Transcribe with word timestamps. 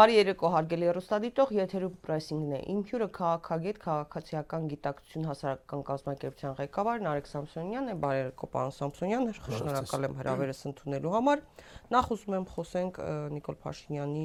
Բարի 0.00 0.14
երեկո 0.16 0.48
հարգելի 0.54 0.86
հեռուստադիտող, 0.88 1.50
եթերում 1.58 1.96
պրեսինգն 2.06 2.52
է։ 2.56 2.60
Իմ 2.72 2.78
հյուրը 2.88 3.08
քաղաքագետ, 3.16 3.80
քաղաքացիական 3.82 4.68
գիտակցություն 4.70 5.26
հասարակական 5.28 5.82
կազմակերպության 5.90 6.54
ղեկավար 6.60 7.02
Նարեկ 7.04 7.28
Սամսոնյանն 7.28 7.92
է։ 7.92 7.96
Բարի 8.04 8.20
երեկո, 8.22 8.48
պարոն 8.54 8.72
Սամսոնյան, 8.78 9.28
շնորհակալ 9.40 10.08
եմ 10.08 10.16
հրավերս 10.22 10.64
ընդունելու 10.70 11.12
համար։ 11.18 11.44
Նախ 11.90 12.10
ուզում 12.14 12.34
եմ 12.36 12.44
խոսենք 12.46 12.98
Նիկոլ 13.34 13.56
Փաշինյանի 13.64 14.20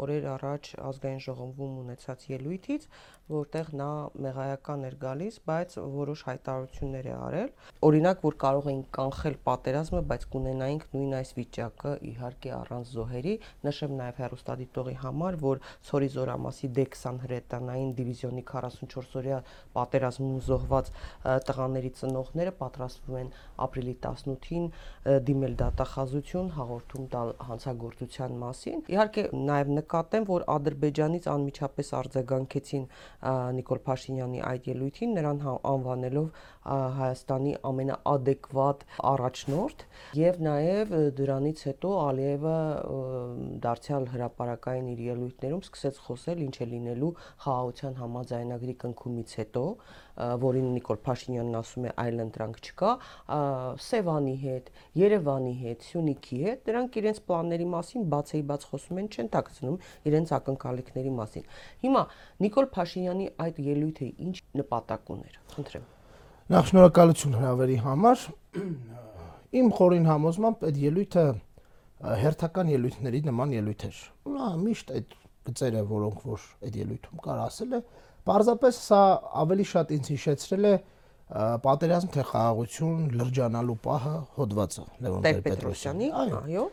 օրեր 0.00 0.26
առաջ 0.34 0.68
ազգային 0.88 1.18
ժողովում 1.20 1.72
ունեցած 1.82 2.22
ելույթից, 2.30 2.86
որտեղ 3.30 3.66
նա 3.76 3.88
մեղայական 4.24 4.86
էր 4.88 4.96
գալիս, 5.02 5.36
բայց 5.50 5.74
որոշ 6.00 6.22
հայտարարություններ 6.30 7.08
է 7.10 7.12
արել։ 7.20 7.50
Օրինակ, 7.90 8.24
որ 8.24 8.36
կարող 8.44 8.70
էին 8.72 8.80
կանխել 8.96 9.36
պատերազմը, 9.50 10.00
բայց 10.10 10.24
կունենայինք 10.32 10.86
նույն 10.96 11.12
այս 11.20 11.30
վիճակը 11.36 11.92
իհարկե 12.10 12.50
առանց 12.56 12.94
զոհերի։ 12.96 13.34
Նշեմ 13.68 13.94
նաև 14.00 14.20
հերոստադիտողի 14.24 14.96
համար, 15.04 15.38
որ 15.44 15.62
Ցորի 15.90 16.10
Զորամասի 16.16 16.72
D20 16.80 17.20
հրետանային 17.26 17.92
դիվիզիոնի 18.00 18.44
44-օրյա 18.50 19.38
պատերազմում 19.76 20.40
զոհված 20.48 20.90
տղաների 21.50 21.92
ծնողները 22.00 22.56
պատրաստվում 22.64 23.20
են 23.20 23.30
ապրիլի 23.68 23.94
18-ին 24.00 24.66
դիմել 25.30 25.56
դատախազություն 25.60 26.52
հաղորդում 26.56 27.09
տալ 27.12 27.32
հանցագործության 27.48 28.36
մասին։ 28.40 28.82
Իհարկե 28.94 29.24
նաև 29.50 29.72
նկատեմ, 29.80 30.26
որ 30.30 30.44
Ադրբեջանից 30.54 31.28
անմիջապես 31.34 31.92
արձագանքեցին 32.00 32.84
Նիկոլ 33.60 33.82
Փաշինյանի 33.90 34.42
այդ 34.50 34.68
ելույթին, 34.70 35.14
նրան 35.20 35.42
հա, 35.44 35.54
անվանելով 35.74 36.28
Հայաստանի 36.70 37.52
ամենաադեկվատ 37.66 38.84
առաջնորդ 39.10 39.84
եւ 40.20 40.36
նաեւ 40.46 40.92
դրանից 41.18 41.62
հետո 41.66 41.90
Ալիևը 42.00 42.54
դարձյալ 43.64 44.06
հրաապարական 44.12 44.90
իր 44.92 45.02
ելույթներում 45.10 45.64
սկսեց 45.66 46.00
խոսել 46.06 46.44
ինչ 46.46 46.54
է 46.60 46.68
լինելու 46.70 47.10
խաղաղության 47.44 47.98
համաձայնագրի 48.00 48.74
կնքումից 48.84 49.34
հետո, 49.40 49.64
որին 50.44 50.70
Նիկոլ 50.76 50.98
Փաշինյանն 51.06 51.58
ասում 51.60 51.86
է 51.90 51.94
այլ 52.04 52.24
ընտրանք 52.26 52.58
չկա, 52.70 52.90
Սևանի 53.90 54.34
հետ, 54.44 54.72
Երևանի 55.00 55.54
հետ, 55.60 55.86
Սյունիքի 55.90 56.40
հետ, 56.46 56.64
դրանք 56.70 56.98
իրենց 57.02 57.22
պլանների 57.30 57.68
մասին 57.76 58.10
բացեի 58.14 58.42
բաց 58.50 58.66
խոսում 58.72 59.00
են, 59.04 59.08
չեն 59.10 59.32
տակցնում 59.36 59.78
իրենց 60.10 60.34
ակնկալիքների 60.40 61.14
մասին։ 61.20 61.48
Հիմա 61.86 62.04
Նիկոլ 62.46 62.68
Փաշինյանի 62.76 63.32
այդ 63.46 63.64
ելույթը 63.70 64.12
ինչ 64.28 64.36
նպատակ 64.60 65.16
ուներ։ 65.16 65.40
Խնդրեմ 65.56 65.88
Նախ 66.50 66.64
շնորհակալություն 66.66 67.34
հրավերի 67.38 67.74
համար։ 67.78 68.22
Իմ 69.60 69.68
խորին 69.76 70.06
համոզմամբ 70.10 70.64
այդ 70.66 70.80
ելույթը 70.82 71.22
հերթական 72.22 72.72
ելույթների 72.72 73.20
նման 73.28 73.52
ելույթ 73.54 73.84
էր։ 73.86 74.00
Նա 74.34 74.48
միշտ 74.64 74.90
այդ 74.96 75.14
գծերը, 75.46 75.84
որոնք 75.92 76.24
որ 76.26 76.48
այդ 76.66 76.80
ելույթում 76.80 77.22
կար 77.28 77.42
ասել 77.44 77.78
է, 77.78 77.80
պարզապես 78.26 78.82
սա 78.90 79.00
ավելի 79.44 79.68
շատ 79.70 79.94
ինձ 79.94 80.10
հիշեցրել 80.16 80.68
է 80.70 80.74
պատերազմ 81.70 82.12
թե 82.18 82.26
խաղաղություն 82.34 83.08
լրջանալու 83.20 83.78
պահը 83.86 84.16
հոդվածը 84.40 84.86
Լևոն 85.06 85.26
Տեր-Պետրոսյանի, 85.30 86.10
այո 86.26 86.66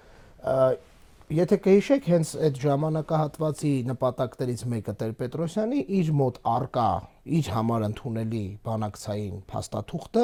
Եթե 1.28 1.58
կհիշեք, 1.60 2.06
հենց 2.08 2.30
այդ 2.48 2.60
ժամանակահատվածի 2.64 3.70
նպատակներից 3.90 4.62
մեկը 4.72 4.94
Տեր-Պետրոսյանի 5.02 5.82
իր 5.98 6.12
մոտ 6.16 6.38
արկա, 6.48 6.86
իր 7.36 7.50
համար 7.52 7.84
ընդունելի 7.88 8.44
բանակցային 8.64 9.42
փաստաթուղթը 9.52 10.24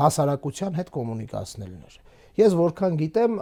հասարակության 0.00 0.76
հետ 0.80 0.90
կոմունիկացնելն 0.96 1.78
էր։ 1.88 1.96
Ես 2.42 2.56
որքան 2.60 2.98
գիտեմ, 3.00 3.38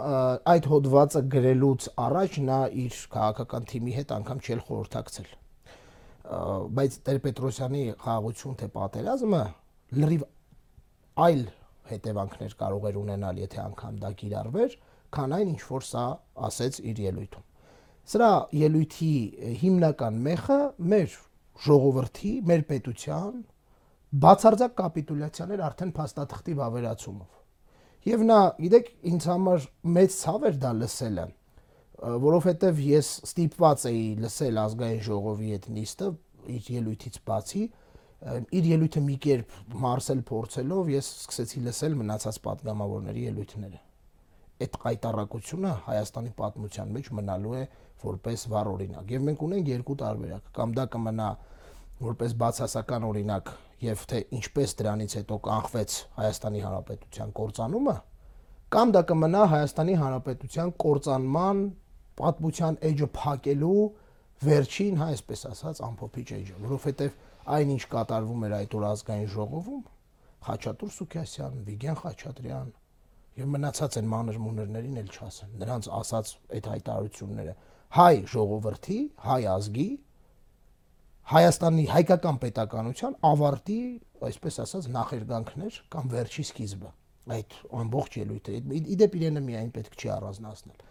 այդ 0.53 0.69
հոդվածը 0.71 1.23
գրելուց 1.35 1.89
առաջ 2.07 2.39
նա 2.47 2.61
իր 2.85 3.01
քաղաքական 3.17 3.67
թիմի 3.73 3.97
հետ 3.99 4.15
անգամ 4.21 4.41
չէր 4.47 4.63
խորհրդակցել։ 4.71 5.29
Բայց 6.79 6.97
Տեր-Պետրոսյանի 7.03 7.83
խաղաղություն 7.99 8.57
թե 8.63 8.71
պատերազմը 8.79 9.43
լրիվ 9.99 10.25
այլ 11.27 11.45
հետևանքներ 11.91 12.57
կարող 12.63 12.89
էր 12.93 13.03
ունենալ, 13.03 13.43
եթե 13.43 13.63
անգամ 13.67 13.97
դա 13.99 14.15
կիրառվեր, 14.23 14.79
քան 15.13 15.35
այն 15.37 15.51
ինչ 15.53 15.61
որ 15.69 15.85
սա 15.87 16.05
ասեց 16.47 16.79
իր 16.91 17.01
ելույթում։ 17.03 17.45
Սրա 18.13 18.31
ելույթի 18.59 19.11
հիմնական 19.61 20.17
մեխը 20.25 20.57
մեր 20.93 21.13
ժողովրդի, 21.63 22.31
մեր 22.49 22.63
պետության 22.71 23.37
բացարձակ 24.23 24.73
կապիտուլյացիաներ 24.79 25.63
արդեն 25.67 25.93
փաստաթղթի 25.99 26.55
վավերացումով։ 26.59 27.39
Եվ 28.03 28.25
նա, 28.27 28.39
գիտեք, 28.59 28.89
ինձ 29.13 29.27
համար 29.31 29.67
մեծ 29.95 30.17
ցավ 30.17 30.45
էր 30.49 30.57
դա 30.63 30.71
լսելը, 30.81 31.25
որովհետև 32.25 32.81
ես 32.83 33.13
ստիպված 33.29 33.85
էի 33.93 34.03
լսել 34.25 34.59
ազգային 34.63 35.01
ժողովի 35.07 35.53
այդ 35.57 35.69
նիստը 35.77 36.11
իր 36.57 36.69
ելույթից 36.73 37.21
բացի, 37.31 37.63
իր 38.59 38.69
ելույթը 38.73 39.05
մի 39.07 39.17
կերպ 39.23 39.57
մարսել 39.85 40.27
փորձելով 40.33 40.93
ես 40.97 41.09
սկսեցի 41.23 41.65
լսել 41.69 41.97
մնացած 42.03 42.43
падգամավորների 42.43 43.25
ելույթները 43.29 43.81
այդ 44.61 44.77
կայտարակությունը 44.83 45.71
Հայաստանի 45.87 46.31
պատմության 46.37 46.93
մեջ 46.93 47.09
մնալու 47.17 47.55
է 47.57 47.63
որպես 48.03 48.45
վառ 48.53 48.69
օրինակ։ 48.73 49.11
Եվ 49.13 49.25
մենք 49.27 49.43
ունենք 49.47 49.69
երկու 49.73 49.95
տարբերակ, 50.03 50.49
կամ 50.57 50.73
դա 50.77 50.85
կմնա 50.93 51.29
որպես 52.03 52.35
բացասական 52.43 53.07
օրինակ 53.09 53.51
եւ 53.83 54.03
թե 54.11 54.19
ինչպես 54.37 54.75
դրանից 54.79 55.15
հետո 55.19 55.37
կանխվեց 55.47 55.95
Հայաստանի 56.19 56.61
Հանրապետության 56.63 57.33
կորցանումը, 57.39 57.95
կամ 58.73 58.93
դա 58.93 59.01
կմնա 59.09 59.43
Հայաստանի 59.53 59.95
Հանրապետության 60.03 60.73
կորցանման 60.83 61.63
պատմության 62.19 62.79
էջը 62.89 63.09
փակելու 63.17 63.81
վերջին, 64.43 64.95
հա, 64.99 65.07
այսպես 65.13 65.43
ասած, 65.49 65.81
ամփոփիչ 65.87 66.27
էջը, 66.37 66.55
որովհետեւ 66.63 67.17
այնինչ 67.57 67.83
կատարվում 67.93 68.45
էր 68.47 68.55
այդ 68.59 68.77
օր 68.79 68.85
ազգային 68.89 69.29
ժողովում, 69.33 69.83
Խաչատուր 70.43 70.91
Սուքյասյան, 70.93 71.59
Վիգեն 71.67 71.99
Խաչատրյան, 72.03 72.71
եւ 73.39 73.51
մնացած 73.53 73.99
են 74.01 74.09
մանր 74.13 74.39
մուներներին 74.43 74.97
էլ 75.03 75.13
չասեն 75.13 75.53
նրանց 75.63 75.91
ասած 75.99 76.33
այդ 76.57 76.67
հայտարարությունները. 76.73 77.53
Հայ 77.97 78.15
ժողովրդի 78.33 78.99
հայ 79.27 79.41
ազգի 79.53 79.87
Հայաստանի 81.23 81.83
հայկական 81.87 82.37
պետականության 82.41 83.13
ավարտի, 83.23 83.77
այսպես 84.27 84.57
ասած, 84.65 84.87
նախերգանքներ 84.91 85.77
կամ 85.93 86.09
վերջի 86.11 86.43
սկիզբը 86.49 86.89
այդ 87.31 87.55
ամբողջ 87.79 88.17
ելույթը 88.19 88.55
իդեպ 88.93 89.13
իրենը 89.19 89.43
միայն 89.45 89.69
պետք 89.77 89.95
չի 89.95 90.09
առանձնացնել 90.17 90.81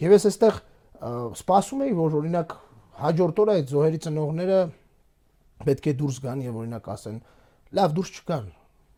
եւ 0.00 0.14
ես 0.14 0.26
այստեղ 0.30 0.60
սպասում 1.40 1.84
էի 1.84 1.96
որ 1.98 2.16
օրինակ 2.20 2.54
հաջորդ 3.04 3.42
օրը 3.44 3.56
այդ 3.58 3.74
զոհերի 3.74 4.00
ծնողները 4.06 4.58
պետք 5.68 5.88
է 5.92 5.94
դուրս 6.00 6.20
գան 6.24 6.44
եւ 6.48 6.58
օրինակ 6.64 6.90
ասեն 6.94 7.20
լավ 7.76 7.96
դուրս 7.98 8.14
չգան 8.14 8.48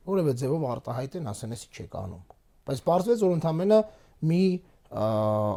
որևէ 0.07 0.37
ձևով 0.47 0.67
արտահայտեն 0.77 1.31
ասեն 1.35 1.57
էսի 1.57 1.71
չեք 1.75 1.99
անում 2.07 2.36
Բայց 2.67 2.83
պարզվեց, 2.87 3.25
որ 3.27 3.35
ընդամենը 3.37 3.81
մի 4.31 4.43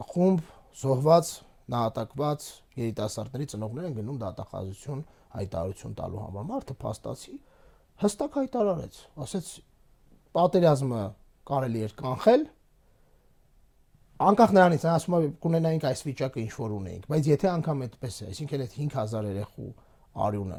խումբ 0.09 0.52
զոհված, 0.80 1.31
նահատակված 1.70 2.46
երիտասարդների 2.80 3.50
ծնողներ 3.53 3.90
են 3.90 3.97
գնում 4.00 4.22
դատախազություն 4.24 5.02
հայտարարություն 5.40 5.97
տալու 6.00 6.22
համար։ 6.25 6.47
Մարդը 6.50 6.75
փաստացի 6.84 7.36
հստակ 8.00 8.38
հայտարարեց, 8.40 9.02
ասեց 9.25 9.50
պատերազմը 10.40 11.03
կարելի 11.50 11.84
էր 11.90 11.94
կանխել, 12.00 12.46
անկախ 14.20 14.52
նրանից 14.52 14.84
ասում 14.91 15.16
եմ 15.16 15.36
կունենայինք 15.44 15.86
այս 15.90 16.02
վիճակը 16.03 16.41
ինչ 16.41 16.52
որ 16.59 16.74
ունեինք 16.76 17.06
բայց 17.08 17.28
եթե 17.30 17.47
անգամ 17.50 17.84
այդպես 17.86 18.16
է 18.20 18.26
այսինքն 18.29 18.64
այդ 18.66 18.73
5000 18.79 19.29
երեխու 19.29 19.67
արյունը 20.26 20.58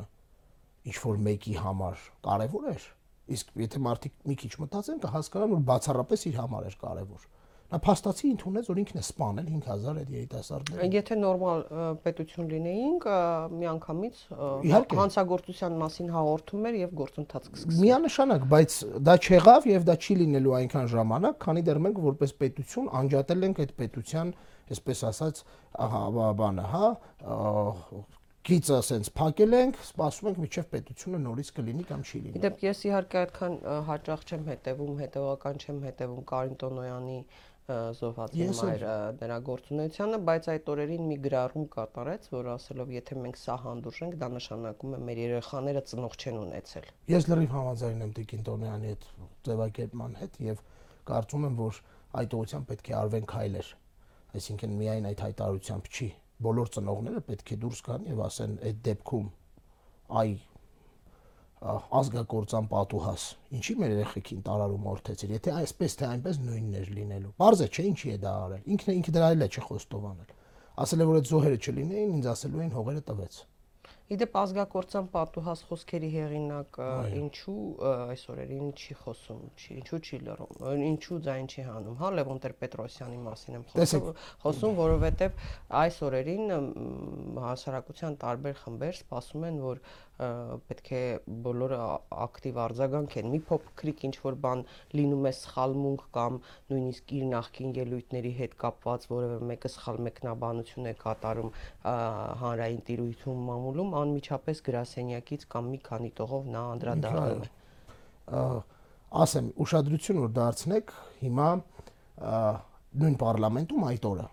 ինչ 0.91 0.97
որ 1.05 1.21
մեկի 1.27 1.57
համար 1.61 2.07
կարևոր 2.25 2.71
էր 2.71 2.87
Իսկ 3.31 3.53
եթե 3.65 3.83
մարդիկ 3.87 4.17
մի 4.31 4.39
քիչ 4.41 4.53
մտածեն, 4.65 5.03
կհասկանան, 5.05 5.53
որ 5.57 5.63
բացառապես 5.71 6.27
իր 6.31 6.41
համար 6.41 6.71
էր 6.71 6.81
կարևոր։ 6.81 7.29
Նա 7.71 7.79
փաստացի 7.85 8.29
ընդունեց, 8.35 8.67
որ 8.67 8.79
ինքն 8.83 8.99
է 8.99 9.03
սպանել 9.05 9.51
5000 9.51 9.99
այդ 10.01 10.09
երիտասարդները։ 10.17 10.87
Եթե 10.91 11.19
նորմալ 11.21 11.61
պետություն 12.03 12.49
լինեինք, 12.51 13.07
միանգամից 13.61 14.23
հանցագործության 14.99 15.77
մասին 15.85 16.11
հաղորդում 16.17 16.67
էր 16.71 16.79
եւ 16.81 16.97
գործընթաց 16.99 17.47
կսկսվի։ 17.55 17.85
Միանշանակ, 17.87 18.49
բայց 18.51 18.79
դա 19.07 19.17
չեղավ 19.23 19.71
եւ 19.71 19.87
դա 19.87 19.99
չի 20.03 20.19
լինելու 20.25 20.57
այնքան 20.59 20.91
ժամանակ, 20.99 21.41
քանի 21.47 21.65
դեռ 21.71 21.83
մենք 21.87 22.05
որպես 22.11 22.35
պետություն 22.43 22.91
անջատել 23.01 23.51
ենք 23.51 23.63
այդ 23.63 23.75
պետության, 23.79 24.35
այսպես 24.71 25.05
ասած, 25.15 25.45
ահա 25.87 26.33
բանը, 26.43 26.67
հա, 26.75 26.91
գիծը 28.49 28.73
ասենց 28.81 29.09
փակել 29.19 29.55
ենք, 29.57 29.79
սպասում 29.85 30.29
ենք 30.31 30.39
միջև 30.41 30.69
պետությունը 30.73 31.19
նորից 31.27 31.49
կլինի 31.57 31.85
կամ 31.91 32.05
չի 32.09 32.21
լինի։ 32.25 32.41
Դեպ 32.45 32.63
ես 32.65 32.79
իհարկե 32.89 33.19
այդքան 33.21 33.57
հաճախ 33.89 34.23
չեմ 34.31 34.47
հետևում, 34.51 34.95
հետևական 35.01 35.61
չեմ 35.61 35.81
հետևում 35.87 36.23
Կարին 36.31 36.57
Տոնոյանի 36.63 37.19
զոհվածի 37.71 38.47
մայր 38.61 38.85
նրա 39.21 39.37
գործունեությանը, 39.47 40.21
բայց 40.31 40.49
այդ 40.55 40.71
օրերին 40.73 41.05
մի 41.11 41.19
գրառում 41.27 41.67
կատարեց, 41.75 42.25
որ 42.33 42.49
ասելով 42.55 42.95
եթե 42.97 43.19
մենք 43.21 43.39
սա 43.41 43.57
հանդուրժենք, 43.67 44.17
դա 44.23 44.31
նշանակում 44.37 44.97
է 44.97 45.01
մեր 45.11 45.21
երեխաները 45.21 45.83
ծնող 45.91 46.17
չեն 46.19 46.41
ունեցել։ 46.41 46.89
Ես 47.13 47.29
լրիվ 47.31 47.55
համաձայն 47.61 48.03
եմ 48.09 48.15
Տիկին 48.17 48.43
Տոնոյանի 48.49 48.91
այդ 48.95 49.07
ձևակերպման 49.51 50.19
հետ 50.25 50.41
եւ 50.49 50.65
կարծում 51.11 51.47
եմ, 51.51 51.61
որ 51.61 51.81
այդ 52.21 52.37
ուղղությամբ 52.41 52.71
պետք 52.73 52.91
է 52.91 52.99
արվեն 53.05 53.31
քայլեր։ 53.31 53.71
Այսինքն 54.41 54.77
միայն 54.81 55.09
այդ 55.11 55.25
հայտարարությամբ 55.29 55.95
չի 55.95 56.11
բոլոր 56.47 56.71
ծնողները 56.77 57.23
պետք 57.31 57.53
է 57.55 57.59
դուրս 57.65 57.83
գան 57.89 58.07
եւ 58.11 58.23
ասեն 58.27 58.57
այդ 58.71 58.81
դեպքում 58.91 59.29
այ 60.21 60.31
ազգակործան 61.61 62.69
պատուհաս 62.71 63.25
ինչի 63.59 63.75
մեր 63.81 63.91
երեխեքին 63.93 64.45
տարարում 64.47 64.87
օրթեցիր 64.95 65.35
եթե 65.35 65.53
այսպես 65.61 65.97
թե 66.01 66.07
այնպես 66.11 66.39
նույնն 66.47 66.79
էր 66.81 66.93
լինելու 66.97 67.33
բարձե 67.43 67.67
չէ 67.69 67.85
ինչի 67.91 68.13
է 68.15 68.19
դա 68.23 68.33
արել 68.45 68.71
ինքն 68.75 68.93
ինքը 68.95 69.15
դրա 69.17 69.29
էլ 69.35 69.45
է 69.45 69.49
չխոստովանել 69.61 70.31
ասել 70.81 71.05
է 71.05 71.09
որ 71.11 71.21
այդ 71.21 71.29
զոհերը 71.31 71.59
չլինեին 71.61 72.15
ինձ 72.17 72.31
ասելու 72.33 72.63
էին 72.65 72.73
հողերը 72.79 73.03
տվեց 73.11 73.37
Իդեպ 74.11 74.37
ազգակործան 74.41 75.09
պատուհաս 75.13 75.61
խոսքերի 75.69 76.09
հեղինակը 76.11 76.87
ինչու 77.21 77.61
այս 77.87 78.25
օրերին 78.33 78.73
չի 78.75 78.97
խոսում, 79.05 79.45
չի 79.55 79.77
ինչու 79.81 80.01
չի 80.03 80.19
լռում, 80.27 80.65
ինչու 80.89 81.19
ձայն 81.27 81.47
չի 81.47 81.67
հանում, 81.69 81.99
հա 82.01 82.11
Լևոն 82.19 82.43
Տեր-Պետրոսյանի 82.43 83.21
մասին 83.29 83.59
եմ 83.61 83.65
խոսում, 83.71 84.11
խոսում, 84.43 84.75
որովհետև 84.81 85.47
այս 85.83 86.01
օրերին 86.11 86.55
հասարակության 87.47 88.19
տարբեր 88.27 88.59
խմբեր 88.65 88.99
սպասում 88.99 89.47
են, 89.51 89.63
որ 89.71 89.85
պետք 90.21 90.89
է 90.97 91.01
բոլորը 91.45 91.79
ակտիվ 92.25 92.59
արձագանքեն։ 92.65 93.29
Մի 93.35 93.41
փոքրիկ 93.51 94.03
ինչ 94.09 94.15
որ 94.25 94.37
բան 94.45 94.65
լինում 94.99 95.29
է 95.31 95.33
սխալմունք 95.39 96.05
կամ 96.17 96.39
նույնիսկ 96.73 97.15
իր 97.19 97.25
նախկին 97.31 97.75
ելույթների 97.81 98.33
հետ 98.41 98.57
կապված 98.61 99.07
որևէ 99.13 99.39
մեկը 99.51 99.71
սխալ 99.75 100.01
մեկնաբանություն 100.07 100.91
է 100.91 100.95
կատարում 101.01 101.55
հանրային 102.45 102.83
տիրույթում 102.91 103.45
մամուլում, 103.51 103.95
անմիջապես 104.01 104.65
գրասենյակից 104.71 105.47
կամ 105.55 105.71
մի 105.75 105.81
քանի 105.89 106.11
տողով 106.21 106.51
նա 106.57 106.65
անդրադառնում 106.75 107.47
է։ 107.47 107.53
Ասեմ, 109.21 109.47
ուշադրություն 109.65 110.21
որ 110.23 110.35
դարձնեք 110.37 110.93
հիմա 111.25 111.49
նույն 113.01 113.17
parlamentum 113.19 113.89
այդ 113.91 114.07
օրը 114.11 114.27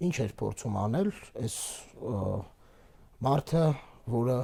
ինչ 0.00 0.16
էր 0.24 0.32
փորձում 0.40 0.76
անել 0.80 1.08
այս 1.40 1.56
մարդը, 3.24 3.64
որը 4.12 4.36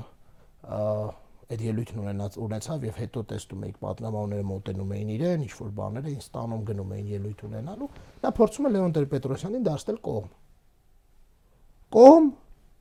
այդ 0.66 1.60
ելույթն 1.62 2.00
ունենած 2.02 2.36
ունեցավ 2.42 2.84
եւ 2.86 2.96
հետո 3.00 3.22
տեսնում 3.30 3.66
էիք 3.66 3.76
պատնամավորները 3.84 4.46
մոտենում 4.50 4.94
էին 4.96 5.10
իրեն, 5.14 5.44
ինչ 5.46 5.52
որ 5.60 5.68
բաներ 5.76 6.08
էին 6.10 6.22
ստանում, 6.24 6.64
գնում 6.70 6.94
էին 6.96 7.12
ելույթ 7.12 7.44
ունենալու, 7.46 7.88
նա 8.24 8.32
փորձում 8.38 8.66
է 8.66 8.72
Լեոն 8.74 8.96
Տեր-Պետրոսյանին 8.96 9.66
դարձնել 9.68 10.00
կողմ։ 10.06 10.32
Կողմ 11.96 12.26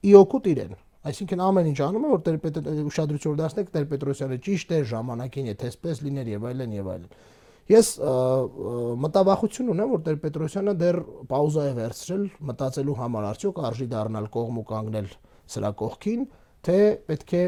ի 0.06 0.16
օգուտ 0.26 0.50
իրեն։ 0.56 0.74
Այսինքն 1.06 1.42
ամեն 1.46 1.68
ինչ 1.70 1.80
անում 1.86 2.06
է 2.06 2.10
որ 2.10 2.22
Տեր-Պետ 2.26 2.56
ուշադրություն 2.90 3.38
դարձնեք 3.38 3.68
Տեր-Պետրոսյանը 3.76 4.38
ճիշտ 4.46 4.72
է 4.74 4.80
ժամանակին, 4.90 5.50
եթե 5.52 5.68
այսպես 5.70 6.02
լիներ 6.06 6.32
եւ 6.34 6.48
այլն 6.50 6.74
եւ 6.76 6.90
այլն։ 6.96 7.12
Ես 7.66 7.88
մտավախություն 9.06 9.70
ունեմ, 9.74 9.94
որ 9.94 10.02
Տեր-Պետրոսյանը 10.06 10.74
դեռ 10.82 10.98
պաուզա 11.30 11.64
է 11.66 11.76
վերցրել 11.78 12.26
մտածելու 12.50 12.98
համար, 13.00 13.28
արդյոք 13.30 13.62
արժի 13.70 13.88
դառնալ 13.94 14.28
կողմ 14.34 14.60
ու 14.62 14.66
կանգնել 14.70 15.08
սրա 15.56 15.72
կողքին, 15.82 16.28
թե 16.66 16.78
պետք 17.10 17.34
է 17.38 17.44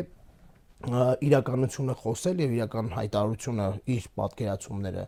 իրականությունը 0.78 1.94
խոսել 2.04 2.42
եւ 2.44 2.52
իրական 2.58 2.90
հայտարարությունը 2.94 3.68
իր 3.98 4.04
պատկերացումները 4.20 5.06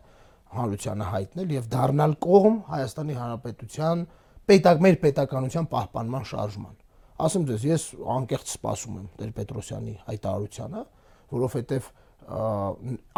հանրությանը 0.50 1.08
հայտնել 1.14 1.52
եւ 1.54 1.68
դառնալ 1.70 2.14
կողմ 2.26 2.56
Հայաստանի 2.70 3.16
Հանրապետության 3.20 4.02
պետակ 4.50 4.80
մեր 4.86 4.96
պետականության 5.04 5.68
պահպանման 5.70 6.24
շարժման։ 6.30 6.74
Ասեմ 7.20 7.44
ձեզ, 7.50 7.66
ես 7.70 7.84
անկեղծ 8.16 8.50
սպասում 8.56 8.96
եմ 8.98 9.06
Տեր 9.20 9.30
Պետրոսյանի 9.36 9.94
հայտարարությանը, 10.08 10.82
որովհետեւ 11.30 11.88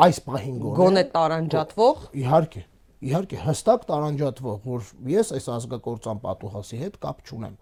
այս 0.03 0.21
պահին 0.27 0.59
գոնե 0.63 0.77
գոնե 0.83 1.05
տարանջատվող 1.17 2.05
իհարկե 2.23 2.63
իհարկե 3.03 3.39
հստակ 3.43 3.87
տարանջատվող, 3.89 4.59
որ 4.63 4.91
ես 5.11 5.33
այս 5.39 5.49
ազգակործան 5.57 6.21
պատուհասի 6.23 6.79
հետ 6.83 6.99
կապ 7.03 7.23
չունեմ, 7.27 7.57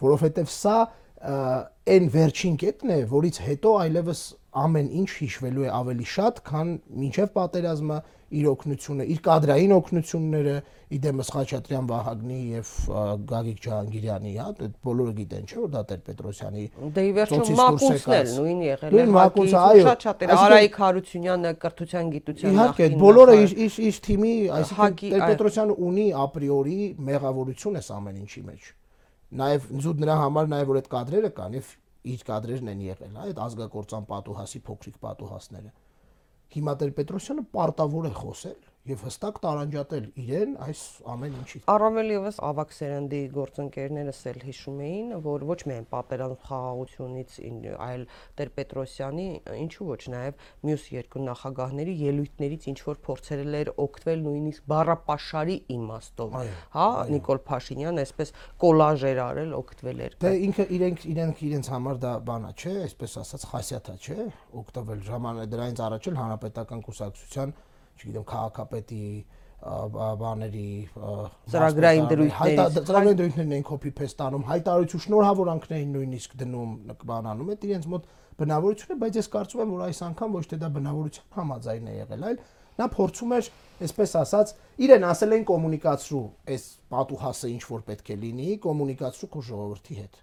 որովհետեւ 0.00 0.52
սա 0.56 0.76
այն 1.24 2.10
վերջին 2.12 2.58
կետն 2.60 2.92
է, 2.92 2.98
որից 3.08 3.38
հետո 3.46 3.70
այլևս 3.86 4.20
ամեն 4.56 4.90
ինչ 5.00 5.08
հիշվելու 5.16 5.64
է 5.66 5.72
ավելի 5.76 6.06
շատ, 6.12 6.44
քան 6.44 6.68
մինչև 7.00 7.32
պատերազմը 7.36 7.98
իր 8.36 8.46
օգնությունը, 8.50 9.04
իր 9.14 9.18
կադրային 9.22 9.72
օգնությունները, 9.76 10.54
իդեմս 10.96 11.28
Խաչատրյան 11.34 11.88
Վահագնի 11.90 12.38
եւ 12.56 12.70
Գագիկ 13.30 13.60
Ջահանգիրյանի, 13.66 14.32
հա, 14.36 14.46
դա 14.58 14.68
բոլորը 14.86 15.12
գիտեն, 15.20 15.44
չէ՞ 15.46 15.60
որ 15.62 15.70
դա 15.76 15.82
Տեր 15.90 16.00
Պետրոսյանի 16.08 16.64
Դե 16.96 17.04
ի 17.06 17.12
վերջո 17.16 17.40
Մակունցն 17.60 18.16
էլ 18.16 18.32
նույն 18.36 18.64
եղել 18.66 18.96
է, 18.96 19.04
Մակունցը, 19.16 19.60
այո, 19.62 19.84
շատ 20.06 20.24
էր 20.26 20.34
Արայիկ 20.36 20.80
Հարությունյանը 20.82 21.52
կրթության 21.66 22.10
գիտության 22.16 22.56
նախին։ 22.56 22.86
Իհարկե, 22.86 22.88
բոլորը 23.06 23.36
իր 23.46 23.78
իր 23.86 24.00
թիմի, 24.06 24.34
այսինքն 24.58 24.98
Տեր 25.06 25.28
Պետրոսյանը 25.30 25.78
ունի 25.86 26.08
ապրիորի 26.26 26.80
մեղավորություն 27.10 27.80
էս 27.82 27.94
ամեն 28.00 28.20
ինչի 28.26 28.44
մեջ 28.50 28.74
նաև 29.34 29.66
զուտ 29.82 30.02
նրա 30.04 30.16
համար 30.22 30.48
նաև 30.52 30.70
որ 30.70 30.78
այդ 30.80 30.88
կադրերը 30.92 31.30
կան 31.36 31.56
եւ 31.56 31.70
իր 32.06 32.22
կադրերն 32.26 32.70
են 32.72 32.82
եղել, 32.86 33.14
հա, 33.16 33.24
այդ 33.26 33.40
ազգակործան 33.46 34.06
պատուհասի 34.10 34.60
փոքրիկ 34.66 34.98
պատուհասները։ 35.02 35.72
Հիմա 36.56 36.74
Տեր 36.80 36.92
Պետրոսյանը 36.96 37.44
պարտավոր 37.56 38.06
է 38.06 38.12
խոսել 38.16 38.60
եւ 38.86 39.02
հստակ 39.06 39.38
տարանջատել 39.42 40.04
իրեն 40.22 40.52
այս 40.66 40.80
ամեն 41.10 41.36
ինչից։ 41.40 41.64
Առավել 41.72 42.12
եւս 42.12 42.36
ավակ 42.46 42.74
սերնդի 42.76 43.20
գործընկերներս 43.34 44.20
էլ 44.30 44.38
հիշում 44.46 44.78
էին, 44.86 45.08
որ 45.26 45.44
ոչ 45.50 45.58
միայն 45.70 45.88
պատերազմ 45.90 46.44
խաղաղությունից, 46.46 47.38
այլ 47.86 48.04
Տեր 48.38 48.52
Պետրոսյանի, 48.56 49.26
ինչու 49.66 49.88
ոչ 49.90 50.00
նաեւ 50.14 50.46
մյուս 50.70 50.86
երկու 50.94 51.24
նախագահների 51.26 51.96
ելույթներից 52.06 52.68
ինչ 52.70 52.78
որ 52.86 53.00
փորձել 53.06 53.58
էր 53.60 53.72
օգտվել 53.86 54.24
նույնիսկ 54.26 54.68
բառապաշարի 54.70 55.56
իմաստով, 55.76 56.38
հա, 56.76 56.86
Նիկոլ 57.16 57.42
Փաշինյան 57.50 58.02
այսպես 58.06 58.34
կոլաժ 58.62 59.06
էր 59.10 59.22
արել, 59.26 59.54
օգտվել 59.56 60.02
էր։ 60.06 60.18
Դե 60.22 60.34
ինքը 60.46 60.68
իրենք 60.76 61.06
իրենք 61.16 61.44
իրենց 61.50 61.70
համար 61.74 62.02
դա 62.06 62.12
բանա, 62.30 62.52
չէ, 62.56 62.74
այսպես 62.86 63.16
ասած, 63.22 63.46
խասյաթա, 63.50 63.96
չէ, 64.06 64.26
օգտվել 64.62 65.06
ժամանակ 65.06 65.50
դրանից 65.56 65.82
առաջ 65.86 66.10
էլ 66.10 66.20
հանրապետական 66.22 66.84
կուսակցության 66.86 67.56
չգիտեմ, 67.96 68.24
քաղաքապետի 68.32 69.06
բաների 69.66 70.70
ծրագրային 71.50 72.08
դրույթների 72.10 72.56
ծրագրային 72.76 73.18
դրույթներն 73.20 73.54
են 73.56 73.64
copy 73.66 73.90
paste 73.96 74.22
անում, 74.26 74.44
հայտարարություն 74.50 75.02
շնորհավորանքներին 75.06 75.94
նույնիսկ 75.96 76.36
դնում 76.42 76.74
բանանում 77.08 77.50
է 77.50 77.56
իրենց 77.66 77.88
մոտ 77.94 78.10
բնավորություն 78.36 78.92
է, 78.92 78.98
բայց 79.00 79.16
ես 79.16 79.30
կարծում 79.32 79.62
եմ, 79.64 79.72
որ 79.72 79.84
այս 79.86 80.02
անգամ 80.06 80.36
ոչ 80.36 80.44
թե 80.46 80.58
դա 80.60 80.68
բնավորության 80.76 81.26
համաձայն 81.36 81.86
է 81.88 81.94
եղել, 81.96 82.26
այլ 82.26 82.38
նա 82.76 82.86
փորձում 82.92 83.32
էր, 83.36 83.48
այսպես 83.86 84.10
ասած, 84.20 84.52
իրեն 84.86 85.06
ասել 85.08 85.36
են 85.36 85.46
կոմունիկացրու, 85.48 86.24
այս 86.52 86.64
պատուհասը 86.92 87.50
ինչ 87.56 87.62
որ 87.72 87.84
պետք 87.86 88.10
է 88.12 88.16
լինի, 88.26 88.48
կոմունիկացրու 88.66 89.30
քո 89.32 89.44
ժողովրդի 89.46 89.96
հետ։ 89.96 90.20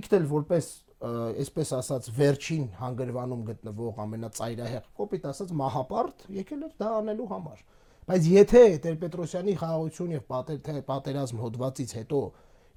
Իքտ 0.00 0.16
էլ 0.18 0.24
որպես 0.32 0.70
այսպես 1.04 1.70
ասած 1.78 2.10
վերջին 2.16 2.66
հանգրվանում 2.80 3.42
գտնվող 3.50 3.98
ամենածայրահեղ 4.04 4.86
կոպիտ 5.00 5.26
ասած 5.30 5.54
մահապարտ 5.60 6.26
եկել 6.38 6.62
էր 6.68 6.74
դա 6.80 6.90
անելու 7.00 7.28
համար 7.34 7.64
բայց 8.04 8.26
եթե 8.30 8.62
Տեր-Պետրոսյանի 8.84 9.54
խաղաղություն 9.60 10.14
եւ 10.14 10.24
պատեր 10.32 10.80
պատերազմ 10.88 11.38
հոդվածից 11.44 11.94
հետո 11.98 12.20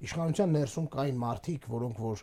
իշխանության 0.08 0.52
ներսում 0.54 0.86
կային 0.92 1.18
մարդիկ, 1.18 1.64
որոնք 1.72 2.00
որ 2.04 2.20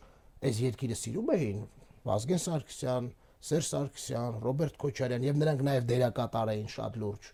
այս 0.47 0.59
երկիրը 0.63 0.97
սիրում 0.99 1.31
էին, 1.35 1.59
Վազգեն 2.07 2.41
Սարգսյան, 2.45 3.09
Սերժ 3.45 3.67
Սարգսյան, 3.71 4.37
Ռոբերտ 4.45 4.77
Քոչարյան 4.83 5.25
եւ 5.27 5.39
նրանք 5.41 5.63
նաեւ 5.67 5.87
դերակատար 5.91 6.51
էին 6.55 6.69
շատ 6.75 6.97
լուրջ, 7.01 7.27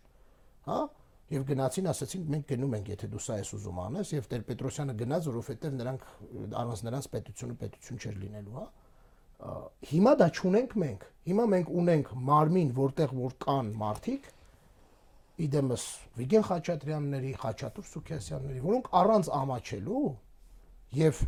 հա 0.68 0.80
եւ 1.32 1.46
գնացին 1.52 1.90
ասացին 1.92 2.28
մենք 2.32 2.46
գնում 2.52 2.76
ենք 2.78 2.92
եթե 2.92 3.10
դու 3.12 3.22
սա 3.24 3.38
ես 3.40 3.52
ուզում 3.58 3.82
անես 3.86 4.12
եւ 4.18 4.28
Տեր-Պետրոսյանը 4.32 4.96
գնաց 5.02 5.30
որովհետեւ 5.32 5.78
նրանք 5.80 6.06
առանց 6.62 6.84
նրանց 6.88 7.08
պետությունը 7.16 7.56
պետություն 7.62 8.02
չէր 8.02 8.18
լինելու 8.22 8.58
հա 8.60 8.66
հիմա 9.92 10.14
դա 10.22 10.28
չունենք 10.38 10.76
մենք 10.82 11.06
հիմա 11.32 11.46
մենք 11.56 11.72
ունենք 11.82 12.12
մարմին 12.30 12.74
որտեղ 12.78 13.16
որ 13.22 13.36
կան 13.46 13.72
մարդիկ 13.82 14.28
իդեմս 15.42 15.84
Վիգեն 16.20 16.44
Խաչատրյանների, 16.48 17.32
Խաչատուր 17.42 17.86
Սուքիասյանների, 17.92 18.62
որոնք 18.66 18.90
առանց 19.02 19.30
ամաչելու 19.42 20.02
եւ 21.02 21.22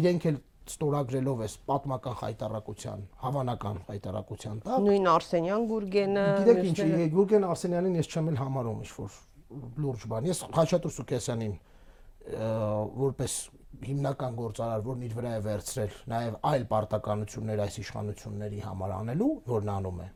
իրենք 0.00 0.26
էլ 0.30 0.38
ստորագրելով 0.70 1.42
էս 1.46 1.54
պատմական 1.70 2.16
հայտարարության, 2.20 3.04
հավանական 3.24 3.78
հայտարարության 3.90 4.60
տակ։ 4.66 4.84
Նույն 4.86 5.08
Արսենյան 5.14 5.66
Գուրգենը, 5.70 6.26
գիտեք 6.40 6.68
ինչ, 6.70 6.78
Գուրգեն 7.14 7.46
Արսենյանին 7.50 7.98
ես 8.00 8.10
չեմ 8.10 8.30
էլ 8.30 8.40
համարում 8.40 8.82
ինչ 8.84 8.92
որ 8.98 9.16
լուրջ 9.50 10.06
բան։ 10.10 10.28
Ես 10.30 10.42
Խաչատուր 10.54 10.94
Սուքեսյանին 10.96 11.54
որպես 13.00 13.34
հիմնական 13.80 14.36
գործարար, 14.36 14.82
որն 14.84 15.04
իր 15.06 15.12
վրա 15.16 15.32
է 15.38 15.42
վերցրել 15.46 15.92
նաև 16.10 16.38
այլ 16.50 16.64
պարտականություններ 16.70 17.62
այս 17.64 17.78
իշխանությունների 17.80 18.60
համար 18.66 18.94
անելու, 18.96 19.30
որն 19.50 19.70
անում 19.74 20.00
է։ 20.04 20.08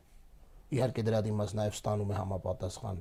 Իհարկե 0.75 1.05
դրա 1.07 1.21
դիմաց 1.25 1.53
նաև 1.59 1.77
ստանում 1.79 2.11
է 2.11 2.19
համապատասխան 2.19 2.99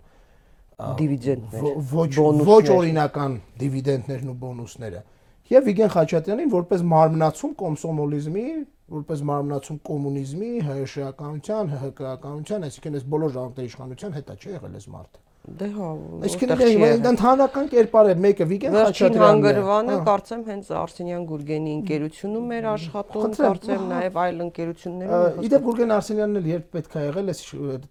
դիվիդենդներ, 1.01 1.67
ոչ 1.91 2.13
ոչ 2.49 2.65
օրինական 2.75 3.37
դիվիդենդներն 3.61 4.33
ու 4.33 4.39
բոնուսները։ 4.45 5.03
Եվ 5.45 5.69
Վիգեն 5.69 5.93
Խաչատրյանին 5.95 6.55
որպես 6.55 6.85
մարմնացում 6.95 7.53
կոմսոմոլիզմի, 7.61 8.47
որպես 8.95 9.23
մարմնացում 9.29 9.79
կոմունիզմի, 9.91 10.51
ՀՀՇ-ականության, 10.65 11.75
ՀՀԿ-ականության, 11.85 12.67
այսինքն 12.71 12.99
այս 12.99 13.07
բոլոր 13.15 13.35
ժողովրդի 13.37 13.69
իշխանության 13.69 14.17
հետա 14.19 14.39
չի 14.41 14.55
եղել 14.55 14.81
այս 14.81 14.89
մարդը 14.95 15.23
Դե 15.45 15.67
հա, 15.75 15.87
Այսինքն 16.25 17.03
դա 17.05 17.11
ընդհանրական 17.11 17.67
կերպար 17.69 18.07
է, 18.09 18.13
մեկը 18.25 18.45
Վիգեն 18.49 18.77
Խաչատրյանն 18.79 19.19
է։ 19.21 19.51
Հանգրվանը 19.53 19.97
կարծեմ 20.07 20.45
հենց 20.49 20.71
Արսենյան 20.81 21.27
Գուրգենի 21.29 21.75
ընկերությունում 21.75 22.55
էր 22.57 22.69
աշխատում, 22.71 23.35
կարծեմ 23.45 23.85
նաև 23.91 24.17
այլ 24.25 24.41
ընկերություններում։ 24.45 25.45
Իդեպ 25.45 25.67
Գուրգեն 25.69 25.95
Արսենյանն 25.99 26.41
էլ 26.41 26.49
երբ 26.55 26.67
պետք 26.79 26.97
է 26.97 27.05
եղել 27.05 27.29
էս 27.35 27.45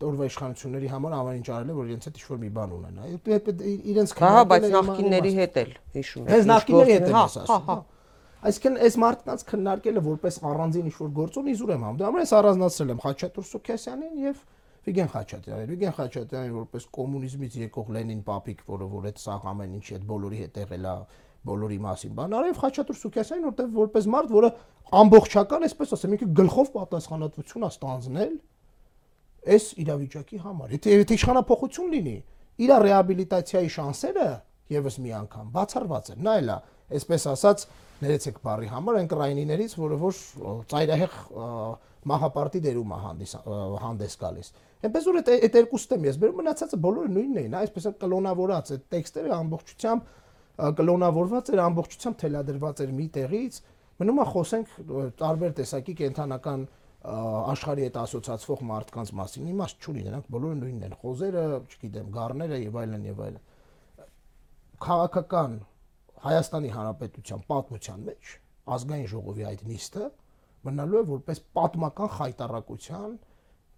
օրվա 0.09 0.29
իշխանությունների 0.33 0.91
համար 0.97 1.15
ամեն 1.21 1.37
ինչ 1.43 1.47
արել 1.53 1.69
է, 1.69 1.77
որ 1.77 1.93
իրենց 1.93 2.09
հետ 2.09 2.19
ինչ-որ 2.23 2.41
մի 2.41 2.51
բան 2.57 2.73
ունենա։ 2.73 3.09
Իրենց 3.93 4.17
Հա, 4.23 4.43
բայց 4.49 4.69
նախկինների 4.73 5.33
հետ 5.43 5.57
էլ 5.61 5.73
հիշում 5.93 6.23
եք։ 6.23 6.33
Հենց 6.33 6.49
նախկինների 6.53 6.93
հետ 6.97 7.09
եմ 7.13 7.19
ասում։ 7.21 7.67
Հա, 7.69 7.77
Այսինքն 8.43 8.73
այս 8.83 8.95
մարդկանց 8.99 9.43
քննարկելը 9.47 10.01
որպես 10.03 10.37
առանձին 10.49 10.87
ինչ-որ 10.89 11.11
գործոն 11.15 11.45
իզուր 11.53 11.69
եմ 11.77 11.83
համ։ 11.87 11.99
Դա 12.01 12.07
ամենից 12.09 12.33
առանձնացրել 12.39 12.89
եմ 12.91 12.99
Խաչատուր 13.03 13.45
Սուքեսյանին 13.53 14.17
եւ 14.19 14.41
Վիգեն 14.83 15.09
Խաչատրյանին, 15.13 15.69
Վիգեն 15.73 15.93
Խաչատրյանին 15.97 16.55
որպես 16.57 16.87
կոմունիզմից 16.97 17.53
եկող 17.63 17.91
Լենին 17.95 18.23
պապիկ, 18.27 18.63
որը 18.67 18.87
որ 18.93 19.05
այդ 19.09 19.21
սաղ 19.23 19.45
ամեն 19.53 19.77
ինչի 19.79 19.95
այդ 19.97 20.07
բոլորի 20.09 20.39
հետ 20.43 20.59
եղել 20.63 20.87
է, 20.91 20.95
բոլորի 21.43 21.77
մասին 21.83 22.13
բան 22.17 22.35
արել, 22.39 22.57
Խաչատուր 22.59 22.97
Սուքյասյանին, 22.99 23.45
որտեղ 23.47 23.69
որպես 23.77 24.09
մարդ, 24.13 24.33
որը 24.33 24.49
ամբողջական, 25.03 25.65
այսպես 25.67 25.95
ասեմ, 25.97 26.13
ինքը 26.17 26.27
գլխով 26.39 26.69
պատասխանատվություն 26.73 27.63
է 27.63 27.69
ստանձնել 27.73 28.33
այս 29.43 29.65
իրավիճակի 29.83 30.39
համար։ 30.43 30.75
Եթե 30.77 30.93
եթե 30.93 31.17
իշխանապողություն 31.19 31.93
լինի, 31.93 32.17
իր 32.63 32.73
ռեաբիլիտացիայի 32.83 33.71
շանսերը 33.75 34.27
եւս 34.73 34.97
մի 35.03 35.11
անգամ 35.19 35.49
բացառված 35.53 36.11
են։ 36.13 36.21
Նա 36.23 36.35
էլա, 36.43 36.57
այսպես 36.93 37.25
ասած, 37.33 37.65
ներեցեք 38.03 38.37
բարի 38.43 38.69
համար 38.71 38.99
այն 39.01 39.09
կրայինիներից, 39.11 39.73
որը 39.83 39.97
որ 40.03 40.19
ծայրահեղ 40.71 41.17
մահապարտի 42.13 42.61
դերում 42.63 42.93
է 42.93 42.99
հանդես 43.83 44.15
գալիս։ 44.23 44.53
Այնպես 44.83 45.05
որ 45.07 45.19
այդ 45.21 45.57
երկուստը 45.59 45.97
եմ 45.97 46.05
ես 46.09 46.17
բերում 46.19 46.39
մնացածը 46.41 46.77
բոլորը 46.83 47.11
նույնն 47.13 47.37
էին, 47.43 47.53
այսպես 47.59 47.85
է 47.87 47.91
կլոնավորած 48.03 48.71
այդ 48.73 48.85
տեքստերը 48.93 49.33
ամբողջությամբ 49.37 50.09
կլոնավորված 50.53 51.51
էր 51.53 51.61
ամբողջությամբ 51.63 52.17
թելադրված 52.23 52.81
էր 52.83 52.91
մի 52.93 53.05
տեղից 53.15 53.59
մնում 54.03 54.19
է 54.19 54.25
խոսենք 54.33 54.73
տարբեր 55.21 55.53
տեսակի 55.59 55.95
կենթանական 56.03 56.65
աշխարհի 57.03 57.83
հետ 57.83 57.97
ասոցացվող 58.03 58.61
մարդկանց 58.69 59.09
մասին 59.19 59.47
իմաստ 59.53 59.87
չունի 59.87 60.03
նրանք 60.07 60.29
բոլորը 60.33 60.59
նույնն 60.59 60.85
են 60.87 60.93
խոզերը 61.01 61.43
չգիտեմ 61.73 62.11
գառները 62.15 62.59
եւ 62.63 62.77
այլն 62.83 63.07
եւ 63.09 63.23
այլն 63.25 63.41
քաղաքական 64.83 65.57
Հայաստանի 66.23 66.71
Հանրապետության 66.73 67.43
պատմության 67.49 68.05
մեջ 68.07 68.31
ազգային 68.77 69.09
ժողովի 69.11 69.47
այդ 69.49 69.65
նիստը 69.67 70.07
մնալու 70.63 70.99
է 71.01 71.03
որպես 71.11 71.43
պատմական 71.59 72.11
խայտարակության 72.13 73.17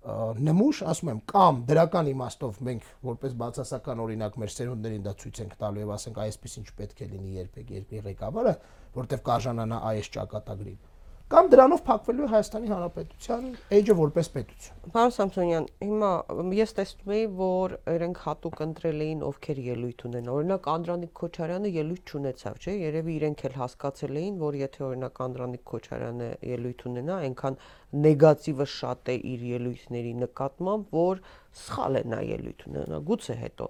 նմուշ, 0.05 0.79
ասում 0.91 1.09
եմ, 1.11 1.19
կամ 1.31 1.61
դրական 1.69 2.09
իմաստով 2.11 2.57
մենք 2.67 2.89
որպես 3.09 3.37
բացասական 3.41 4.03
օրինակ 4.05 4.35
մեր 4.41 4.51
սերունդներին 4.55 5.05
դա 5.07 5.13
ցույց 5.21 5.39
ենք 5.45 5.55
տալու 5.61 5.81
եւ 5.81 5.93
ասենք 5.95 6.19
այսպես 6.25 6.57
ինչ 6.61 6.67
պետք 6.81 7.01
է 7.01 7.07
լինի 7.15 7.37
երբեք 7.41 7.71
երկրի 7.79 8.03
ղեկավարը, 8.09 8.53
որտեվ 9.01 9.23
կարժանանա 9.31 9.79
այս 9.89 10.11
ճակատագրին 10.15 10.83
կամ 11.25 11.47
դրանով 11.49 11.79
փակվելու 11.85 12.25
է 12.25 12.27
Հայաստանի 12.31 12.67
Հանրապետության 12.69 13.45
էջը 13.75 13.93
որպես 13.97 14.27
պետություն։ 14.35 14.91
Պարոն 14.95 15.13
Սամսոնյան, 15.15 15.63
հիմա 15.85 16.09
ես 16.57 16.73
տեսնում 16.77 17.13
եի, 17.15 17.23
որ 17.39 17.73
իրենք 17.95 18.19
հատուկ 18.25 18.61
ընտրել 18.65 19.01
էին 19.05 19.23
ովքեր 19.29 19.61
ելույթ 19.65 20.03
ունեն։ 20.09 20.29
Օրինակ 20.35 20.69
Անդրանիկ 20.75 21.13
Քոչարյանը 21.21 21.71
ելույթ 21.75 22.13
չունեցավ, 22.13 22.59
չէ՞։ 22.61 22.75
Երևի 22.85 23.15
իրենք 23.15 23.43
էլ 23.49 23.57
հասկացել 23.63 24.19
էին, 24.21 24.37
որ 24.45 24.59
եթե 24.61 24.85
օրինակ 24.85 25.23
Անդրանիկ 25.25 25.65
Քոչարյանը 25.73 26.29
ելույթ 26.53 26.85
ունենա, 26.93 27.17
այնքան 27.25 27.59
նեգատիվը 28.05 28.69
շատ 28.75 29.11
է 29.15 29.17
իր 29.33 29.49
ելույթների 29.55 30.13
նկատմամբ, 30.21 30.93
որ 30.93 31.25
սխալ 31.55 31.99
է 31.99 32.03
նա 32.11 32.19
ելույթ 32.27 32.63
ունենա։ 32.69 32.99
Գուցե 33.09 33.35
հետո 33.41 33.67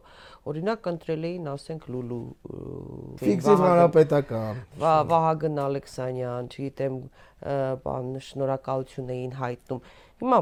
օրինակ 0.51 0.89
ընտրել 0.91 1.25
էին, 1.29 1.49
ասենք 1.53 1.87
Լուլու 1.95 2.19
ֆիքսիվ 3.21 3.63
հանրապետական 3.65 4.61
Վահագն 5.11 5.61
Ալեքսանյան, 5.65 6.49
չգիտեմ, 6.55 6.99
բան 7.85 8.11
շնորհակալություն 8.29 9.11
էին 9.15 9.35
հայտնում։ 9.41 9.83
Հիմա 10.25 10.39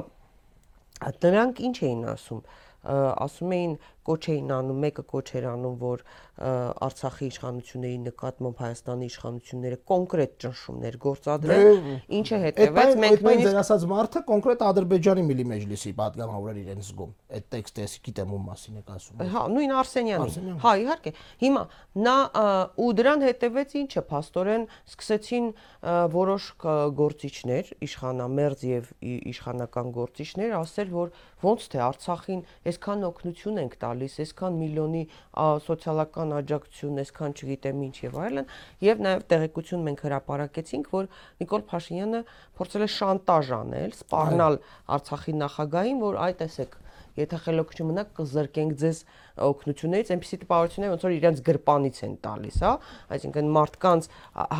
նրանք 1.23 1.63
ինչ 1.67 1.77
էին 1.83 2.05
ասում 2.13 2.43
ասում 2.83 3.51
էին 3.55 3.73
կոչ 4.07 4.21
էին 4.33 4.53
անում, 4.57 4.79
մեկը 4.83 5.03
կոչ 5.13 5.27
էր 5.39 5.47
անում, 5.53 5.75
որ 5.83 6.03
Արցախի 6.33 7.27
իշխանությունների 7.29 7.97
նկատմամբ 8.03 8.61
Հայաստանի 8.63 9.07
իշխանությունները 9.13 9.77
կոնկրետ 9.91 10.31
ճնշումներ 10.43 10.95
գործադրեն, 11.03 11.89
ինչը 12.17 12.39
հետևեց 12.43 12.95
մենք 13.03 13.25
նույնիսկ 13.27 13.47
ձեր 13.47 13.59
ասած 13.61 13.85
մարդը 13.93 14.23
կոնկրետ 14.33 14.63
Ադրբեջանի 14.67 15.25
Միլի 15.29 15.45
Մեջլիսի 15.53 15.93
պատգամավորներ 15.99 16.59
իրեն 16.63 16.81
զգում։ 16.83 17.11
Այդ 17.33 17.47
տեքստը 17.53 17.83
ես 17.83 17.93
գիտեմ 18.07 18.33
ում 18.33 18.43
մասին 18.49 18.81
եք 18.81 18.91
ասում։ 18.93 19.23
Հա, 19.33 19.43
նույն 19.53 19.73
Արսենյանի։ 19.77 20.55
Հա, 20.63 20.73
իհարկե։ 20.83 21.13
Հիմա 21.43 21.63
նա 22.03 22.17
ու 22.83 22.89
դրան 22.97 23.25
հետևեց 23.29 23.75
ինչը, 23.83 24.03
փաստորեն 24.09 24.65
սկսեցին 24.89 25.47
որոշ 26.17 26.49
գործիչներ, 26.97 27.71
իշխանամերձ 27.87 28.65
եւ 28.73 28.91
իշխանական 29.03 29.93
գործիչներ 29.97 30.55
ասել, 30.59 30.93
որ 30.93 31.13
ոնց 31.43 31.67
թե 31.73 31.81
Արցախին 31.83 32.43
այսքան 32.71 33.07
օգնություն 33.09 33.61
ենք 33.63 33.77
տալիս, 33.93 34.17
այսքան 34.23 34.59
միլիոնի 34.59 35.01
սոցիալական 35.67 36.33
աջակցություն, 36.39 37.01
այսքան 37.03 37.35
չգիտեմ 37.37 37.83
ինչ 37.87 37.95
եւ 38.03 38.17
այլն, 38.23 38.51
եւ 38.87 39.03
նաեւ 39.05 39.25
տեղեկություն 39.33 39.85
մենք 39.87 40.05
հրապարակեցինք, 40.07 40.93
որ 40.93 41.09
Նիկոլ 41.43 41.65
Փաշինյանը 41.69 42.23
փորձել 42.57 42.83
է 42.83 42.89
շանտաժ 42.97 43.51
անել, 43.59 43.97
սպառնալ 44.01 44.59
Արցախի 44.97 45.35
նախագահին, 45.43 46.01
որ 46.03 46.19
այ 46.23 46.33
տեսեք 46.41 46.79
եթե 47.13 47.37
խելոք 47.45 47.73
չմնաք 47.77 48.13
կզրկենք 48.17 48.71
ձեզ 48.81 48.99
օգնություններից, 49.45 50.11
այնպեսի 50.13 50.39
տպավորություններ 50.43 50.93
ոնց 50.93 51.03
որ 51.05 51.13
իրենց 51.17 51.41
գրպանից 51.49 51.99
են 52.07 52.15
տալիս, 52.25 52.57
հա, 52.65 52.71
այսինքն 53.13 53.51
մարդկանց 53.57 54.07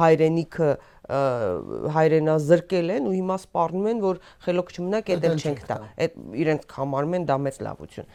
հայրենիքը 0.04 0.70
հայրենազրկել 1.98 2.94
են 2.94 3.10
ու 3.10 3.16
հիմա 3.18 3.40
սպառնում 3.44 3.90
են, 3.94 4.04
որ 4.06 4.22
խելոք 4.46 4.70
չմնաք, 4.78 5.12
դա 5.24 5.34
չենք 5.34 5.66
տա։ 5.72 5.80
Այդ 6.06 6.22
իրենց 6.44 6.70
համարում 6.78 7.18
են 7.18 7.28
դա 7.34 7.40
մեծ 7.48 7.60
լավություն։ 7.68 8.14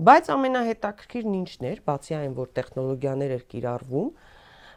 Բայց 0.00 0.28
ամենահետաքրքիրն 0.32 1.34
ինչն 1.36 1.66
էր, 1.70 1.80
բացի 1.84 2.14
այն, 2.16 2.34
որ 2.38 2.52
տեխնոլոգիաներ 2.56 3.32
էր 3.34 3.42
կիրառվում, 3.52 4.06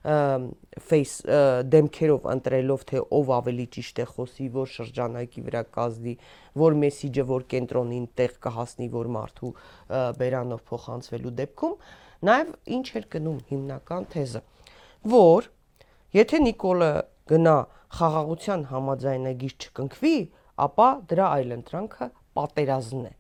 face 0.03 1.35
դեմքերով 1.71 2.25
ընտրելով 2.33 2.83
թե 2.89 3.03
ով 3.19 3.31
ավելի 3.37 3.67
ճիշտ 3.75 4.01
է 4.03 4.07
խոսի, 4.09 4.47
որ 4.57 4.67
շրջանակի 4.73 5.43
վրա 5.45 5.61
կազդի, 5.77 6.15
որ 6.59 6.75
մեսիջը 6.81 7.25
որ 7.31 7.45
կենտրոնին 7.53 8.09
տեղ 8.19 8.35
կհասնի, 8.43 8.89
որ 8.97 9.11
մարդու 9.15 9.53
բերանով 10.19 10.65
փոխանցվելու 10.73 11.33
դեպքում, 11.39 11.79
նաև 12.27 12.53
ինչ 12.75 12.85
էր 12.99 13.09
գնում 13.15 13.39
հիմնական 13.53 14.11
թեզը, 14.11 14.45
որ 15.15 15.49
եթե 16.19 16.43
Նիկոլը 16.51 16.93
գնա 17.31 17.57
խաղաղության 17.95 18.69
համաձայնագիր 18.75 19.59
չկնքվի, 19.63 20.15
ապա 20.67 20.87
դրա 21.13 21.33
այլընտրանքը 21.39 22.13
պատերազմն 22.35 23.07
է 23.07 23.13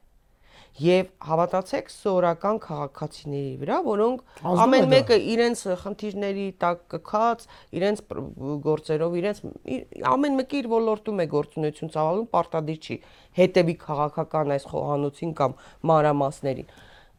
եւ 0.81 1.09
հավատացեք 1.21 1.89
սորական 1.93 2.59
քաղաքացիների 2.63 3.51
վրա, 3.61 3.75
որոնք 3.85 4.39
ամեն 4.63 4.87
մեկը 4.93 5.17
իրենց 5.33 5.61
խնդիրների 5.83 6.45
տակ 6.63 6.81
կքած, 6.93 7.45
իրենց 7.77 8.01
գործերով, 8.65 9.17
իրենց 9.21 9.43
ամեն 10.13 10.39
մեկը 10.39 10.57
իր 10.63 10.71
ոլորտում 10.73 11.21
է 11.21 11.27
գործունեություն 11.33 11.93
ծավալում, 11.93 12.27
պարտադիր 12.33 12.81
չի 12.81 12.97
հետևի 13.37 13.77
քաղաքական 13.85 14.55
այս 14.57 14.67
խոհանոցին 14.73 15.37
կամ 15.43 15.55
մանրամասներին։ 15.93 16.73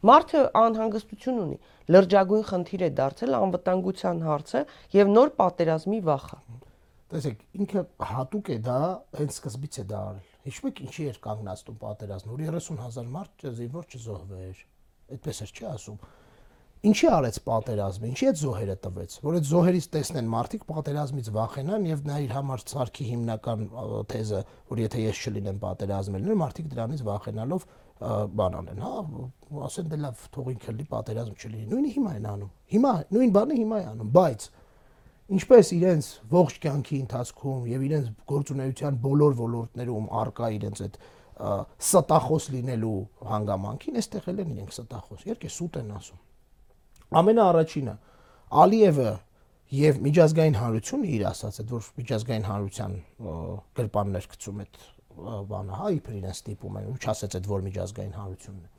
Մարդը 0.05 0.41
անհանգստություն 0.61 1.41
ունի, 1.45 1.59
լրջագույն 1.95 2.45
խնդիր 2.51 2.83
է 2.85 2.91
դարձել 2.99 3.39
անվտանգության 3.39 4.21
հարցը 4.27 4.65
եւ 4.99 5.15
նոր 5.15 5.33
պատերազմի 5.39 6.03
վախը։ 6.11 6.39
Տեսեք, 7.15 7.43
ինքը 7.63 7.89
հատուկ 8.13 8.53
է 8.53 8.61
դա, 8.69 8.79
հենց 9.23 9.39
սկզբից 9.39 9.81
է 9.85 9.89
դա 9.95 10.05
արել 10.11 10.34
Հիշում 10.45 10.69
եք 10.71 10.83
ինչի 10.85 11.07
էր 11.09 11.19
կանգնացնում 11.25 11.77
պատերազմը, 11.81 12.35
որ 12.35 12.43
30000 12.51 13.11
մարդ 13.15 13.45
զինվոր 13.59 13.87
չզոհվեր։ 13.95 14.59
Այդպես 15.15 15.43
էր 15.45 15.53
չի 15.55 15.67
ասում։ 15.71 15.99
Ինչի 16.85 17.07
արեց 17.09 17.37
պատերազմը, 17.47 18.09
ինչի 18.13 18.27
այդ 18.29 18.39
զոհերը 18.43 18.75
տվեց, 18.85 19.15
որ 19.25 19.37
այդ 19.39 19.47
զոհերից 19.49 19.87
տեսնեն 19.95 20.27
մարդիկ 20.35 20.67
պատերազմից 20.69 21.31
վախենան 21.33 21.87
եւ 21.89 22.03
նա 22.05 22.19
իր 22.27 22.35
համար 22.37 22.65
ցարքի 22.75 23.07
հիմնական 23.09 23.63
թեզը, 24.13 24.41
որ 24.69 24.83
եթե 24.85 25.05
ես 25.05 25.23
չլինեմ 25.25 25.63
պատերազմը 25.65 26.21
լիներ, 26.21 26.39
մարդիկ 26.45 26.69
դրանից 26.75 27.05
վախենալով 27.09 27.65
բան 28.37 28.59
անեն, 28.61 28.85
հա, 28.85 28.93
ասեն 29.65 29.89
դե 29.95 29.99
լավ, 30.05 30.29
թող 30.35 30.53
ինքը 30.53 30.77
լի 30.77 30.87
պատերազմ 30.93 31.35
չլինի։ 31.41 31.67
Նույնը 31.73 31.93
հիմա 31.95 32.15
են 32.19 32.29
անում։ 32.35 32.53
Հիմա 32.75 32.93
նույն 33.15 33.35
բանը 33.39 33.59
հիմա 33.65 33.81
է 33.81 33.87
անում, 33.95 34.13
բայց 34.19 34.47
ինչպես 35.35 35.71
իրենց 35.75 36.09
ողջ 36.33 36.57
կյանքի 36.65 36.99
ընթացքում 37.05 37.69
եւ 37.71 37.85
իրենց 37.89 38.09
գործունեության 38.31 38.99
բոլոր 39.05 39.37
ոլորտներում 39.41 40.09
արկա 40.21 40.49
իրենց 40.59 40.83
այդ 40.85 40.99
ստախոս 41.85 42.49
լինելու 42.55 42.99
հանգամանքին, 43.31 43.97
այստեղ 44.01 44.29
էլ 44.31 44.43
են 44.45 44.51
իրենք 44.55 44.75
ստախոս։ 44.75 45.25
Իհարկե 45.25 45.51
սուտ 45.55 45.79
են 45.81 45.95
ասում։ 45.95 46.21
Ամենաառաջինը 47.21 47.95
Ալիևը 48.65 49.09
եւ 49.75 49.99
միջազգային 50.05 50.59
հանրությունը 50.61 51.09
իր 51.15 51.25
ասած 51.31 51.59
այդ 51.65 51.73
որ 51.75 51.89
միջազգային 51.99 52.47
հանրության 52.51 52.93
գրպաններ 53.81 54.29
գցում 54.35 54.61
այդ 54.65 54.79
բանը, 55.51 55.75
հա, 55.79 55.89
իբր 55.95 56.15
իրեն 56.21 56.35
ստիպում 56.35 56.79
են, 56.79 56.87
ու 56.91 57.01
չասեց 57.01 57.37
այդ 57.39 57.49
որ 57.51 57.65
միջազգային 57.65 58.15
հանրությունն 58.19 58.63
է 58.65 58.75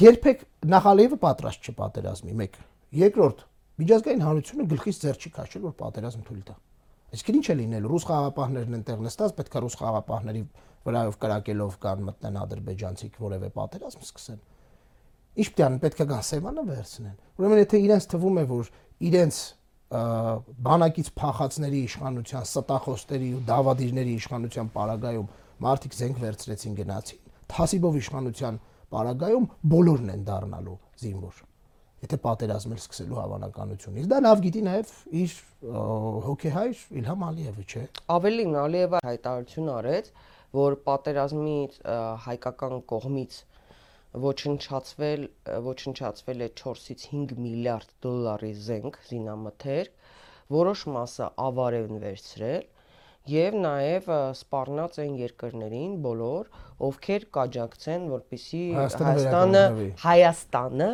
երբեք 0.00 0.44
նախալիևը 0.72 1.18
պատրաստ 1.22 1.66
չէ 1.68 1.74
պատերազմի, 1.78 2.34
մեկ։ 2.40 2.58
Երկրորդ, 3.02 3.42
միջազգային 3.82 4.22
հանրությունը 4.26 4.66
գլխից 4.72 5.00
ձեռ 5.02 5.18
չի 5.22 5.30
քաշել, 5.36 5.62
որ 5.66 5.74
պատերազմ 5.82 6.22
թույլ 6.26 6.42
տա։ 6.48 6.56
Այսինքն 7.12 7.38
ինչ 7.38 7.46
է 7.52 7.56
լինելու։ 7.58 7.90
Ռուս 7.92 8.04
խաղապահներն 8.08 8.76
ընտեղ 8.78 9.02
նստած, 9.06 9.32
պետք 9.36 9.52
է 9.52 9.62
ռուս 9.62 9.76
խաղապահների 9.82 10.42
վրայով 10.82 11.16
կրակելով 11.22 11.74
կան 11.82 12.06
մտնեն 12.08 12.38
ադրբեջանցիք 12.42 13.18
որևէ 13.22 13.50
պատերազմ 13.52 14.06
սկսեն։ 14.06 14.40
Ինչ 15.32 15.48
պետք 15.52 15.60
է 15.60 15.66
անեն, 15.66 15.82
պետք 15.82 16.00
է 16.02 16.06
գան 16.12 16.24
Սևանը 16.32 16.64
վերցնեն։ 16.72 17.16
Ուրեմն 17.42 17.60
եթե 17.62 17.82
իրենց 17.82 18.08
թվում 18.12 18.40
է, 18.42 18.44
որ 18.52 18.72
իրենց 19.12 19.36
բանակից 19.92 21.08
փախածների 21.20 21.80
իշխանության, 21.92 22.46
ստախոստերի 22.48 23.30
ու 23.36 23.42
դավադիրների 23.52 24.14
իշխանության 24.22 24.72
պարագայում 24.72 25.30
մարդիկ 25.68 25.96
զենք 26.00 26.22
վերցրեցին 26.22 26.78
գնացին, 26.80 27.22
Թասիբով 27.52 28.00
իշխանության 28.00 28.60
պարագայում 28.96 29.48
բոլորն 29.76 30.12
են 30.16 30.28
դառնալու 30.32 30.78
զինվոր 31.04 31.51
եթե 32.02 32.18
պատերազմել 32.22 32.80
սկսելու 32.82 33.18
հավանականությունից։ 33.20 34.06
Դա 34.10 34.18
լավ 34.26 34.42
գիտի 34.42 34.62
նաև 34.66 34.92
իր 35.22 35.34
հոկեհայր 36.26 36.82
Իլհամ 37.02 37.24
Ալիևը, 37.28 37.66
չէ։ 37.72 37.82
Ավելին 38.16 38.56
Ալիևը 38.62 39.02
հայտարարություն 39.06 39.70
արեց, 39.76 40.10
որ 40.58 40.76
պատերազմի 40.88 41.58
հայկական 42.26 42.74
կողմից 42.92 43.38
ոչնչացվել 44.22 45.22
ոչնչացվել 45.68 46.44
է 46.44 46.48
4-ից 46.60 47.06
5 47.12 47.38
միլիարդ 47.40 47.94
դոլարի 48.04 48.50
զենք 48.66 48.98
զինամթերք, 49.08 49.94
որոշ 50.52 50.82
մասը 50.96 51.28
ավարև 51.46 51.86
են 51.88 52.02
վերցրել 52.02 52.66
եւ 53.32 53.56
նաեւ 53.62 54.10
սպառնած 54.42 54.98
են 55.06 55.16
երկրներին 55.22 55.94
բոլոր, 56.04 56.50
ովքեր 56.82 57.26
կաջակցեն, 57.38 58.06
որպիսի 58.12 58.62
Հայաստանը 58.76 59.64
Հայաստանը 60.02 60.90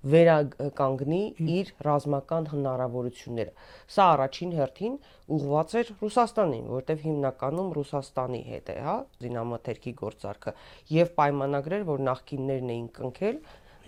վերականգնի 0.00 1.20
իր 1.54 1.70
ռազմական 1.84 2.46
հնարավորությունները։ 2.50 3.52
Սա 3.94 4.04
առաջին 4.14 4.52
հերթին 4.56 4.94
ուղղված 5.36 5.74
էր 5.80 5.90
Ռուսաստանին, 6.00 6.68
որտեղ 6.72 7.02
հիմնականում 7.04 7.72
Ռուսաստանի 7.76 8.42
հետ 8.50 8.70
է, 8.72 8.76
հա, 8.86 8.96
զինամթերքի 9.24 9.92
գործարքը 10.00 10.54
եւ 10.96 11.12
պայմանագրեր, 11.20 11.84
որ 11.90 12.04
նախկիններն 12.08 12.72
էին 12.76 12.88
կնքել, 13.00 13.40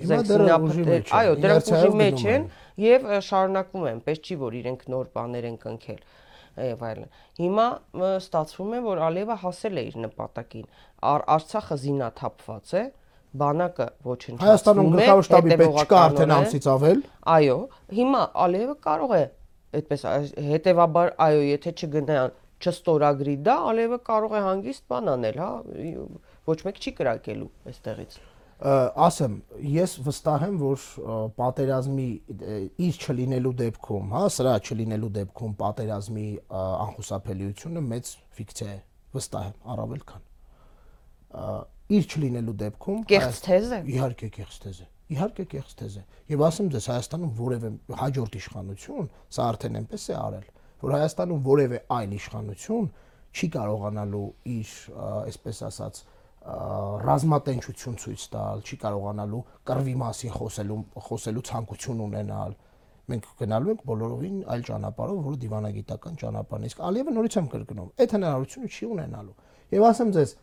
զինապետեր, 0.02 1.06
այո, 1.16 1.34
դրանք 1.42 1.70
ուժի 1.72 1.92
մեջ 2.02 2.22
են 2.32 2.46
եւ 2.82 3.08
շարունակում 3.28 3.88
են, 3.92 4.02
պես 4.06 4.22
չի 4.22 4.36
որ 4.42 4.56
իրենք 4.62 4.84
նոր 4.92 5.10
բաներ 5.16 5.48
են 5.52 5.58
կնքել 5.62 6.00
եւ 6.52 6.82
այլն։ 6.88 7.12
Հիմա 7.40 7.66
ստացվում 8.12 8.72
է, 8.76 8.80
որ 8.84 9.02
Ալիևը 9.08 9.36
հասել 9.42 9.80
է 9.80 9.84
իր 9.88 9.94
նպատակին։ 10.02 10.66
Արցախը 11.12 11.78
զինաթափված 11.82 12.74
է, 12.76 12.82
բանակը 13.40 13.86
ոչնչացնում 14.08 14.42
է։ 14.42 14.46
Հայաստանում 14.46 14.90
գլխավոր 14.92 15.26
շտաբի 15.28 15.56
պետք 15.62 15.78
չկա 15.82 16.00
արդեն 16.06 16.34
ամսից 16.36 16.68
ավել։ 16.72 17.00
Այո, 17.32 17.56
հիմա 17.98 18.22
Ալիևը 18.44 18.76
կարող 18.86 19.14
է 19.16 19.22
այդպես 19.78 20.04
հետեւաբար 20.52 21.14
այո, 21.26 21.40
եթե 21.48 21.72
չգնան 21.82 22.36
չստորագրի 22.62 23.36
դա, 23.46 23.56
Ալիևը 23.72 23.98
կարող 24.08 24.36
է 24.36 24.42
հանգիստ 24.48 24.84
բան 24.92 25.10
անել, 25.16 25.40
հա, 25.42 25.50
ոչ 26.52 26.58
մեկ 26.68 26.82
չի 26.82 26.92
կրակելու 27.00 27.50
այստեղից 27.72 28.20
ասեմ, 28.62 29.32
ես 29.74 29.92
վստահ 30.06 30.42
եմ, 30.46 30.58
որ 30.60 30.82
պատերազմի 31.34 32.06
իր 32.86 33.00
չլինելու 33.02 33.52
դեպքում, 33.58 34.12
հա, 34.14 34.22
սրա 34.36 34.52
չլինելու 34.62 35.10
դեպքում 35.16 35.56
պատերազմի 35.62 36.26
անխուսափելիությունը 36.60 37.82
մեծ 37.88 38.12
ֆիկցիա 38.38 38.68
է, 38.70 38.78
վստահ 39.18 39.48
եմ, 39.48 39.56
առավել 39.74 40.04
քան 40.12 40.28
իր 41.92 42.08
չլինելու 42.12 42.56
դեպքում 42.62 43.04
կեղծ 43.12 43.40
թեզ 43.46 43.72
է 43.72 43.80
իհարկե 43.92 44.28
կեղծ 44.38 44.58
թեզ 44.62 44.80
է 44.82 44.86
իհարկե 45.12 45.46
կեղծ 45.52 45.76
թեզ 45.82 45.96
է 45.98 46.02
եւ 46.32 46.44
ասեմ 46.46 46.68
ձեզ 46.72 46.86
Հայաստանում 46.92 47.32
որևէ 47.42 47.70
հաջորդ 48.02 48.36
իշխանություն 48.42 49.08
սա 49.36 49.46
արդեն 49.52 49.78
այնպես 49.82 50.04
է 50.12 50.16
արել 50.22 50.46
որ 50.82 50.94
Հայաստանում 50.96 51.42
որևէ 51.52 51.80
այլ 51.98 52.14
իշխանություն 52.22 52.86
չի 53.32 53.48
կարողանալու 53.52 54.26
իր 54.52 54.72
այսպես 55.02 55.62
ասած 55.68 56.02
ռազմատենչություն 56.42 57.96
ցույց 58.02 58.22
տալ, 58.32 58.62
չի 58.66 58.76
կարողանալու 58.82 59.40
կռվի 59.68 59.94
մասին 60.02 60.32
խոսելու 60.34 60.78
խոսելու 61.06 61.44
ցանկություն 61.48 62.02
ունենալ։ 62.06 62.56
Մենք 63.12 63.28
գնալու 63.38 63.72
ենք 63.72 63.84
բոլորովին 63.86 64.36
այլ 64.54 64.64
ճանապարհով, 64.68 65.20
որը 65.26 65.38
դիվանագիտական 65.42 66.18
ճանապարհն 66.22 66.66
է։ 66.66 66.70
Իսկ 66.72 66.82
Ալիևը 66.88 67.14
նորից 67.14 67.36
եմ 67.38 67.48
կրկնում, 67.52 67.88
այդ 68.02 68.14
հնարավորությունը 68.16 68.70
չի 68.72 68.88
ունենալու։ 68.92 69.34
Եվ 69.72 69.86
ասեմ 69.92 70.12
ձեզ, 70.16 70.34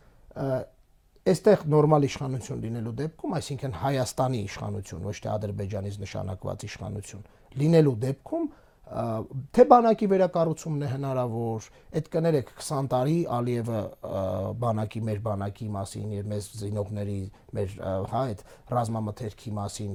այստեղ 1.28 1.66
նորմալ 1.68 2.06
իշխանություն 2.08 2.60
լինելու 2.64 2.94
դեպքում, 3.00 3.34
այսինքն 3.40 3.74
Հայաստանի 3.80 4.40
իշխանություն, 4.46 5.02
ոչ 5.04 5.16
թե 5.20 5.30
Ադրբեջանից 5.34 5.98
նշանակված 6.00 6.64
իշխանություն, 6.70 7.24
լինելու 7.60 7.96
դեպքում 8.06 8.46
թե 8.90 9.64
բանակի 9.70 10.06
վերակառուցումն 10.10 10.82
է 10.82 10.88
հնարավոր, 10.90 11.66
այդ 12.00 12.08
կներեք 12.10 12.48
20 12.58 12.88
տարի 12.90 13.18
Ալիևը 13.36 13.82
բանակի 14.64 15.02
մեր 15.06 15.20
բանակի 15.28 15.68
մասին, 15.76 16.08
իր 16.18 16.26
մեզ 16.32 16.48
զինողների, 16.58 17.20
մեր 17.54 17.76
հա 18.10 18.22
այդ 18.32 18.42
ռազմամթերքի 18.74 19.54
մասին 19.60 19.94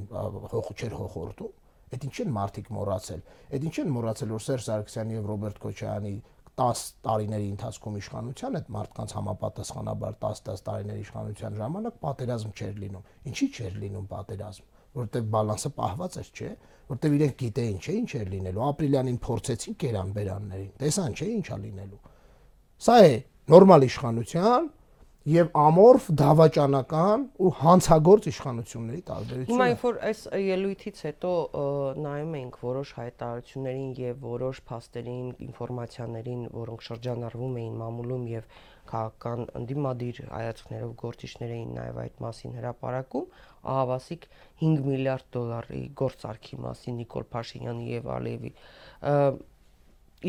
հող 0.53 0.71
չեր 0.79 0.95
հողորտում։ 1.01 1.51
Այդ 1.95 2.05
ինչ 2.07 2.15
են 2.23 2.31
մարդիկ 2.35 2.71
մոռացել։ 2.75 3.19
Այդ 3.55 3.67
ինչ 3.67 3.75
են 3.83 3.91
մոռացել, 3.95 4.31
որ 4.35 4.45
Սերժ 4.45 4.63
Սարգսյանի 4.65 5.15
եւ 5.15 5.27
Ռոբերտ 5.31 5.59
Քոչարյանի 5.65 6.15
10 6.59 6.81
տարիների 7.05 7.47
ընթացքում 7.51 7.97
իշխանության 7.99 8.57
այդ 8.59 8.69
մարդկանց 8.75 9.13
համապատասխանաբար 9.15 10.15
10-10 10.23 10.63
տարիների 10.69 11.01
իշխանության 11.05 11.57
ժամանակ 11.59 11.97
պատերազմ 12.05 12.53
չէր 12.55 12.79
լինում։ 12.83 13.09
Ինչի՞ 13.31 13.47
չէր 13.55 13.77
լինում 13.83 14.07
պատերազմ, 14.15 14.69
որովհետև 14.95 15.29
բալանսը 15.35 15.71
պահված 15.75 16.17
էր, 16.21 16.29
չէ՞, 16.35 16.51
որովհետև 16.85 17.15
իրենք 17.19 17.35
գիտեին, 17.43 17.77
չէ՞, 17.83 17.95
ինչ 17.99 18.11
էր 18.15 18.31
լինելու։ 18.35 18.65
Ապրիլյանին 18.65 19.19
փորձեցին 19.25 19.77
կերան 19.83 20.15
բերաններին։ 20.15 20.71
Տեսան, 20.85 21.15
չէ՞, 21.15 21.29
ինչա 21.35 21.57
լինելու։ 21.65 22.01
Սա 22.85 22.95
է 23.05 23.13
նորմալ 23.55 23.85
իշխանության 23.89 24.69
եւ 25.25 25.47
ամորֆ 25.57 26.07
դավաճանական 26.21 27.21
ու 27.41 27.51
հանցագործ 27.57 28.25
իշխանությունների 28.29 28.99
տարբերությունը։ 29.07 29.49
Հիմա 29.49 29.65
ինչ 29.71 29.79
որ 29.81 29.95
այս 30.09 30.19
ելույթից 30.45 30.99
հետո 31.05 31.31
նայում 32.05 32.35
ենք 32.39 32.59
որոշ 32.61 32.91
հայտարարություններին 32.99 33.89
եւ 34.03 34.19
որոշ 34.25 34.59
փաստերին, 34.69 35.31
ինֆորմացիաներին, 35.47 36.43
որոնք 36.53 36.85
շրջանառվում 36.85 37.57
էին 37.61 37.79
մամուլում 37.81 38.27
եւ 38.35 38.53
քաղաքական 38.85 39.41
ընդդիմադիր 39.57 40.21
հայացքներով 40.29 40.93
գործիչներ 41.01 41.55
էին 41.55 41.71
նաեւ 41.73 41.99
այդ 42.05 42.21
մասին 42.21 42.55
հրապարակում, 42.59 43.25
ահավասիկ 43.73 44.27
5 44.61 44.85
միլիարդ 44.85 45.27
դոլարի 45.33 45.81
գործարքի 46.05 46.59
մասին 46.69 46.99
Նիկոլ 47.01 47.25
Փաշինյանի 47.33 47.89
եւ 47.95 48.11
Ալիևի 48.19 48.51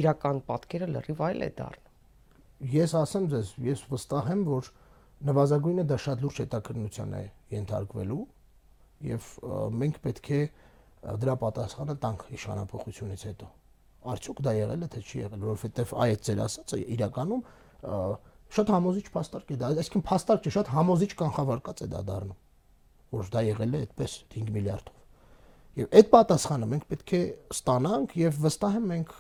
իրական 0.01 0.41
պատկերը 0.49 0.89
լրիվ 0.97 1.23
այլ 1.29 1.45
է 1.45 1.51
դառնում։ 1.61 1.85
Ես 2.73 2.97
ասեմ 2.97 3.25
ձեզ, 3.33 3.53
ես 3.61 3.85
վստահ 3.93 4.33
եմ, 4.33 4.43
որ 4.49 4.73
նվազագույնը 5.25 5.85
դա 5.91 5.97
շատ 6.05 6.23
լուրջ 6.25 6.41
հետաքրնության 6.45 7.13
է 7.17 7.23
ենթարկվելու 7.57 8.23
եւ 9.07 9.29
մենք 9.81 10.01
պետք 10.07 10.31
է 10.37 10.41
դրա 11.23 11.37
պատասխանը 11.43 11.97
տանք 12.03 12.25
իշխանապողությունից 12.37 13.25
հետո 13.31 13.49
արդյոք 14.13 14.43
դա 14.47 14.53
եղել 14.57 14.87
է 14.87 14.89
թե 14.93 15.03
չի 15.07 15.23
եղել 15.23 15.47
որովհետեւ 15.47 15.95
այդ 16.07 16.27
ձեր 16.27 16.43
ասածը 16.47 16.81
իրականում 16.97 17.43
շատ 18.57 18.73
համոզիչ 18.77 19.07
փաստարկ 19.17 19.55
է 19.57 19.59
դա 19.63 19.71
այսինքն 19.73 20.05
փաստարկ 20.11 20.47
չէ 20.47 20.53
շատ 20.57 20.73
համոզիչ 20.77 21.11
կանխավարկած 21.23 21.83
է 21.87 21.89
դա 21.97 22.03
դառնում 22.11 22.41
որ 23.17 23.33
դա 23.37 23.43
եղել 23.47 23.77
է 23.77 23.83
այդպես 23.87 24.19
5 24.37 24.53
միլիարդով 24.57 24.96
Եվ 25.77 25.91
այդ 25.99 26.07
պատասխանը 26.13 26.67
մենք 26.73 26.85
պետք 26.91 27.11
է 27.17 27.19
ստանանք 27.53 28.13
եւ 28.17 28.37
վստահ 28.47 28.77
եմ 28.79 28.85
մենք 28.91 29.11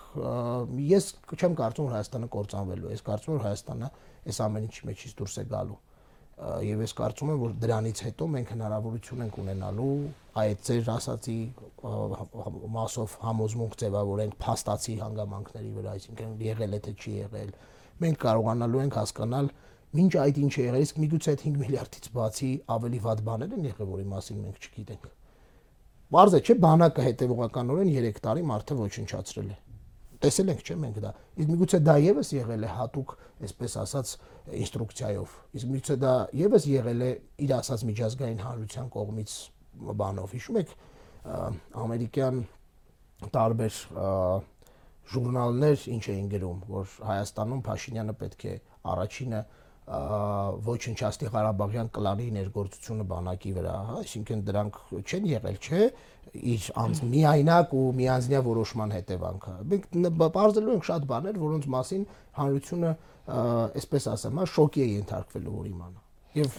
ես 0.86 1.08
չեմ 1.36 1.56
կարծում 1.58 1.88
որ 1.88 1.96
Հայաստանը 1.96 2.28
կործանվելու 2.36 2.86
է։ 2.86 2.92
Ես 2.96 3.02
կարծում 3.08 3.32
եմ 3.34 3.36
որ 3.36 3.44
Հայաստանը 3.46 3.90
այս 4.32 4.40
ամեն 4.46 4.68
ինչի 4.70 4.88
մեջից 4.88 5.12
դուրս 5.18 5.36
է 5.36 5.44
գալու 5.50 5.76
եւ 6.36 6.80
ես 6.84 6.92
կարծում 6.96 7.30
եմ 7.32 7.38
որ 7.40 7.52
դրանից 7.64 8.00
հետո 8.06 8.26
մենք 8.32 8.50
հնարավորություն 8.52 9.22
ենք 9.24 9.36
ունենալու 9.40 9.92
այդ 10.42 10.64
ձեր 10.66 10.90
ասացի 10.96 11.36
մասով 12.76 13.14
համոզմունք 13.26 13.76
ձևավորենք 13.82 14.36
փաստացի 14.46 14.96
հանգամանքների 15.00 15.70
վրա, 15.76 15.94
այսինքն 15.96 16.34
եղել 16.46 16.76
է 16.76 16.80
թե 16.86 16.94
չի 16.96 17.14
եղել։ 17.16 17.54
Մենք 18.04 18.20
կարողանալու 18.26 18.82
ենք 18.84 18.98
հասկանալ 19.00 19.52
ինչ 19.96 20.12
այդ 20.24 20.42
ինչ 20.44 20.52
է 20.56 20.66
եղել, 20.66 20.86
իսկ 20.86 21.00
միգուցե 21.06 21.36
այդ 21.36 21.46
5 21.46 21.60
միլիարդից 21.64 22.10
բացի 22.16 22.50
ավելի 22.76 23.00
վատ 23.06 23.22
բաներ 23.30 23.56
են 23.56 23.70
եղել, 23.72 23.92
որի 23.96 24.10
մասին 24.12 24.42
մենք 24.44 24.66
չգիտենք։ 24.66 25.25
Բարձր 26.14 26.42
չէ, 26.46 26.54
բանակը 26.62 27.06
հետևողականորեն 27.10 27.94
3 27.96 28.20
տարի 28.26 28.44
մարդը 28.46 28.76
ոչնչացրել 28.78 29.48
է 29.50 29.56
տեսել 30.22 30.50
ենք, 30.52 30.62
չէ՞ 30.64 30.76
մենք 30.80 30.98
դա։ 31.04 31.10
Իսկ 31.36 31.50
միգուցե 31.52 31.78
դա 31.86 31.94
եւս 32.02 32.30
եղել 32.36 32.64
է 32.66 32.70
հատուկ, 32.72 33.12
այսպես 33.46 33.74
ասած, 33.82 34.12
ինստրուկցիայով։ 34.62 35.34
Իսկ 35.58 35.70
միգուցե 35.72 35.96
դա 36.02 36.12
եւս 36.40 36.66
եղել 36.72 37.04
է 37.06 37.10
իր 37.46 37.52
ասած 37.56 37.84
միջազգային 37.90 38.40
հանրության 38.46 38.88
կողմից 38.96 39.34
բանով։ 40.00 40.34
Հիշում 40.36 40.58
եք 40.62 40.74
ամերիկյան 41.84 42.40
տարբեր 43.36 43.80
ժուրնալներ 45.12 45.84
ինչ 45.96 46.04
էին 46.16 46.30
գրում, 46.32 46.62
որ 46.70 46.96
Հայաստանում 47.10 47.62
Փաշինյանը 47.66 48.14
պետք 48.22 48.46
է 48.46 48.54
առաջինը 48.96 49.40
ոչնչացնի 49.86 51.28
Ղարաբաղյան 51.30 51.88
կլանի 51.94 52.24
ներգործությունը 52.36 53.04
բանակի 53.10 53.52
վրա, 53.56 53.74
հա, 53.86 53.98
այսինքն 54.02 54.40
դրանք 54.48 54.78
չեն 54.98 55.28
եղել, 55.30 55.58
չէ, 55.62 55.82
իր 56.54 56.64
անձ 56.82 57.02
միայնակ 57.12 57.76
ու 57.78 57.84
միանձնյա 58.00 58.40
որոշման 58.46 58.96
հետևանքը։ 58.96 59.54
Մենք 59.74 59.86
բարձրելու 60.24 60.74
ենք 60.74 60.88
շատ 60.90 61.06
բաներ, 61.12 61.38
որոնց 61.46 61.68
մասին 61.76 62.08
հանրությունը, 62.40 62.90
այսպես 63.78 64.10
ասեմ, 64.16 64.42
հա, 64.42 64.50
շոկի 64.56 64.82
է 64.82 64.90
ենթարկվել 64.96 65.48
որ 65.54 65.70
իմանա։ 65.70 66.05
Եվ 66.36 66.56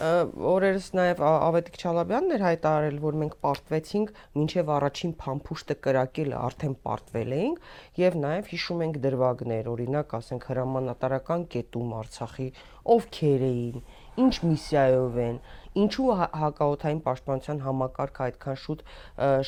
օրերս 0.49 0.85
նաև 0.97 1.19
Ավետիք 1.21 1.75
Չալաբյանն 1.77 2.33
էր 2.33 2.43
հայտարարել, 2.43 2.95
որ 3.03 3.17
մենք 3.21 3.35
պարտվեցինք 3.45 4.15
մինչև 4.37 4.71
առաջին 4.73 5.11
փամփուշտը 5.21 5.75
կրակելը 5.85 6.39
արդեն 6.47 6.73
պարտվել 6.87 7.35
էինք 7.37 7.67
եւ 8.01 8.17
նաև 8.23 8.49
հիշում 8.53 8.81
ենք 8.87 8.97
դրվագներ, 9.03 9.69
օրինակ, 9.75 10.15
ասենք 10.17 10.49
հրամանատարական 10.49 11.45
կետում 11.53 11.93
Արցախի 11.99 12.49
ովքեր 12.97 13.45
էին, 13.51 13.85
ինչ 14.17 14.33
միսիայով 14.47 15.17
են, 15.27 15.39
ինչու 15.77 16.13
հակաօթային 16.17 16.99
պաշտպանության 17.05 17.59
համակարգը 17.61 18.23
այդքան 18.27 18.57
շուտ 18.61 18.79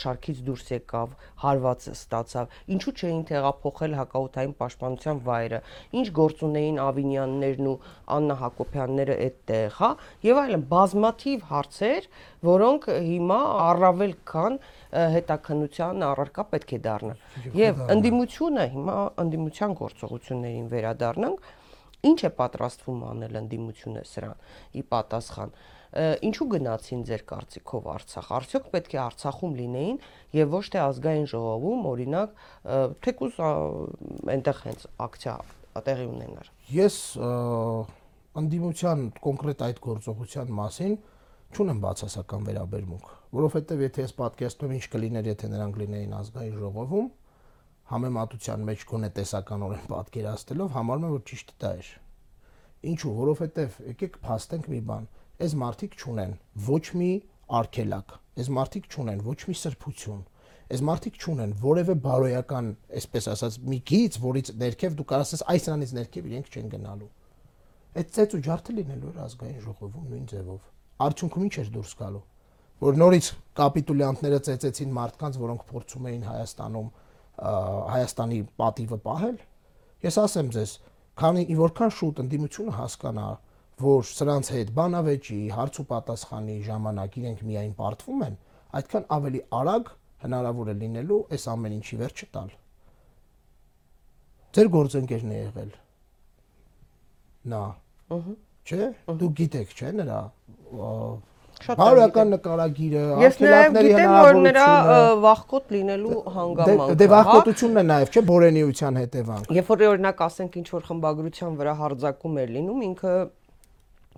շարքից 0.02 0.42
դուրս 0.46 0.68
եկավ, 0.76 1.14
հարվածը 1.44 1.94
ստացավ, 1.96 2.58
ինչու 2.76 2.94
չէին 3.00 3.24
տեղափոխել 3.30 3.96
հակաօթային 4.00 4.54
պաշտպանության 4.60 5.22
վայրը, 5.26 5.62
ինչ 6.00 6.08
գործ 6.20 6.44
ունեին 6.50 6.80
Ավինյաններն 6.86 7.70
ու 7.72 7.76
Աննա 8.20 8.38
Հակոբյանները 8.44 9.18
այդտեղ, 9.26 9.78
հա, 9.80 9.92
եւ 10.30 10.42
այլն 10.44 10.66
բազմաթիվ 10.74 11.48
հարցեր, 11.50 12.10
որոնք 12.50 12.90
հիմա 13.10 13.40
առավել 13.70 14.14
քան 14.30 14.60
հետաքնության 15.18 16.06
առարկա 16.10 16.46
պետք 16.54 16.76
է 16.78 16.80
դառնան։ 16.86 17.24
Եվ 17.58 17.82
ընդդիմությունը 17.94 18.68
հիմա 18.74 18.98
ընդդիմության 19.26 19.76
գործողություններին 19.82 20.70
վերադառնանք 20.74 21.50
Ինչ 22.08 22.20
է 22.24 22.32
պատրաստվում 22.40 23.04
անել 23.10 23.38
ընդդիմությունը 23.40 24.04
սրան 24.08 24.44
ի 24.80 24.84
պատասխան 24.94 25.54
ինչու 26.30 26.48
գնացին 26.54 27.00
ձեր 27.10 27.24
կարծիքով 27.30 27.88
Արցախ։ 27.96 28.28
Արդյոք 28.40 28.66
պետք 28.76 28.92
է 28.94 29.00
Արցախում 29.04 29.56
լինեին 29.60 29.98
եւ 30.38 30.52
ոչ 30.54 30.66
թե 30.70 30.82
ազգային 30.86 31.28
ժողովում, 31.34 31.88
օրինակ, 31.90 32.36
թեկուզ 33.04 33.40
այնտեղ 34.36 34.62
հենց 34.70 34.86
ակցիա 35.10 35.36
տեղի 35.90 36.06
ունենար։ 36.14 36.52
Ես 36.76 36.98
ընդդիմության 38.40 39.06
կոնկրետ 39.26 39.64
այդ 39.66 39.82
գործողության 39.90 40.54
մասին 40.60 40.96
չունեմ 41.50 41.80
բացասական 41.82 42.44
վերաբերմունք, 42.46 43.06
որովհետեւ 43.34 43.80
եթե 43.88 44.04
ես 44.06 44.14
պատկերացնում 44.20 44.74
ինչ 44.78 44.86
կլիներ, 44.94 45.30
եթե 45.34 45.50
նրանք 45.50 45.80
լինեին 45.82 46.14
ազգային 46.20 46.60
ժողովում, 46.60 47.08
համեմատության 47.90 48.66
մեջ 48.70 48.84
գոնե 48.90 49.10
տեսականորեն 49.18 49.86
պատկերացնելով 49.90 50.74
համարում 50.78 51.06
եմ 51.08 51.14
որ 51.16 51.24
ճիշտ 51.30 51.54
դա 51.64 51.72
էր։ 51.80 51.90
Ինչու, 52.90 53.14
որովհետև 53.20 53.78
եկեք 53.90 54.18
փաստենք 54.26 54.70
մի 54.74 54.82
բան, 54.90 55.08
այս 55.46 55.56
մարդիկ 55.64 55.98
չունեն 56.00 56.36
ոչ 56.70 56.84
մի 57.02 57.10
արգելակ, 57.60 58.14
այս 58.40 58.52
մարդիկ 58.60 58.90
չունեն 58.94 59.24
ոչ 59.26 59.38
մի 59.50 59.56
սրբություն, 59.60 60.24
այս 60.70 60.84
մարդիկ 60.90 61.20
չունեն 61.20 61.56
որևէ 61.66 61.96
բարոյական, 62.06 62.72
այսպես 63.00 63.30
ասած, 63.34 63.60
մի 63.74 63.80
գիծ, 63.90 64.20
որից 64.30 64.52
ներքև 64.64 64.98
դու 65.00 65.08
կարաս 65.10 65.34
ասես 65.34 65.46
այս 65.50 65.70
նրանից 65.70 65.94
ներքև 66.00 66.30
իրենք 66.30 66.52
չեն 66.54 66.74
գնալու։ 66.78 67.14
Այդ 68.00 68.12
ծեծ 68.20 68.36
ու 68.38 68.44
ջարդը 68.50 68.76
լինելու 68.80 69.10
էր 69.10 69.24
ազգային 69.26 69.64
ժողովում 69.66 70.10
նույն 70.14 70.28
ձևով։ 70.30 70.68
Արդյունքում 71.10 71.46
ինչ 71.50 71.56
էր 71.60 71.72
դուրս 71.74 71.94
գալու 72.00 72.26
որ 72.80 72.96
նորից 72.96 73.28
կապիտուլյանտները 73.60 74.38
ծեծեցին 74.48 74.92
մարդկանց, 74.96 75.38
որոնք 75.42 75.64
փորձում 75.68 76.06
էին 76.10 76.22
Հայաստանում 76.30 76.92
Հայաստանի 77.40 78.40
պատիվը 78.60 79.00
պահել, 79.06 79.38
ես 80.06 80.18
ասեմ 80.24 80.50
ձեզ, 80.56 80.74
քանի 81.20 81.46
որքան 81.60 81.94
շուտ 82.00 82.22
ընդդիմությունը 82.24 82.74
հասկանա, 82.80 83.28
որ 83.80 84.08
սրանց 84.10 84.52
հետ 84.56 84.72
բանավեճի, 84.80 85.40
հարց 85.56 85.80
ու 85.80 85.86
պատասխանի 85.90 86.58
ժամանակ 86.68 87.18
իրենք 87.20 87.44
միայն 87.50 87.74
պարտվում 87.80 88.24
են, 88.28 88.36
այդքան 88.80 89.08
ավելի 89.20 89.42
արագ 89.60 89.94
հնարավոր 90.24 90.72
է 90.74 90.76
լինելու 90.84 91.20
այս 91.36 91.48
ամեն 91.54 91.76
ինչի 91.80 92.00
վերջը 92.04 92.28
տալ։ 92.36 92.52
Ձեր 94.58 94.70
գործընկերն 94.76 95.32
է 95.32 95.40
եղել։ 95.40 95.72
Նա։ 97.54 97.64
Ահա։ 98.20 98.36
Չէ՞։ 98.70 98.88
Դու 99.20 99.30
գիտեք, 99.40 99.76
չէ՞ 99.80 99.92
նրա 100.00 100.20
Բարոյական 101.60 102.30
նկարագիրը, 102.34 103.02
արկելակների 103.20 103.20
հնարավորությունը։ 103.20 103.26
Ես 103.26 103.40
նաև 103.44 103.76
գիտեմ, 103.84 104.14
որ 104.16 104.38
նրա 104.46 104.68
վախկոտ 105.26 105.74
լինելու 105.76 106.20
հանգամանքը։ 106.36 106.96
Դե 107.00 107.08
վախկոտությունն 107.14 107.80
է 107.80 107.84
նաև, 107.90 108.14
չէ, 108.14 108.24
բորենիության 108.30 109.00
հետևանք։ 109.00 109.52
Երբ 109.60 109.72
որ 109.74 109.84
օրինակ 109.90 110.24
ասենք 110.30 110.58
ինչ 110.60 110.68
որ 110.76 110.88
խմբագրության 110.90 111.60
վրա 111.60 111.74
հարձակում 111.84 112.40
էր 112.40 112.54
լինում, 112.56 112.80
ինքը 112.90 113.14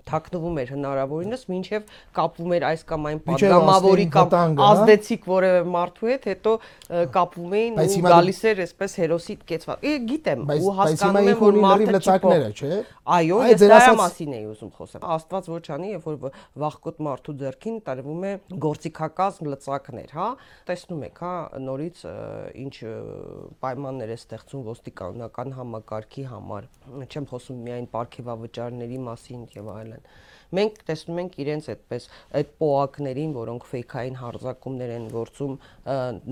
թաքնվում 0.10 0.58
էր 0.62 0.72
հնարավորինս, 0.76 1.44
մինչև 1.52 1.92
կապվում 2.18 2.54
էր 2.58 2.66
այս 2.72 2.84
կամ 2.92 3.08
այն 3.12 3.22
падգամավորի 3.28 4.06
կամ 4.16 4.62
ազդեցիկ 4.66 5.28
որևէ 5.32 5.62
մարդու 5.76 6.10
հետ, 6.12 6.28
հետո 6.32 6.54
կապվում 7.16 7.56
էին 7.62 7.80
ու 7.82 8.02
գալիս 8.08 8.42
էր 8.52 8.62
այսպես 8.66 8.98
հերոսի 9.02 9.36
կեցված։ 9.52 9.86
Է 9.92 9.94
գիտեմ 10.12 10.44
ու 10.52 10.74
հասկանում 10.82 11.30
եմ 11.32 11.42
որ 11.42 11.60
մարդը 11.66 11.96
լծակները, 11.96 12.50
չէ՞։ 12.52 12.82
Այո, 13.12 13.38
ես 13.52 13.62
դրա 13.62 13.80
մասին 14.02 14.36
էի 14.38 14.46
ուզում 14.52 14.72
խոսեմ։ 14.78 15.06
Աստված 15.12 15.48
ոչ 15.52 15.64
անի, 15.76 15.88
երբ 15.92 16.06
որ 16.12 16.36
վախկոտ 16.62 17.00
մարդու 17.08 17.36
ձեռքին 17.42 17.80
տրվում 17.88 18.26
է 18.30 18.34
գործիքակազմ 18.66 19.50
լծակներ, 19.52 20.14
հա։ 20.16 20.28
Տեսնում 20.70 21.02
եք, 21.10 21.22
հա, 21.22 21.34
նորից 21.66 22.04
ինչ 22.62 22.76
պայմաններ 23.66 24.14
է 24.14 24.18
ստեղծում 24.22 24.64
ոստիկանական 24.70 25.56
համակարգի 25.58 26.26
համար։ 26.32 26.70
Չեմ 27.12 27.28
խոսում 27.32 27.66
միայն 27.68 27.90
ապարքեվավճարների 27.92 29.00
մասին 29.06 29.42
եւ 29.56 29.68
այլ 29.76 29.91
այլն 29.92 30.12
են։ 30.12 30.30
Մենք 30.52 30.80
տեսնում 30.84 31.20
ենք 31.22 31.36
իրենց 31.40 31.68
այդպես 31.72 32.06
այդ 32.36 32.50
պոակներին, 32.60 33.34
որոնք 33.38 33.68
ֆեյքային 33.72 34.18
հարձակումներ 34.20 34.92
են 34.98 35.06
գործում, 35.14 35.54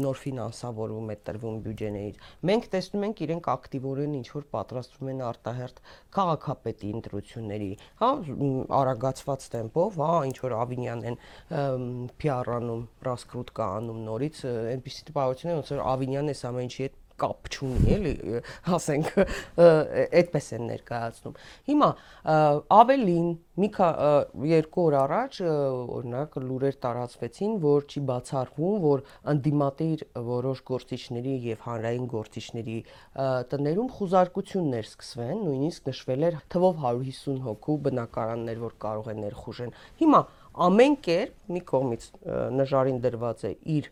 նոր 0.04 0.20
ֆինանսավորում 0.24 1.14
է 1.14 1.16
տրվում 1.30 1.60
բյուջեներից։ 1.64 2.20
Մենք 2.50 2.68
տեսնում 2.74 3.06
ենք 3.08 3.24
իրենք 3.26 3.50
ակտիվորեն 3.54 4.18
ինչ 4.20 4.28
որ 4.36 4.46
պատրաստվում 4.60 5.12
են 5.14 5.24
արտահերտ 5.30 5.82
քաղաքապետի 6.20 6.92
ընտրությունների, 7.00 7.72
հա, 8.04 8.12
արագացված 8.80 9.48
տեմպով, 9.56 10.00
հա, 10.04 10.12
ինչ 10.30 10.38
որ 10.44 10.58
Ավինյան 10.60 11.06
են 11.10 11.20
PR-անում, 12.20 12.84
ռասկրուտկա 13.08 13.72
անում 13.80 14.04
նորից, 14.10 14.44
այնպեսի 14.76 15.08
տպավորություն 15.14 15.54
է, 15.54 15.60
ոնց 15.64 15.74
որ 15.78 15.86
Ավինյանն 15.96 16.36
էս 16.36 16.44
ամեն 16.50 16.68
ինչի 16.70 16.84
հետ 16.90 16.99
կապ 17.22 17.52
չունի, 17.54 17.94
էլի, 17.96 18.14
ասենք, 18.78 19.12
այդպես 20.20 20.50
են 20.58 20.66
ներկայացնում։ 20.70 21.38
Հիմա 21.70 21.90
ավելին 22.80 23.30
մի 23.60 23.70
երկու 24.50 24.84
օր 24.88 24.96
առաջ 25.00 25.38
օրինակ 25.44 26.36
լուրեր 26.46 26.76
տարածվեցին, 26.86 27.56
որ 27.64 27.88
չի 27.90 28.04
բացառվում, 28.10 28.76
որ 28.86 29.04
ընդդիմատիր 29.34 30.04
որոշ 30.30 30.62
գործիչների 30.70 31.36
եւ 31.50 31.66
հանրային 31.68 32.08
գործիչների 32.14 32.78
տներում 33.52 33.90
խուզարկություններ 34.00 34.90
սկսվեն, 34.90 35.44
նույնիսկ 35.50 35.90
նշվել 35.92 36.28
էր 36.30 36.40
թվով 36.56 36.84
150 36.88 37.42
հոգու 37.50 37.78
բնակարաններ, 37.90 38.62
որ 38.64 38.76
կարող 38.88 39.14
են 39.14 39.24
ներխուժեն։ 39.28 39.74
Հիմա 40.00 40.22
ամեն 40.70 41.00
կերպ 41.10 41.56
մի 41.56 41.64
կողմից 41.74 42.12
նժարին 42.60 43.02
դրված 43.06 43.48
է 43.50 43.56
իր 43.80 43.92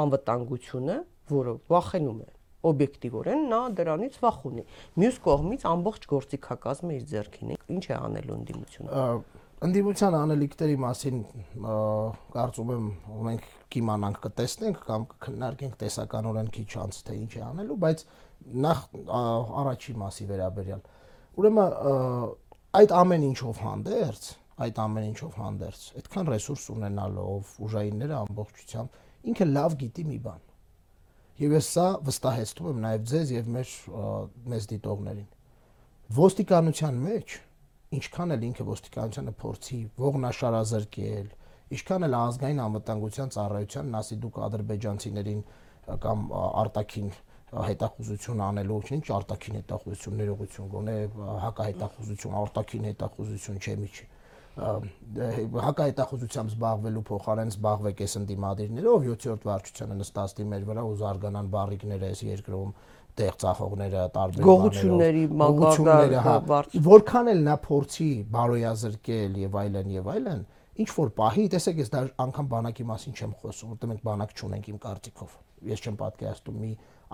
անվտանգությունը, 0.00 1.00
որը 1.34 1.56
վախենում 1.70 2.20
է 2.26 2.30
օբյեկտիվորեն 2.68 3.44
նա 3.50 3.60
դրանից 3.78 4.16
վախ 4.20 4.40
ունի։ 4.50 4.64
Մյուս 5.00 5.20
կողմից 5.26 5.66
ամբողջ 5.70 6.06
գործիքակազմը 6.10 6.96
իր 6.96 7.04
ձեռքին 7.10 7.52
է։ 7.54 7.58
Ինչ 7.76 7.84
է 7.90 7.94
անելու 8.00 8.36
ընդդիմությունը։ 8.40 9.04
Ընդդիմության 9.60 10.14
անելիքների 10.16 10.76
մասին 10.80 11.16
կարծում 12.34 12.70
եմ 12.74 12.84
մենք 13.28 13.48
կիմանանք 13.74 14.20
կտեսնենք 14.24 14.78
կամ 14.88 15.02
կքննարկենք 15.10 15.74
տեսականորեն 15.82 16.48
քիչ 16.56 16.70
անց 16.80 17.00
թե 17.08 17.16
ինչ 17.20 17.32
է 17.36 17.42
անելու, 17.44 17.76
բայց 17.84 18.04
նախ 18.64 18.80
առաջի 19.60 19.96
մասի 20.00 20.28
վերաբերյալ։ 20.30 20.82
Ուրեմն 21.40 21.76
այդ 22.80 22.94
ամեն 23.00 23.26
ինչով 23.30 23.64
հանդերձ, 23.68 24.24
այդ 24.64 24.80
ամեն 24.80 25.08
ինչով 25.10 25.40
հանդերձ, 25.40 25.82
այդքան 26.00 26.30
ռեսուրս 26.34 26.64
ունենալով 26.80 27.54
ուժայինները 27.68 28.16
ամբողջությամբ 28.20 29.00
ինքը 29.30 29.50
լավ 29.50 29.76
գիտի 29.84 30.04
մի 30.08 30.18
բան 30.24 30.49
Եվ 31.40 31.54
ես 31.56 31.68
սա 31.72 31.84
վստահեցնում 32.04 32.66
եմ 32.70 32.80
նաև 32.84 33.04
ձեզ 33.10 33.30
եւ 33.32 33.46
մեր 33.54 33.70
մեզ 34.52 34.66
դիտողներին։ 34.74 35.28
Ոստիկանության 36.18 36.98
մեջ 37.06 37.36
ինչքան 37.96 38.34
էլ 38.34 38.44
ինքը 38.50 38.66
ոստիկանությանը 38.68 39.32
փորձի 39.40 39.78
ողնաշարազրկել, 40.04 41.30
ինչքան 41.78 42.06
էլ 42.10 42.16
ազգային 42.20 42.60
անվտանգության 42.66 43.32
ծառայության 43.36 43.96
ասի 44.00 44.20
դուք 44.26 44.38
ադրբեջանցիներին 44.50 45.42
կամ 46.04 46.28
արտաքին 46.60 47.10
հետախուզություն 47.70 48.42
անելու, 48.50 48.80
ինչ 49.00 49.06
արտաքին 49.16 49.60
հետախուզություն 49.60 50.20
ներողություն 50.20 50.70
գոնե 50.76 50.96
հակահետախուզություն, 51.46 52.36
արտաքին 52.44 52.88
հետախուզություն 52.90 53.64
չէ 53.64 53.76
միջի 53.80 54.06
հակահետախուզությամբ 54.60 56.50
զբաղվելու 56.54 57.02
փոխարեն 57.10 57.52
զբաղվեք 57.54 58.02
այս 58.04 58.14
ընդդիմադիրներով 58.20 59.06
7-րդ 59.10 59.46
վարչությանը 59.50 59.98
նստած 60.00 60.34
դիմեր 60.40 60.66
վրա 60.70 60.84
ու 60.90 60.96
զարգանան 61.00 61.50
բարիկները 61.54 62.10
այս 62.10 62.22
երկրում 62.30 62.72
տեղ 63.20 63.36
ծախողները 63.42 64.04
տարբեր 64.14 64.46
Գողությունների 64.46 65.24
մակարդակը 65.40 66.22
հա, 66.26 66.60
որքան 66.86 67.30
էլ 67.32 67.42
նա 67.48 67.56
փորձի 67.66 68.08
բարոյազրկել 68.36 69.38
եւ 69.40 69.58
այլն 69.60 69.92
եւ 69.96 70.10
այլն, 70.14 70.44
ինչ 70.80 70.90
որ 70.96 71.10
պահի, 71.18 71.46
տեսեք, 71.54 71.80
ես 71.82 71.92
դա 71.92 72.02
անգամ 72.24 72.50
բանակի 72.54 72.86
մասին 72.90 73.16
չեմ 73.18 73.34
խոսում, 73.40 73.72
որտեղ 73.74 73.90
մենք 73.90 74.04
բանակ 74.06 74.34
չունենք 74.38 74.70
իմ 74.70 74.78
կարծիքով։ 74.84 75.34
Ես 75.70 75.82
չեմ 75.84 75.96
պատկերացնում 76.00 76.60
մի 76.60 76.70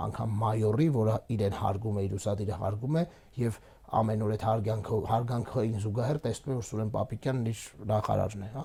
անգամ 0.07 0.35
մայորի, 0.43 0.87
որը 0.97 1.17
իրեն 1.35 1.57
հարգում 1.57 1.97
է, 1.97 2.05
իր 2.07 2.15
ուսադիրը 2.21 2.59
հարգում 2.61 2.99
է 3.01 3.05
եւ 3.41 3.59
ամեն 3.95 4.23
օր 4.27 4.33
այդ 4.35 4.45
հարգանքը 4.47 4.99
հարգանքային 5.11 5.83
զուգահեռ 5.83 6.19
տեսնում 6.27 6.53
է 6.53 6.57
որ 6.57 6.67
Սուրեն 6.67 6.93
Պապիկյանն 6.97 7.51
իր 7.53 7.61
նախարարն 7.91 8.47
է, 8.47 8.49
հա։ 8.57 8.65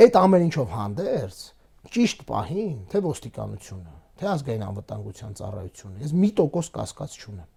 Այդ 0.00 0.18
ամեն 0.20 0.44
ինչով 0.46 0.74
հանդերձ 0.76 1.40
ճիշտ 1.90 2.24
պահին, 2.28 2.78
թե 2.92 3.00
ոստիկանությունը, 3.04 3.94
թե 4.20 4.28
ազգային 4.30 4.64
անվտանգության 4.66 5.36
ծառայությունը, 5.40 6.00
ես 6.04 6.14
մի 6.20 6.30
տոկոս 6.40 6.70
կասկած 6.76 7.16
չունեմ։ 7.20 7.50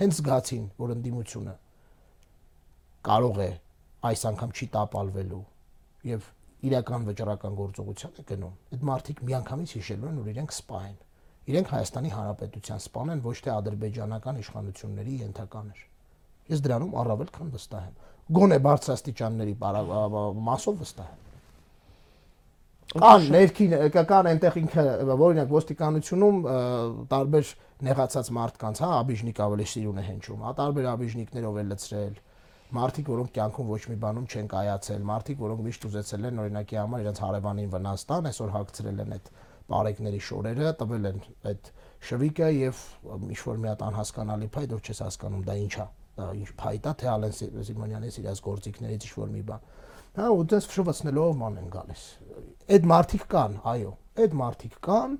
Հենց 0.00 0.16
զգացին, 0.20 0.66
որ 0.80 0.92
ընդդիմությունը 0.96 1.54
կարող 3.10 3.40
է 3.40 3.50
այս 4.10 4.24
անգամ 4.30 4.52
չի 4.56 4.66
տապալվելու 4.76 5.44
եւ 6.10 6.26
իրական 6.70 7.06
վճռական 7.08 7.56
գործողության 7.60 8.18
է 8.20 8.24
գնում։ 8.30 8.56
Այդ 8.76 8.82
մարդիկ 8.90 9.22
միանգամից 9.28 9.72
հիշելու 9.76 10.10
են, 10.10 10.18
որ 10.20 10.30
իրենք 10.34 10.54
սպա 10.56 10.80
են։ 10.90 10.98
Իրենք 11.50 11.72
Հայաստանի 11.74 12.12
Հանրապետության 12.16 12.82
սպան 12.84 13.14
են, 13.14 13.22
ոչ 13.24 13.36
թե 13.40 13.52
ադրբեջանական 13.56 14.40
իշխանությունների 14.44 15.14
ենթականներ։ 15.24 15.89
Ես 16.50 16.62
դրանում 16.66 16.94
առավել 17.00 17.32
քան 17.36 17.50
վստահ 17.54 17.88
եմ։ 17.90 17.98
Գոնե 18.40 18.58
բարձրաստիճանների 18.66 19.54
մասով 20.50 20.80
վստահ 20.84 21.10
եմ։ 21.10 21.20
Կան 22.90 23.26
ներքին 23.30 23.74
կան 23.94 24.28
այնտեղ 24.30 24.56
ինքը 24.60 24.84
օրինակ 25.14 25.52
ոստիկանությունում 25.54 26.38
տարբեր 27.12 27.52
նեղացած 27.86 28.30
մարդկանց, 28.34 28.80
հա, 28.82 28.88
աբիժնիկ 29.04 29.42
ավելի 29.44 29.66
սիրուն 29.70 30.00
է 30.00 30.04
հնչում, 30.08 30.42
հա, 30.42 30.50
տարբեր 30.58 30.88
աբիժնիկներով 30.90 31.60
է 31.60 31.64
լցրել 31.70 32.18
մարդիկ, 32.80 33.12
որոնք 33.14 33.30
կյանքում 33.36 33.70
ոչ 33.70 33.80
մի 33.90 33.96
բանում 34.02 34.26
չեն 34.30 34.50
կայացել, 34.50 35.06
մարդիկ, 35.10 35.38
որոնք 35.42 35.62
միշտ 35.70 35.86
ուզեցել 35.90 36.26
են 36.30 36.42
օրինակի 36.42 36.80
համար 36.80 37.04
իրենց 37.06 37.22
հարևանին 37.24 37.70
վնաս 37.74 38.04
տան, 38.10 38.28
այսօր 38.30 38.52
հագցրել 38.56 39.00
են 39.06 39.14
այդ 39.16 39.30
բարեկների 39.70 40.20
շորերը, 40.26 40.74
տվել 40.82 41.08
են 41.10 41.24
այդ 41.50 41.72
շվիկը 42.10 42.50
եւ 42.58 42.84
ինչ 43.30 43.40
որ 43.46 43.58
մի 43.64 43.70
հատ 43.70 43.82
անհասկանալի 43.90 44.50
փայտ, 44.54 44.76
որ 44.76 44.86
չես 44.86 45.02
հասկանում 45.06 45.42
դա 45.46 45.56
ինչ 45.60 45.74
է, 45.74 45.86
դա 45.86 45.99
ինչ 46.40 46.50
փայտա 46.60 46.92
թե 47.00 47.10
Ալեն 47.14 47.34
Սիմոնյանի 47.68 48.12
իրաց 48.20 48.42
գործիքներից 48.46 49.06
ինչ 49.08 49.12
որ 49.20 49.32
մի 49.34 49.42
բան։ 49.50 49.68
Հա 50.20 50.28
ու 50.34 50.46
դες 50.50 50.66
շվացնելով 50.74 51.34
ման 51.40 51.58
են 51.60 51.68
գալիս։ 51.70 52.04
Այդ 52.74 52.86
մարտիկ 52.90 53.26
կան, 53.30 53.52
այո, 53.70 53.92
այդ 54.20 54.32
մարտիկ 54.40 54.78
կան, 54.86 55.12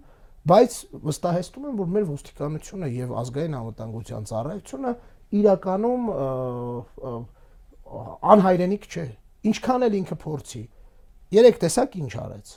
բայց 0.51 0.79
վստահեցնում 1.07 1.69
եմ, 1.71 1.77
որ 1.81 1.91
մեր 1.95 2.07
ոստիկանությունը 2.11 2.89
եւ 2.97 3.13
ազգային 3.21 3.57
անվտանգության 3.61 4.27
ծառայությունը 4.31 4.93
իրականում 5.41 6.09
անհայրենիք 8.35 8.89
չէ։ 8.91 9.07
Ինչքան 9.51 9.87
էլ 9.87 9.97
ինքը 10.01 10.17
փորձի։ 10.25 10.63
Երեք 11.39 11.61
տեսակ 11.63 11.97
ինչ 12.01 12.13
արեց։ 12.25 12.53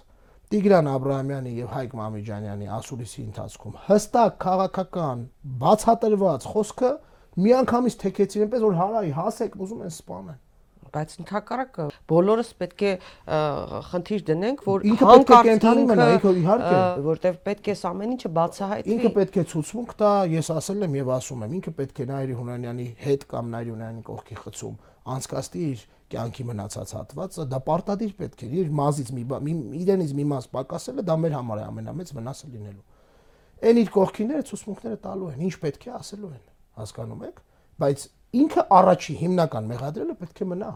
Տիգրան 0.53 0.87
Աբրահամյանի 0.93 1.51
եւ 1.57 1.69
Հայկ 1.73 1.93
Մամիջանյանի 1.97 2.67
ասուլիսի 2.77 3.21
ընթացքում. 3.23 3.77
Հստակ 3.87 4.35
քաղաքական 4.43 5.21
բացատրված 5.63 6.47
խոսքը 6.53 6.91
միանգամից 7.43 7.99
թեքեցին 8.03 8.47
այնպես 8.47 8.65
որ 8.67 8.81
հարայի 8.83 9.13
հասեք 9.19 9.61
ուզում 9.63 9.85
են 9.87 9.93
սպանել 9.93 10.41
բայց 10.93 11.13
ընդհակառակը 11.23 11.85
բոլորս 12.09 12.49
պետք 12.59 12.83
է 12.85 12.91
խնդիր 13.89 14.23
դնենք, 14.27 14.59
որ 14.67 14.83
հանկարծակի 15.01 15.85
մնա, 15.89 16.05
ինքը 16.17 16.33
իհարկե, 16.43 16.75
որտեվ 17.07 17.39
պետք 17.47 17.69
է 17.73 17.75
ամեն 17.89 18.13
ինչը 18.13 18.31
բացահայտվի։ 18.37 18.93
Ինքը 18.93 19.11
պետք 19.17 19.39
է 19.41 19.45
ցուցմունք 19.53 19.95
տա, 20.03 20.11
ես 20.33 20.51
ասել 20.53 20.85
եմ 20.85 20.97
եւ 20.99 21.11
ասում 21.17 21.45
եմ, 21.47 21.55
ինքը 21.57 21.73
պետք 21.81 22.03
է 22.03 22.07
Նայիրի 22.13 22.37
Հունանյանի 22.43 22.87
հետ 23.03 23.25
կամ 23.33 23.51
Նայիրի 23.53 23.73
Հունանյանի 23.73 24.05
կողքի 24.13 24.39
խցում 24.43 24.77
անցկացնի 25.13 25.65
իր 25.73 25.83
կյանքի 26.13 26.43
մնացած 26.51 26.93
հատվածը, 26.93 27.45
դա 27.49 27.59
պարտադիր 27.67 28.13
պետք 28.21 28.43
է 28.43 28.49
իր 28.61 28.71
մազից 28.77 29.09
մի 29.17 29.55
իրենից 29.81 30.13
մի 30.19 30.25
մաս 30.29 30.49
պակասելը 30.53 31.05
դա 31.09 31.15
մեր 31.23 31.35
համար 31.39 31.63
է 31.63 31.67
ամենամեծ 31.73 32.13
վնասը 32.13 32.49
լինելու։ 32.53 32.85
Այն 33.63 33.79
իր 33.83 33.91
կողքիները 33.97 34.45
ցուցմունքները 34.51 34.99
տալու 35.03 35.29
են, 35.33 35.43
ինչ 35.47 35.55
պետք 35.63 35.87
է 35.87 35.93
ասելու 35.97 36.31
են, 36.33 36.43
հասկանում 36.79 37.23
եք, 37.29 37.43
բայց 37.83 38.07
ինքը 38.43 38.65
առաջի 38.79 39.15
հիմնական 39.19 39.69
մեղադրելը 39.69 40.15
պետք 40.23 40.41
է 40.43 40.49
մնա 40.53 40.71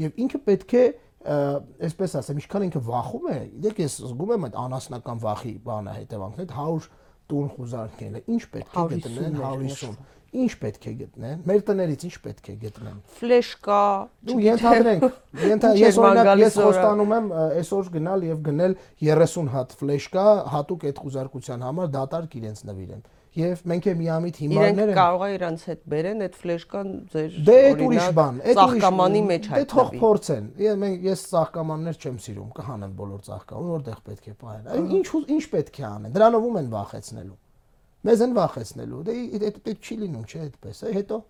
եւ 0.00 0.20
ինքը 0.24 0.40
պետք 0.48 0.76
է 0.80 0.84
այսպես 1.20 2.14
ասեմ 2.20 2.38
ինչքան 2.40 2.64
ինքը 2.70 2.80
վախում 2.86 3.26
է 3.30 3.40
դեք 3.66 3.82
ես 3.84 3.96
զգում 4.08 4.30
եմ 4.36 4.46
այդ 4.48 4.54
անասնական 4.62 5.20
վախի 5.20 5.52
բանը 5.66 5.96
հետևանքն 5.98 6.44
այդ 6.46 6.54
100 6.56 6.88
տուն 7.30 7.50
խուզարկելը 7.56 8.22
ինչ 8.34 8.40
պետք 8.54 8.78
է 8.80 8.86
գտնեն 8.94 9.36
150 9.40 10.00
ինչ 10.40 10.50
պետք 10.62 10.84
է 10.86 10.92
գտնեն 11.00 11.40
մեր 11.50 11.62
տներից 11.68 12.02
ինչ 12.06 12.16
պետք 12.24 12.50
է 12.50 12.54
գտնեն 12.64 12.98
ֆլեշ 13.20 13.48
կա 13.66 13.78
դու 14.30 14.40
ենթադրենք 14.46 15.06
ենթա 15.50 15.70
ես 15.80 15.98
օրինակ 16.00 16.42
ես 16.44 16.58
խոստանում 16.64 17.14
եմ 17.16 17.30
այսօր 17.40 17.90
գնալ 17.96 18.26
եւ 18.30 18.42
գնել 18.48 18.76
30 19.02 19.50
հատ 19.54 19.74
ֆլեշ 19.80 20.06
կա 20.14 20.26
հատուկ 20.54 20.86
այդ 20.90 21.00
խուզարկության 21.04 21.66
համար 21.66 21.90
դատարկ 21.98 22.36
իրենց 22.40 22.62
նվիրեն 22.70 23.02
եւ 23.38 23.60
մենք 23.70 23.86
է 23.86 23.92
միամիտ 24.00 24.38
հիմարներ 24.42 24.90
են 24.90 24.96
կարող 24.98 25.22
է 25.22 25.28
իրանց 25.36 25.64
հետ 25.70 25.82
բերեն 25.92 26.22
այդ 26.24 26.38
ֆլեշկան 26.40 26.88
ձեր 27.12 27.34
դե 27.46 27.58
այդ 27.66 27.82
ուրիշ 27.86 28.08
բան 28.16 28.40
այդ 28.42 28.58
ծաղկամանի 28.60 29.20
մեջ 29.28 29.44
հայտնվի 29.50 29.60
դե 29.60 29.70
թող 29.70 29.92
փորձեն 30.00 30.48
մենք 30.80 31.04
ես 31.06 31.22
ծաղկամաններ 31.30 32.00
չեմ 32.00 32.16
սիրում 32.26 32.48
կհանեն 32.58 32.96
բոլոր 32.98 33.20
ծաղկամանը 33.30 33.70
որտեղ 33.70 34.00
պետք 34.10 34.26
է 34.26 34.34
պահեն 34.40 34.90
ինչ 34.98 35.06
ինչ 35.36 35.44
պետք 35.54 35.78
է 35.78 35.86
անեն 35.90 36.16
դրանով 36.18 36.48
ում 36.50 36.58
են 36.60 36.72
վախեցնելու 36.74 37.38
մեզ 38.10 38.24
են 38.26 38.34
վախեցնելու 38.40 39.04
դե 39.06 39.14
այդ 39.46 39.70
չի 39.78 40.00
լինում 40.00 40.26
չէ 40.26 40.42
այդպես 40.50 40.82
է 40.90 40.92
հետո 40.98 41.20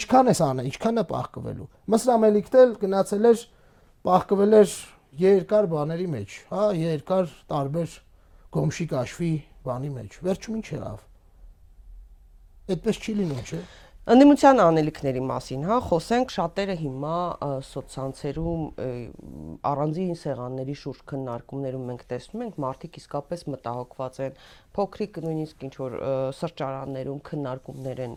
ինչքան 0.00 0.30
էս 0.30 0.40
անեն 0.46 0.70
ինչքան 0.70 1.00
է 1.00 1.04
պահկվելու 1.10 1.68
մսրամելիքն 1.90 2.58
էլ 2.64 2.74
գնացել 2.80 3.30
էր 3.30 3.44
պահկվել 4.06 4.56
էր 4.60 4.74
երկար 5.20 5.66
բաների 5.74 6.08
մեջ 6.14 6.36
հա 6.50 6.66
երկար 6.78 7.32
տարբեր 7.50 7.96
գոմշի 8.54 8.86
կաշվի 8.94 9.32
բանի 9.66 9.90
մեջ 9.98 10.18
վերջում 10.24 10.60
ինչ 10.60 10.68
եղավ 10.70 11.00
Այդպես 12.70 13.00
չի 13.00 13.14
լինում, 13.20 13.44
չէ՞։ 13.50 13.62
Ընդդիմության 14.10 14.60
անելիքների 14.64 15.20
մասին, 15.22 15.64
հա, 15.68 15.74
խոսենք 15.86 16.32
շատերը 16.34 16.74
հիմա 16.80 17.16
սոցցանցերում 17.68 18.62
առանձին 19.70 20.16
սեղանների 20.22 20.76
շուրջ 20.80 21.02
քննարկումներում 21.12 21.84
մենք 21.90 22.06
տեսնում 22.10 22.44
ենք 22.46 22.58
մարդիկ 22.64 22.98
իսկապես 23.02 23.44
մտահոգված 23.54 24.18
են 24.24 24.40
փոքրիկ 24.76 25.18
նույնիսկ 25.24 25.64
ինչ 25.66 25.74
որ 25.80 25.94
սրճարաններում 26.38 27.20
քննարկումներ 27.26 28.00
են 28.04 28.14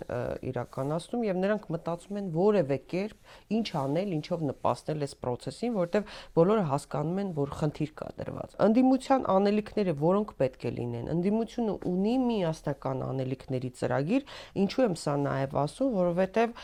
իրականացնում 0.49 1.23
եւ 1.27 1.39
նրանք 1.43 1.67
մտածում 1.73 2.19
են 2.21 2.27
որևէ 2.35 2.77
կերպ 2.93 3.57
ինչ 3.57 3.67
անել, 3.83 4.13
ինչով 4.17 4.43
նպաստել 4.49 5.05
այս 5.07 5.15
process-ին, 5.23 5.73
որտեվ 5.77 6.13
բոլորը 6.37 6.65
հասկանում 6.73 7.21
են, 7.23 7.31
որ 7.37 7.53
խնդիր 7.57 7.93
կա 7.99 8.09
դրված։ 8.19 8.55
Ընդդիմության 8.67 9.25
անելիքները 9.33 9.95
որոնք 10.03 10.33
պետք 10.43 10.63
է 10.63 10.71
լինեն։ 10.77 11.09
Ընդդիմությունը 11.13 11.75
ունի 11.93 12.15
միասնական 12.23 13.03
անելիքների 13.07 13.71
ծրագիր, 13.79 14.27
ինչու 14.63 14.83
եմ 14.83 14.97
սա 15.03 15.15
նաեւ 15.23 15.57
ասում, 15.63 15.91
որովհետեւ 15.97 16.55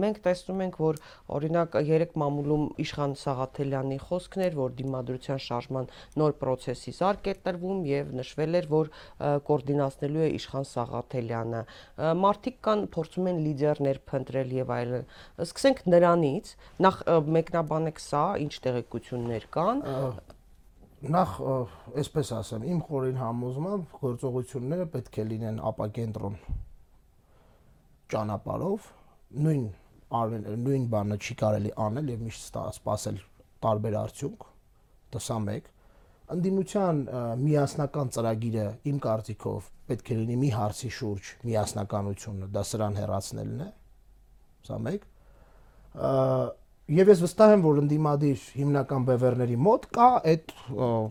մենք 0.00 0.20
տեսնում 0.26 0.62
ենք, 0.66 0.80
որ 0.86 1.00
օրինակ 1.36 1.78
երեք 1.86 2.16
մամուլում 2.22 2.64
Իշխան 2.86 3.16
Սաղաթելյանի 3.20 3.98
խոսքներ, 4.06 4.56
որ 4.56 4.74
դիմադրության 4.80 5.42
շարժման 5.46 5.90
նոր 6.20 6.36
process-ի 6.40 6.94
զարգ 6.96 7.30
է 7.30 7.34
տրվում 7.46 7.80
եւ 7.90 8.12
նշվել 8.20 8.60
էր, 8.60 8.68
որ 8.72 8.90
կոորդինացնելու 9.48 10.24
է 10.26 10.28
Իշխան 10.36 10.66
Սաղաթելյանը։ 10.70 11.62
Մարտիկ 12.22 12.58
կան 12.66 12.84
փորձում 12.96 13.30
են 13.32 13.40
լիդերներ 13.46 14.00
փնտրել 14.10 14.54
եւ 14.56 14.72
այլն։ 14.76 15.08
Սկսենք 15.46 15.82
նրանից, 15.94 16.52
նախ 16.86 17.00
մեկնաբանեք 17.36 18.02
սա, 18.06 18.24
ինչ 18.46 18.52
տեղեկություններ 18.66 19.48
կան։ 19.56 19.82
Նախ 21.16 21.32
այսպես 22.02 22.30
ասեմ, 22.40 22.62
իմ 22.72 22.78
խորին 22.86 23.18
համոզմամբ 23.20 23.98
գործողությունները 24.00 24.86
պետք 24.96 25.18
է 25.20 25.26
լինեն 25.32 25.58
ապակենտրոն 25.70 26.38
ճանապարով 28.12 28.84
նույն 29.44 29.62
արվել 30.16 30.44
նույն 30.62 30.84
բանը 30.92 31.16
չի 31.18 31.34
կարելի 31.40 31.72
անել 31.84 32.10
եւ 32.12 32.20
միշտ 32.26 32.58
սպասել 32.76 33.16
տարբեր 33.66 33.96
արդյունք 34.00 34.44
դա 35.14 35.22
սա 35.26 35.38
մեկ 35.46 35.70
ընդդիմության 36.34 37.00
միասնական 37.42 38.12
ծրագիրը 38.16 38.66
իմ 38.90 39.00
կարծիքով 39.04 39.66
պետք 39.90 40.08
է 40.10 40.16
լինի 40.20 40.36
մի 40.42 40.50
հարցի 40.56 40.90
շուրջ 40.96 41.28
միասնականությունը, 41.46 42.48
դա 42.56 42.62
սրան 42.70 42.96
հեռացնելն 43.00 43.60
է։ 43.66 43.68
Սա 44.66 44.78
մեկ։ 44.86 45.06
Եվ 46.96 47.08
ես 47.10 47.22
վստահ 47.24 47.52
եմ, 47.56 47.62
որ 47.66 47.78
ընդդիմադիր 47.82 48.42
հիմնական 48.56 49.06
բևերների 49.06 49.56
մոտ 49.66 49.86
կա 49.96 50.08
այդ, 50.32 50.52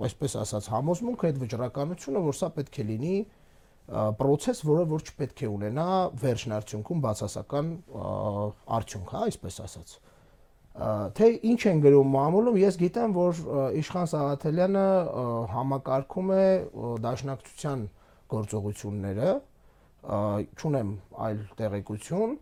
այսպես 0.08 0.36
ասած, 0.44 0.70
համոզմունքը, 0.72 1.32
այդ 1.32 1.42
վճռականությունը, 1.42 2.22
որ 2.28 2.38
սա 2.40 2.50
պետք 2.56 2.80
է 2.80 2.86
լինի 2.92 3.16
process, 4.20 4.64
որը 4.66 4.86
որ 4.92 5.04
չպետք 5.10 5.44
է 5.46 5.50
ունենա 5.52 5.88
վերջն 6.22 6.56
արդյունքում 6.56 7.04
բացասական 7.06 7.74
արդյունք, 8.80 9.12
հա, 9.16 9.26
այսպես 9.30 9.60
ասած 9.66 9.98
թե 10.76 11.28
ինչ 11.52 11.60
են 11.72 11.82
գրում 11.86 12.10
մամուլում, 12.16 12.58
ես 12.60 12.78
գիտեմ, 12.82 13.14
որ 13.16 13.38
Իշխան 13.80 14.10
Սաղաթելյանը 14.12 14.88
համակարգում 15.54 16.32
է 16.36 16.48
դաշնակցության 17.06 17.86
գործողությունները 18.36 19.30
չունեմ 20.60 20.90
այլ 21.28 21.40
տեղեկություն, 21.62 22.36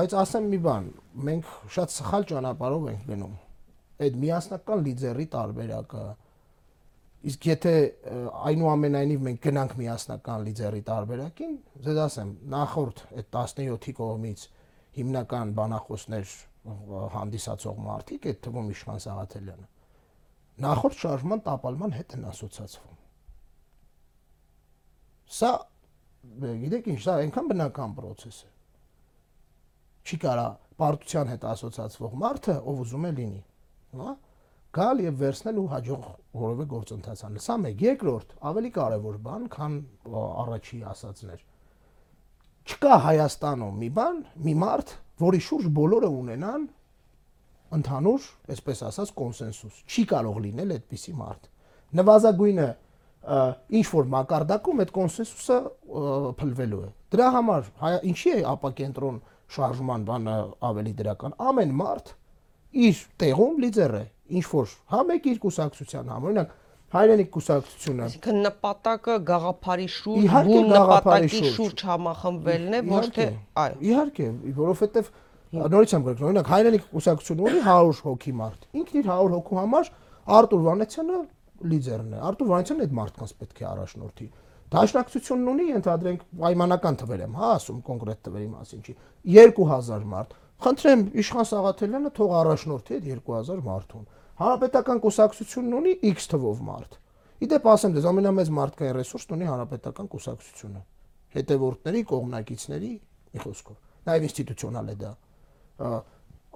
բայց 0.00 0.16
ասեմ 0.24 0.50
մի 0.50 0.60
բան, 0.66 0.90
մենք 1.30 1.54
շատ 1.76 1.94
սխալ 1.94 2.26
ճանապարհով 2.32 2.90
ենք 2.90 3.06
գնում։ 3.12 3.38
Այդ 4.00 4.18
միասնական 4.24 4.84
լիդերի 4.88 5.26
տարբերակը 5.30 6.04
Իսկ 7.20 7.46
եթե 7.50 7.72
այնուամենայնիվ 8.48 9.24
մենք 9.26 9.40
գնանք 9.44 9.72
միասնական 9.76 10.44
լիդերի 10.46 10.78
տարբերակին, 10.86 11.50
ձեզ 11.84 11.98
ասեմ, 12.06 12.30
նախորդ 12.54 13.02
այդ 13.12 13.26
17-ի 13.34 13.92
կողմից 13.98 14.44
հիմնական 14.96 15.52
բանախոսներ 15.58 16.32
հանդիսացող 17.14 17.82
մարդիկ, 17.86 18.30
այդ 18.30 18.40
թվում 18.46 18.70
Իշխան 18.74 19.02
Սաղաթելյանը, 19.04 19.66
նախորդ 20.64 20.96
շարժման 21.00 21.44
տապալման 21.46 21.94
հետ 21.96 22.16
են 22.16 22.24
ասոցացվում։ 22.30 22.96
Սա 25.40 25.50
գիտեք 26.40 26.88
ինչ, 26.90 26.98
սա 27.04 27.18
այնքան 27.20 27.50
բնական 27.50 27.94
process 27.96 28.42
է։ 28.44 28.50
Չի 30.04 30.18
կարա 30.24 30.48
պարտության 30.80 31.30
հետ 31.30 31.46
ասոցացվող 31.50 32.16
մարդը, 32.20 32.56
ով 32.70 32.82
ուզում 32.84 33.06
է 33.08 33.12
լինի, 33.20 33.40
հա, 34.00 34.14
գալ 34.76 35.02
եւ 35.04 35.16
վերցնել 35.20 35.60
ու 35.60 35.68
հաջող 35.70 36.08
որևէ 36.40 36.66
գործընթաց 36.70 37.22
անել։ 37.26 37.44
Սա 37.44 37.56
մեկ, 37.64 37.84
երկրորդ, 37.86 38.34
ավելի 38.50 38.70
կարևոր 38.76 39.16
բան, 39.26 39.46
քան 39.54 39.78
առաջի 40.44 40.78
ասածներ։ 40.90 41.44
Չկա 42.70 42.98
Հայաստանում 43.06 43.80
մի 43.80 43.88
բան, 43.96 44.20
մի 44.46 44.54
մարդ, 44.60 44.92
որի 45.20 45.40
շուրջ 45.46 45.66
բոլորը 45.80 46.10
ունենան 46.20 46.68
ընդհանուր, 47.80 48.28
այսպես 48.54 48.80
ասած, 48.90 49.10
կոնսենսուս։ 49.20 49.82
Չի 49.90 50.04
կարող 50.10 50.38
լինել 50.46 50.72
այդպիսի 50.76 51.12
մարդ։ 51.20 51.50
Նվազագույնը 52.00 52.68
ինչ 53.80 53.86
որ 53.90 54.08
մակարդակում 54.14 54.80
այդ 54.84 54.92
կոնսենսուսը 54.96 55.58
փլվելու 56.40 56.80
է։ 56.80 56.88
Դրա 57.14 57.28
համար 57.36 57.68
ինչի 58.10 58.32
է 58.32 58.40
ապակենտրոն 58.50 59.20
շարժման 59.50 60.06
բանը 60.08 60.36
ավելի 60.70 60.94
դրական։ 61.00 61.36
Ամեն 61.50 61.74
մարդ 61.80 62.12
իր 62.86 63.02
տեղում 63.20 63.60
լիդեր 63.64 63.94
է 64.00 64.02
ինչ 64.40 64.46
որ 64.50 64.74
հա 64.94 65.00
մեկ 65.10 65.28
իր 65.30 65.38
կուսակցության 65.44 66.10
համար 66.14 66.30
օրինակ 66.30 66.52
հայրենիք 66.90 67.28
կուսակցությունը 67.36 68.04
այսինքն 68.06 68.38
նպատակը 68.46 69.16
գաղափարի 69.30 69.88
շուրջ 69.96 70.32
բուն 70.50 70.70
նպատակի 70.74 71.42
շուրջ 71.56 71.84
համախմբվելն 71.90 72.76
է 72.78 72.80
ոչ 72.90 73.04
թե 73.16 73.26
այո 73.64 73.76
իհարկե 73.90 74.28
որովհետև 74.60 75.10
նորից 75.60 75.94
եմ 75.96 76.06
գրում 76.08 76.28
օրինակ 76.30 76.50
հայրենիք 76.50 76.88
կուսակցությունը 76.90 77.46
ունի 77.50 77.62
100 77.70 78.04
հոգի 78.10 78.34
մարդ 78.40 78.68
ինքն 78.80 79.00
իր 79.00 79.10
100 79.10 79.32
հոգու 79.36 79.60
համար 79.60 79.90
Արտուր 80.40 80.62
Վանեցյանը 80.66 81.20
լիդերն 81.70 82.10
է 82.10 82.22
Արտուր 82.30 82.50
Վանեցյանը 82.50 82.86
այդ 82.86 82.94
մարդկանց 83.00 83.34
պետք 83.40 83.60
է 83.60 83.66
առաջնորդի 83.70 84.28
Դաշնակցությունն 84.70 85.48
ունի, 85.50 85.64
ընդհանրենք 85.80 86.20
պայմանական 86.40 86.98
թվեր 87.00 87.22
եմ, 87.24 87.32
հա, 87.40 87.46
ասում 87.56 87.78
կոնկրետ 87.88 88.20
թվերի 88.26 88.44
մասին 88.50 88.84
չի։ 88.86 88.92
2000 89.26 90.04
մարդ։ 90.12 90.36
Խնդրեմ 90.62 91.02
Իշխան 91.22 91.48
Սաղաթելյանը 91.50 92.12
թող 92.20 92.34
առաջնորդի 92.40 92.98
այդ 93.00 93.08
2000 93.10 93.64
մարդուն 93.66 94.04
հանրապետական 94.40 95.00
կուսակցությունն 95.04 95.76
ունի 95.80 95.92
X 96.10 96.30
թվով 96.32 96.62
մարդ։ 96.66 96.96
Իդեպ 97.44 97.68
ասեմ 97.72 97.94
դες 97.96 98.08
ամենամեծ 98.10 98.50
մարդկային 98.56 98.96
ռեսուրսն 98.96 99.34
ունի 99.36 99.48
հանրապետական 99.50 100.08
կուսակցությունը։ 100.14 100.80
Հետևորդների, 101.36 102.02
կողմնակիցների, 102.10 102.92
մի 103.30 103.44
խոսքով։ 103.44 103.76
Նաև 104.10 104.26
ինստիտուցիոնալ 104.30 104.90
է 104.90 104.96
դա։ 105.00 105.12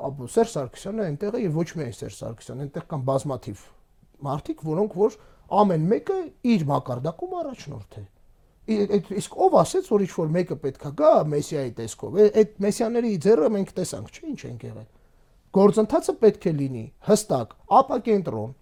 Աբո 0.04 0.28
Սերժ 0.34 0.54
Սարգսյանը 0.54 1.04
այնտեղ 1.04 1.36
է 1.38 1.44
եւ 1.44 1.60
ոչ 1.60 1.68
միայն 1.78 1.94
Սերժ 1.94 2.16
Սարգսյանը, 2.24 2.64
այնտեղ 2.64 2.86
կան 2.90 3.04
բազմաթիվ 3.08 3.62
մարդիկ, 4.24 4.64
որոնք 4.74 4.96
որ 5.04 5.16
ամեն 5.60 5.86
մեկը 5.92 6.18
իր 6.54 6.66
մակարդակում 6.72 7.38
առաջնորդ 7.44 7.98
է 8.00 8.04
իսկ 8.64 9.34
ով 9.44 9.56
ասեց 9.60 9.88
որ 9.92 10.02
ինչ 10.04 10.12
որ 10.16 10.30
մեկը 10.34 10.56
պետքա 10.62 10.90
գա 10.96 11.08
մեսիայի 11.28 11.72
տեսքով 11.80 12.14
այդ 12.24 12.54
մեսիաների 12.64 13.10
ձեռը 13.24 13.50
մենք 13.52 13.72
տեսանք 13.76 14.14
չէ 14.14 14.22
ինչ 14.30 14.40
են 14.48 14.56
եղել 14.64 14.86
գործընթացը 15.54 16.14
պետք 16.18 16.46
է 16.50 16.52
լինի 16.58 16.84
հստակ, 17.08 17.52
ապակենտրոն, 17.78 18.54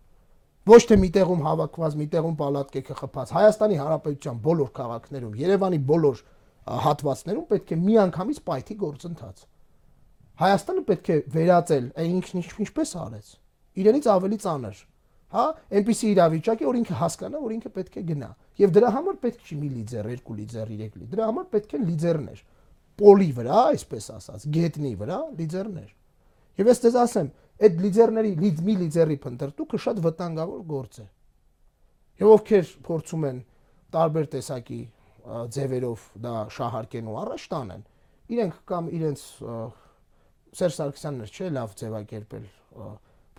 ոչ 0.72 0.80
թե 0.90 0.98
միտեղում 1.02 1.40
հավաքված, 1.46 1.96
միտեղում 2.02 2.36
պալատկե 2.42 2.82
կխփած 2.88 3.32
Հայաստանի 3.36 3.78
Հանրապետության 3.80 4.42
բոլոր 4.44 4.70
քաղաքներում, 4.76 5.38
Երևանի 5.42 5.80
բոլոր 5.88 6.20
հատվածներում 6.86 7.46
պետք 7.52 7.72
է 7.72 7.78
միանգամից 7.86 8.42
պայթի 8.52 8.76
գործընթաց։ 8.82 9.42
Հայաստանը 10.42 10.84
պետք 10.92 11.10
է 11.12 11.16
վերածել 11.32 11.88
այն 12.02 12.12
ինքն 12.20 12.44
ինչպես 12.66 12.94
արեց։ 13.02 13.32
Իրենից 13.82 14.08
ավելի 14.12 14.38
ծանր 14.44 14.84
հա, 15.32 15.44
այնպիսի 15.80 16.08
իրավիճակի, 16.12 16.66
որ 16.68 16.78
ինքը 16.82 16.96
հասկանա, 17.00 17.38
որ 17.40 17.52
ինքը 17.56 17.70
պետք 17.72 17.94
է 17.96 18.02
գնա։ 18.12 18.28
Եվ 18.60 18.72
դրա 18.76 18.90
համար 18.98 19.18
պետք 19.22 19.46
չի 19.48 19.56
մի 19.62 19.70
լիդեր, 19.78 20.08
երկու 20.12 20.36
լիդեր, 20.42 20.72
երեք 20.76 20.98
լիդեր, 21.00 21.12
դրա 21.14 21.28
համար 21.32 21.46
պետք 21.56 21.74
են 21.78 21.86
լիդերներ։ 21.88 22.42
Պոլի 23.00 23.28
վրա, 23.40 23.60
այսպես 23.72 24.08
ասած, 24.18 24.46
գետնի 24.52 24.92
վրա 25.00 25.18
լիդերներ։ 25.40 25.90
Եվ 26.60 26.68
ես 26.68 26.82
դες 26.84 26.96
ասեմ, 27.00 27.28
այդ 27.62 27.78
լիդերների 27.82 28.32
լիդ 28.42 28.58
մի 28.66 28.74
լիդերի 28.82 29.16
փնտրտուքը 29.22 29.78
շատ 29.82 30.00
վտանգավոր 30.04 30.64
գործ 30.72 30.98
է։ 31.00 31.06
Եվ 32.22 32.32
ովքեր 32.32 32.72
փորձում 32.88 33.24
են 33.28 33.38
տարբեր 33.96 34.28
տեսակի 34.32 34.80
ձևերով 35.56 36.04
դա 36.26 36.34
շահարկեն 36.56 37.08
ու 37.12 37.16
առաջ 37.22 37.46
տանեն, 37.52 37.84
իրենք 38.36 38.58
կամ 38.72 38.90
իրենց 38.98 39.22
Սերժ 40.52 40.76
Սարգսյանն 40.76 41.30
չէ 41.32 41.48
լավ 41.56 41.76
ձևակերպել 41.80 42.46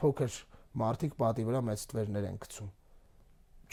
փոքր 0.01 0.37
մարդիկ 0.83 1.17
պատի 1.19 1.45
վրա 1.49 1.61
մեծ 1.69 1.83
թվերներ 1.91 2.25
են 2.29 2.39
գցում։ 2.43 2.71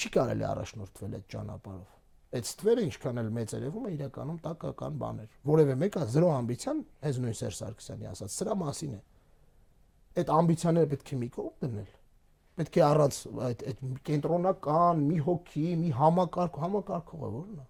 Չի 0.01 0.11
կարելի 0.17 0.47
առաջնորդվել 0.51 1.15
այդ 1.17 1.27
ճանապարհով։ 1.35 1.97
Այդ 2.31 2.51
ստվերը 2.51 2.83
ինչքան 2.87 3.21
էլ 3.21 3.31
մեծ 3.37 3.55
երևում 3.57 3.87
է 3.89 3.93
իրականում 3.97 4.41
տակը 4.45 4.73
կան 4.81 4.99
բաներ։ 5.01 5.33
Որևէ 5.51 5.75
մեկը 5.81 6.05
զրո 6.15 6.29
ամբիցիան, 6.37 6.83
հենց 7.07 7.21
նույն 7.25 7.39
Սերժ 7.41 7.57
Սարգսյանի 7.61 8.11
ասած, 8.11 8.37
սրա 8.37 8.57
մասին 8.61 8.93
է 8.95 9.01
այդ 10.19 10.35
ամբիցիաները 10.41 10.91
պետք 10.91 11.11
է 11.15 11.19
մի 11.21 11.29
կողմ 11.37 11.57
դնել 11.65 11.91
պետք 12.61 12.77
է 12.77 12.83
առանց 12.85 13.19
այդ 13.47 13.63
այդ 13.71 13.79
կենտրոնական 14.05 15.05
մի 15.07 15.19
հոգի, 15.27 15.67
մի 15.81 15.93
համակարգ, 15.97 16.57
համակարգողը 16.61 17.31
որն 17.37 17.61
է։ 17.63 17.67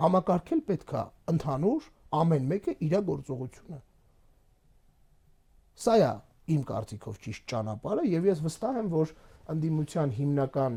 Համակարգել 0.00 0.62
պետքա 0.70 1.02
ընդհանուր 1.32 1.86
ամեն 2.20 2.48
մեկը 2.50 2.74
իր 2.86 2.96
գործողությունը։ 3.10 3.78
Սա 5.86 5.94
է 6.02 6.10
իմ 6.56 6.66
կարծիքով 6.66 7.20
ճիշտ 7.26 7.46
ճանապարհը 7.52 8.04
եւ 8.10 8.28
ես 8.30 8.42
վստահ 8.46 8.80
եմ, 8.80 8.90
որ 8.96 9.14
անդիմության 9.54 10.12
հիմնական 10.18 10.76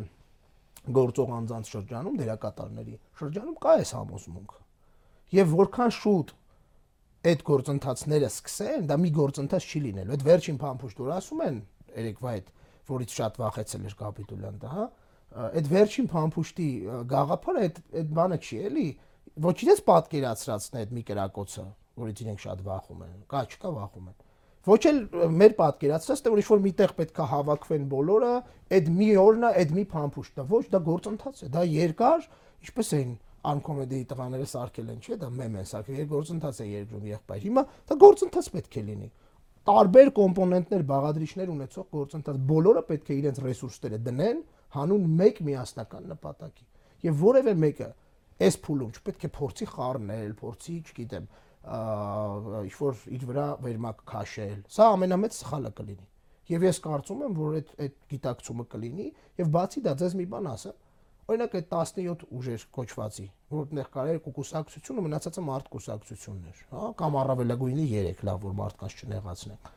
գործող 1.00 1.34
անձանց 1.40 1.72
շրջանում 1.74 2.20
դերակատարների 2.20 2.96
շրջանում 3.20 3.58
կա 3.64 3.74
այս 3.80 3.92
համոզմունքը։ 4.00 4.62
Եվ 5.40 5.54
որքան 5.60 5.94
շուտ 6.00 6.34
այդ 7.28 7.42
գործընթացները 7.50 8.30
սկսեն, 8.30 8.86
դա 8.88 8.98
մի 9.04 9.10
գործընթաց 9.18 9.66
չի 9.68 9.80
լինելու։ 9.86 10.16
Այդ 10.16 10.24
վերջին 10.30 10.60
փամփուշտ 10.62 11.02
որ 11.04 11.12
ասում 11.18 11.42
են 11.46 11.58
երեկվա 12.00 12.32
այդ, 12.32 12.52
որից 12.90 13.16
շատ 13.20 13.40
վախեցել 13.44 13.88
էր 13.90 13.96
կապիտուլյանտը, 14.00 14.70
հա, 14.76 14.86
այդ 15.60 15.68
վերջին 15.74 16.08
փամփուշտի 16.14 16.70
գաղափարը 17.12 17.66
այդ 17.68 17.82
այդ 18.00 18.14
բանը 18.20 18.40
չի 18.40 18.62
էլի, 18.70 18.88
ոչ 19.50 19.56
իրենց 19.66 19.84
պատկերացրածն 19.90 20.80
է 20.80 20.82
այդ 20.84 20.96
մի 20.96 21.04
կրակոցը, 21.10 21.66
որից 22.00 22.24
իրենք 22.24 22.42
շատ 22.46 22.64
վախում 22.70 23.04
են։ 23.06 23.20
Կա, 23.30 23.44
չկա 23.50 23.72
վախում 23.76 24.10
են։ 24.10 24.18
Ոչ 24.70 24.80
էլ 24.90 24.98
մեր 25.40 25.54
պատկերացրած, 25.60 26.22
թե 26.24 26.32
որ 26.34 26.42
ինչ-որ 26.42 26.60
միտեղ 26.66 26.94
պետքա 26.98 27.26
հավաքվեն 27.30 27.86
բոլորը, 27.94 28.32
այդ 28.76 28.90
մի 29.00 29.08
օրն 29.22 29.46
է, 29.48 29.52
այդ 29.62 29.72
մի 29.78 29.84
փամփուշտն 29.94 30.42
է։ 30.44 30.46
Ոչ, 30.50 30.64
դա 30.74 30.82
գործընթաց 30.90 31.40
է, 31.40 31.50
դա 31.54 31.64
երկար, 31.70 32.28
ինչպես 32.68 32.92
էին 33.00 33.14
անկոմեդիի 33.50 34.06
տղաները 34.10 34.48
սարքել 34.50 34.90
են, 34.94 35.00
չէ՞, 35.00 35.18
դա 35.20 35.30
մեմ 35.40 35.58
են 35.60 35.68
սարքել, 35.70 36.00
գործընթաց 36.12 36.60
է 36.60 36.68
երկրում 36.70 37.08
եղբայր։ 37.10 37.44
Հիմա 37.48 37.64
դա 37.90 37.98
գործընթաց 38.04 38.50
պետք 38.56 38.78
է 38.80 38.84
լինի։ 38.90 39.10
Տարբեր 39.70 40.12
կոմպոնենտներ, 40.20 40.84
բաղադրիչներ 40.90 41.52
ունեցող 41.54 41.88
գործընթաց, 41.94 42.40
բոլորը 42.50 42.84
պետք 42.90 43.10
է 43.10 43.18
իրենց 43.20 43.42
ռեսուրսները 43.46 44.00
դնեն 44.10 44.40
հանուն 44.76 45.08
մեկ 45.20 45.42
միասնական 45.50 46.08
նպատակի։ 46.10 46.66
Եվ 47.06 47.20
որևէ 47.20 47.54
մեկը 47.64 47.90
այս 48.40 48.58
փուլում 48.66 48.92
չպետք 49.00 49.26
է 49.28 49.32
փորձի 49.36 49.68
խառնել, 49.70 50.34
փորձի, 50.40 50.76
չգիտեմ, 50.90 51.26
ինչ 51.70 52.76
որ 52.80 53.02
իր 53.20 53.26
վրա 53.30 53.48
վերմակ 53.66 54.04
քաշել։ 54.10 54.60
Սա 54.74 54.88
ամենամեծ 54.96 55.38
սխալը 55.40 55.72
կլինի։ 55.80 56.08
Եվ 56.50 56.66
ես 56.66 56.80
կարծում 56.86 57.24
եմ, 57.28 57.34
որ 57.40 57.58
այդ 57.60 57.74
այդ 57.84 57.98
գիտակցումը 58.14 58.66
կլինի 58.74 59.08
եւ 59.40 59.52
բացի 59.54 59.84
դա 59.86 59.94
ձեզ 60.00 60.16
մի 60.18 60.26
բան 60.32 60.48
ասեմ, 60.50 60.78
Օրինակ 61.30 61.56
այդ 61.60 61.68
17 61.74 62.24
ուժեր 62.40 62.64
կոչվածի, 62.74 63.26
որտեղ 63.54 63.90
կար 63.94 64.08
երկու 64.10 64.32
կուսակցություն 64.40 65.00
ու 65.00 65.04
մնացածը 65.06 65.44
մարդ 65.46 65.68
կուսակցություններ, 65.76 66.62
հա, 66.74 66.86
կամ 67.00 67.18
առավելագույնի 67.22 67.86
3, 67.92 68.24
լավ 68.30 68.48
որ 68.50 68.56
մարդկանց 68.60 68.96
չնեղացնենք։ 69.04 69.70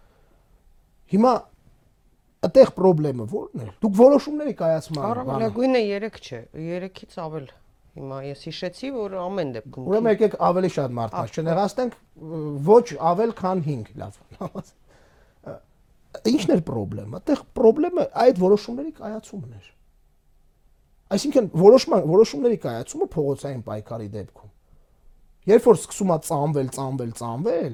Հիմա 1.13 1.33
այդտեղ 2.43 2.71
խնդրեմը 2.77 3.27
ո՞րն 3.29 3.63
է։ 3.63 3.67
Դուք 3.83 3.99
որոշումների 3.99 4.55
կայացման 4.63 5.05
Առավելագույնը 5.13 5.83
3 5.93 6.17
չէ, 6.23 6.41
3-ից 6.57 7.19
ավել։ 7.23 7.51
Հիմա 7.93 8.19
ես 8.25 8.43
հիշեցի, 8.49 8.89
որ 8.97 9.15
ամեն 9.21 9.51
դեպքում 9.59 9.89
Ուրեմն 9.93 10.13
եկեք 10.15 10.35
ավելի 10.49 10.71
շատ 10.73 10.95
մարդկանց 10.97 11.39
չնեղացնենք, 11.43 11.97
ոչ 12.73 12.87
ավել 13.13 13.35
քան 13.43 13.63
5, 13.69 13.91
լավ։ 14.01 14.17
Ինչն 16.33 16.55
էր 16.57 16.65
խնդրեմը։ 16.73 17.21
Այդտեղ 17.21 17.45
խնդրեմը 17.61 18.07
այդ 18.23 18.41
որոշումների 18.43 18.93
կայացումն 18.97 19.55
էր։ 19.61 19.69
Այսինքն 21.13 21.53
որոշման 21.63 22.05
որոշումների 22.13 22.59
կայացումը 22.63 23.09
փողոցային 23.13 23.63
պայքարի 23.67 24.09
դեպքում 24.17 24.53
Երբ 25.43 25.65
որ 25.67 25.79
սկսում 25.81 26.11
է 26.15 26.17
ծանվել, 26.23 26.69
ծանվել, 26.77 27.09
ծանվել, 27.19 27.73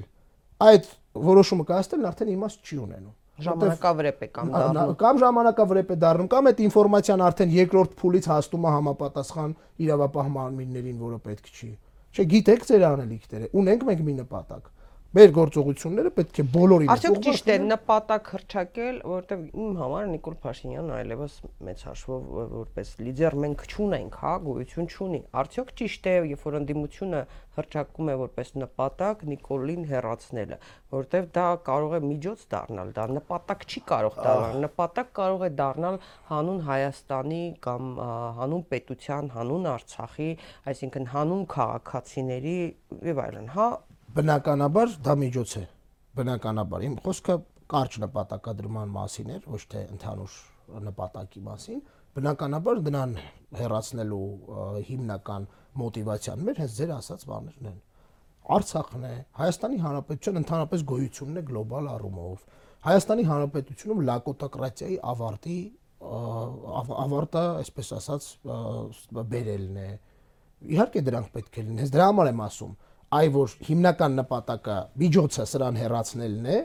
այդ 0.68 0.86
որոշումը 1.28 1.64
կայացնելն 1.68 2.07
արդեն 2.09 2.30
իմաստ 2.32 2.62
չի 2.64 2.78
ունենում 2.84 3.16
ժամանակավրեպ 3.45 4.22
է 4.24 4.28
կամ 4.39 4.49
դառնում 4.55 4.95
կամ 5.03 5.20
ժամանակավրեպ 5.22 5.93
է 5.93 5.97
դառնում 6.05 6.30
կամ 6.32 6.49
այդ 6.51 6.62
ինֆորմացիան 6.68 7.24
արդեն 7.28 7.53
երկրորդ 7.59 7.93
փուլից 8.01 8.28
հաստում 8.32 8.64
է 8.64 8.72
համապատասխան 8.78 9.53
իրավապահ 9.84 10.32
մարմիններին, 10.39 10.97
որը 11.05 11.18
պետք 11.28 11.53
չի։ 11.53 11.70
Չէ, 12.09 12.26
գիտեք 12.32 12.66
ձեր 12.72 12.86
անելիքները, 12.89 13.51
ունենք 13.62 13.86
մենք 13.89 14.03
մի 14.09 14.14
նպատակ 14.24 14.72
մեր 15.17 15.31
գործողությունները 15.33 16.11
պետք 16.19 16.39
է 16.43 16.45
բոլորին 16.53 16.91
Արդյոք 16.93 17.15
ճիշտ 17.25 17.47
է 17.49 17.55
նպատակ 17.65 18.27
հրճակել, 18.35 18.99
որովհետև 19.09 19.45
իմ 19.65 19.79
համար 19.81 20.11
Նիկոլ 20.13 20.35
Փաշինյանն 20.43 20.93
այլևս 20.99 21.37
մեծ 21.65 21.85
հաշվով 21.89 22.27
որպես 22.59 22.91
լիդեր 23.07 23.37
մենք 23.45 23.65
չունենք, 23.73 24.19
հա, 24.21 24.33
գոյություն 24.45 24.91
չունի։ 24.93 25.21
Արդյոք 25.41 25.73
ճիշտ 25.81 26.09
է, 26.13 26.15
երբ 26.29 26.45
որ 26.45 26.59
ընդդիմությունը 26.59 27.23
հրճակում 27.59 28.11
է 28.13 28.15
որպես 28.21 28.53
նպատակ 28.63 29.25
Նիկոլին 29.33 29.89
հերացնելը, 29.89 30.59
որովհետև 30.93 31.31
դա 31.39 31.47
կարող 31.69 31.97
է 31.97 32.01
միջոց 32.05 32.45
դառնալ, 32.53 32.93
դա 32.99 33.07
նպատակ 33.17 33.65
չի 33.69 33.83
կարող 33.89 34.21
դառնալ, 34.29 34.61
նպատակ 34.69 35.11
կարող 35.19 35.45
է 35.49 35.51
դառնալ 35.59 35.99
հանուն 36.29 36.63
Հայաստանի 36.69 37.43
կամ 37.67 37.91
հանուն 38.39 38.65
պետության, 38.77 39.33
հանուն 39.35 39.69
Արցախի, 39.73 40.31
այսինքն 40.73 41.11
հանուն 41.17 41.45
քաղաքացիների 41.59 42.59
եւ 43.09 43.23
այլն, 43.27 43.53
հա, 43.57 43.69
բնականաբար 44.17 44.95
դա 45.05 45.15
միջոց 45.23 45.53
է 45.61 45.65
բնականաբար 46.19 46.85
իմ 46.89 46.95
խոսքը 47.05 47.35
կարճ 47.73 47.99
նպատակադրման 48.05 48.95
մասին 48.95 49.33
էր 49.35 49.49
ոչ 49.53 49.61
թե 49.75 49.83
ընդհանուր 49.95 50.37
նպատակի 50.89 51.43
մասին 51.49 51.83
բնականաբար 52.19 52.81
դրան 52.89 53.13
հերացնելու 53.59 54.23
հիմնական 54.89 55.49
մոտիվացիան 55.83 56.47
մեր 56.49 56.63
հենց 56.65 56.79
ձեր 56.79 56.95
ասած 56.99 57.27
բաներն 57.29 57.69
են 57.73 57.79
Արցախն 58.59 59.05
է 59.05 59.15
Հայաստանի 59.39 59.79
Հանրապետության 59.85 60.41
ընդհանրապես 60.41 60.85
գոյությունն 60.89 61.39
է 61.39 61.43
գլոբալ 61.53 61.89
առումով 61.93 62.47
Հայաստանի 62.89 63.25
Հանրապետությունում 63.29 64.03
լակոտոկրատիայի 64.09 64.99
ավարտի 65.13 65.59
ավարտը, 65.99 67.41
այսպես 67.59 67.89
ասած, 67.99 68.27
բերելն 69.19 69.79
է։ 69.83 69.89
Իհարկե 70.75 71.03
դրանք 71.09 71.33
պետք 71.35 71.59
է 71.59 71.65
լինեն։ 71.65 71.81
Հենց 71.83 71.93
դրա 71.95 72.07
համար 72.09 72.31
եմ 72.31 72.43
ասում, 72.47 72.77
այ 73.09 73.29
որ 73.33 73.55
հիմնական 73.65 74.19
նպատակը 74.21 74.77
միջոցը 75.01 75.45
սրան 75.49 75.79
հեռացնելն 75.81 76.49
է 76.53 76.59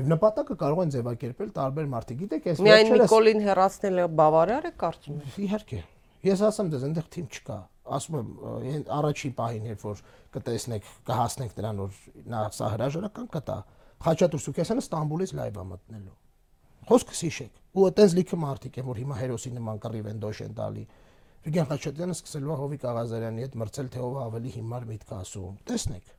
եւ 0.00 0.10
նպատակը 0.12 0.56
կարող 0.60 0.82
են 0.84 0.92
ձևակերպել 0.94 1.50
տարբեր 1.56 1.88
մարդիկ 1.94 2.20
գիտեք 2.20 2.48
այս 2.52 2.60
միայն 2.66 2.92
Նիկոլին 3.00 3.40
հեռացնելը 3.46 4.04
բավարար 4.20 4.68
է 4.68 4.72
կարծում 4.82 5.18
եք 5.24 5.38
իհարկե 5.46 5.80
ես 6.28 6.42
ասեմ 6.50 6.70
դες 6.74 6.86
այնտեղ 6.90 7.08
թիմ 7.16 7.28
չկա 7.40 7.58
ասում 7.96 8.18
եմ 8.20 8.82
առաջի 9.00 9.30
պահին 9.40 9.68
երբ 9.70 9.84
որ 9.88 10.02
կտեսնեք 10.36 10.90
կհասնենք 11.10 11.54
դրան 11.60 11.80
որ 11.80 12.00
նա 12.34 12.42
սա 12.60 12.72
հրաժարական 12.76 13.30
կտա 13.34 13.58
Խաչատուր 14.00 14.42
Սուքեսյանը 14.44 14.84
Ստամբուլից 14.84 15.32
լայվ 15.40 15.56
է 15.60 15.64
մտնելու 15.70 16.16
խոսքս 16.90 17.24
հիշեք 17.26 17.58
ու 17.80 17.86
այտենց 17.90 18.14
լիքը 18.20 18.38
մարդիկ 18.44 18.78
են 18.80 18.86
որ 18.90 19.00
հիմա 19.00 19.16
հերոսի 19.20 19.50
նման 19.56 19.80
կռիվ 19.84 20.06
են 20.10 20.22
դոշ 20.22 20.40
են 20.46 20.54
տալի 20.60 20.84
Վիգեն 21.40 21.68
Խաչատյանը 21.70 22.14
սկսելու 22.18 22.52
է 22.52 22.56
Հովիկ 22.60 22.82
Աղազարյանի 22.90 23.44
հետ 23.46 23.54
մրցել 23.60 23.86
թե 23.94 24.00
ով 24.04 24.16
ավելի 24.26 24.50
հիմար 24.56 24.86
միտք 24.90 25.12
ասում։ 25.20 25.54
Տեսնեք։ 25.70 26.10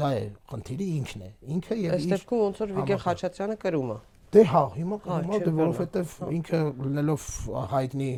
Դա 0.00 0.08
է 0.16 0.24
խնդիրի 0.50 0.88
ինքն 0.96 1.22
է։ 1.26 1.30
Ինքը 1.56 1.78
եւ 1.82 1.94
Այս 1.96 2.06
դեպքում 2.12 2.42
ոնց 2.42 2.60
որ 2.62 2.74
Վիգեն 2.76 3.02
Խաչատյանը 3.06 3.56
կրում 3.62 3.92
է։ 3.94 3.98
Դե 4.34 4.42
հա, 4.50 4.60
հիմա 4.74 4.96
կողմա 5.04 5.36
դե 5.46 5.50
որովհետև 5.56 6.14
ինքը 6.34 6.58
լինելով 6.82 7.26
հայտնի 7.70 8.08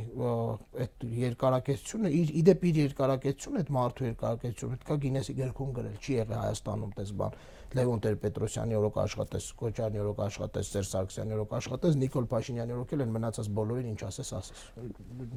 այդ 0.84 1.04
երկարակեցությունը, 1.18 2.12
իր 2.18 2.32
իդեպ 2.40 2.64
իր 2.70 2.80
երկարակեցությունը, 2.80 3.60
այդ 3.62 3.72
մարդու 3.76 4.06
երկարակեցությունը 4.08 4.78
պետքա 4.78 4.96
Գինեսի 5.04 5.36
գրքում 5.38 5.74
գրել, 5.78 5.98
չի 6.00 6.16
եղել 6.16 6.40
Հայաստանում 6.48 6.94
տես 6.96 7.12
բան։ 7.20 7.36
Լևոն 7.76 8.00
Տեր-Պետրոսյանի 8.04 8.76
օրոք 8.78 8.98
աշխատես, 9.02 9.46
Կոչարյանի 9.60 10.00
օրոք 10.00 10.20
աշխատես, 10.24 10.68
Սերժ 10.72 10.88
Սարգսյանի 10.88 11.34
օրոք 11.36 11.50
աշխատես, 11.58 11.98
Նիկոլ 12.00 12.28
Փաշինյանի 12.32 12.76
օրոք 12.78 12.94
էլ 12.96 13.02
են 13.04 13.12
մնացած 13.18 13.50
բոլորին 13.58 13.90
ինչ 13.92 14.00
ասես, 14.08 14.30
ասես։ 14.38 14.62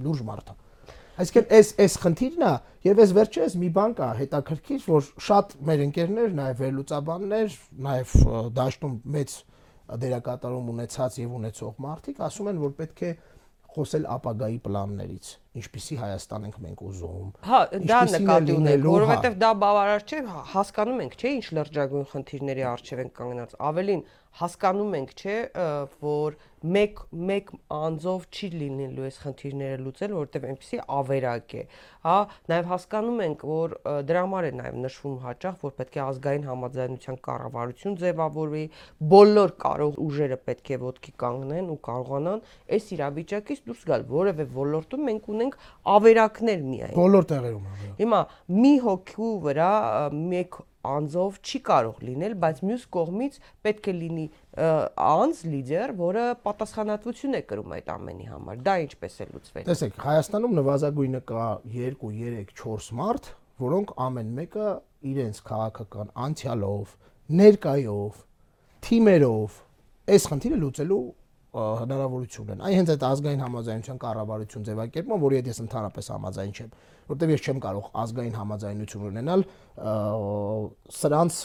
Լուրջ 0.06 0.24
մարդ 0.32 0.52
է։ 0.54 0.56
Այսինքն 1.22 1.56
այս 1.58 1.70
այս 1.84 1.96
խնդիրն 2.02 2.44
է 2.48 2.52
եւ 2.88 3.00
այս 3.04 3.12
վերջերս 3.18 3.56
մի 3.62 3.70
բան 3.76 3.96
կա 4.00 4.08
հետաքրքիր, 4.22 4.86
որ 4.88 5.10
շատ 5.28 5.56
մեր 5.68 5.84
ընկերներ, 5.86 6.30
նաեւ 6.40 6.62
վերլուծաբաններ, 6.64 7.58
նաեւ 7.88 8.14
դաշտում 8.62 8.96
մեծ 9.16 9.36
դերակատարում 10.02 10.72
ունեցած 10.72 11.18
եւ 11.20 11.36
ունեցող 11.42 11.84
մարդիկ 11.84 12.24
ասում 12.32 12.50
են, 12.52 12.62
որ 12.64 12.74
պետք 12.80 13.04
է 13.04 13.12
խոսել 13.72 14.06
ապագայի 14.12 14.58
պլաններից, 14.66 15.28
ինչպիսի 15.62 15.98
Հայաստան 16.02 16.48
ենք 16.48 16.58
մենք 16.66 16.82
ուզում։ 16.88 17.30
Հա, 17.48 17.60
դա 17.92 18.00
նկատի 18.12 18.56
ունենք, 18.58 18.88
որովհետև 18.92 19.38
դա 19.42 19.52
բավարար 19.62 20.06
չէ, 20.12 20.20
հասկանում 20.52 21.00
ենք, 21.06 21.16
չէ, 21.22 21.32
ինչ 21.40 21.46
լրջագույն 21.58 22.08
խնդիրների 22.12 22.66
առջև 22.72 23.04
ենք 23.06 23.16
կանգնած։ 23.22 23.56
Ավելին 23.72 24.04
հասկանում 24.40 24.96
ենք, 25.02 25.12
չէ, 25.20 25.36
որ 26.02 26.38
մեկ 26.62 27.00
մեկ 27.30 27.48
անձով 27.74 28.26
չի 28.30 28.48
լինելու 28.54 29.06
այս 29.08 29.18
խնդիրները 29.24 29.78
լուծել, 29.82 30.12
որովհետև 30.14 30.44
այնպեսի 30.52 30.80
ավերակ 30.98 31.56
է։ 31.58 31.64
Հա, 32.06 32.16
նաև 32.52 32.70
հասկանում 32.72 33.22
ենք, 33.26 33.46
որ 33.50 33.76
դրա 34.06 34.22
համար 34.26 34.48
է 34.48 34.52
նաև 34.62 34.78
նշվում 34.86 35.18
հաճախ, 35.26 35.58
որ 35.66 35.74
պետք 35.82 35.98
է 35.98 36.02
ազգային 36.06 36.48
համաձայնության 36.52 37.20
կառավարություն 37.28 37.98
ձևավորվի, 38.02 38.64
բոլոր 39.12 39.56
կարող 39.66 40.00
ուժերը 40.06 40.40
պետք 40.52 40.72
է 40.72 40.80
ոտքի 40.86 41.14
կանգնեն 41.26 41.72
ու 41.74 41.80
կարողանան 41.90 42.44
այս 42.78 42.92
իրավիճակից 42.98 43.64
դուրս 43.68 43.86
գալ, 43.90 44.06
որևէ 44.16 44.48
ոլորտում 44.62 45.08
մենք 45.12 45.32
ունենք 45.34 45.62
ավերակներ 45.98 46.66
միայն։ 46.72 46.98
Բոլոր 47.02 47.30
տեղերում։ 47.32 47.72
Հիմա 48.02 48.22
մի 48.62 48.74
հոգու 48.86 49.32
վրա 49.50 49.72
մեկ 50.22 50.62
անձով 50.88 51.38
չի 51.42 51.60
կարող 51.68 52.02
լինել, 52.08 52.36
բայց 52.42 52.62
մյուս 52.68 52.86
կողմից 52.96 53.38
պետք 53.66 53.90
է 53.92 53.94
լինի 53.98 54.26
անձ 55.06 55.44
լիդեր, 55.52 55.94
որը 56.02 56.26
պատասխանատվություն 56.48 57.38
է 57.38 57.42
կրում 57.52 57.76
այդ 57.78 57.92
ամենի 57.96 58.28
համար։ 58.32 58.64
Դա 58.66 58.76
ինչպես 58.86 59.16
է 59.22 59.28
լուծվել։ 59.32 59.68
Տեսեք, 59.72 60.02
Հայաստանում 60.02 60.58
նվազագույնը 60.62 61.22
կա 61.32 61.48
2, 61.78 61.94
3, 62.02 62.44
4 62.62 62.92
մարդ, 63.02 63.32
որոնք 63.62 63.96
ամեն 64.10 64.36
մեկը 64.42 64.68
իրենց 65.12 65.42
քաղաքական 65.52 66.14
անցյալով, 66.26 66.94
ներկայով, 67.42 68.22
թիմերով 68.86 69.58
այս 70.12 70.28
խնդիրը 70.32 70.62
լուծելու 70.62 71.04
հնարավորություն 71.52 72.52
են։ 72.54 72.62
Այն 72.64 72.76
հենց 72.80 72.90
այդ 72.94 73.02
ազգային 73.08 73.42
համաձայնության 73.44 73.98
կառավարություն 74.02 74.66
ձևակերպումը, 74.70 75.18
որի 75.22 75.38
հետ 75.40 75.50
ես 75.52 75.60
ընդհանրապես 75.66 76.10
համաձայն 76.12 76.54
չեմ, 76.56 76.70
որտեղ 77.12 77.32
ես 77.36 77.46
չեմ 77.46 77.60
կարող 77.66 77.90
ազգային 78.02 78.36
համաձայնություն 78.40 79.08
ունենալ 79.12 79.46
սրանց 81.02 81.40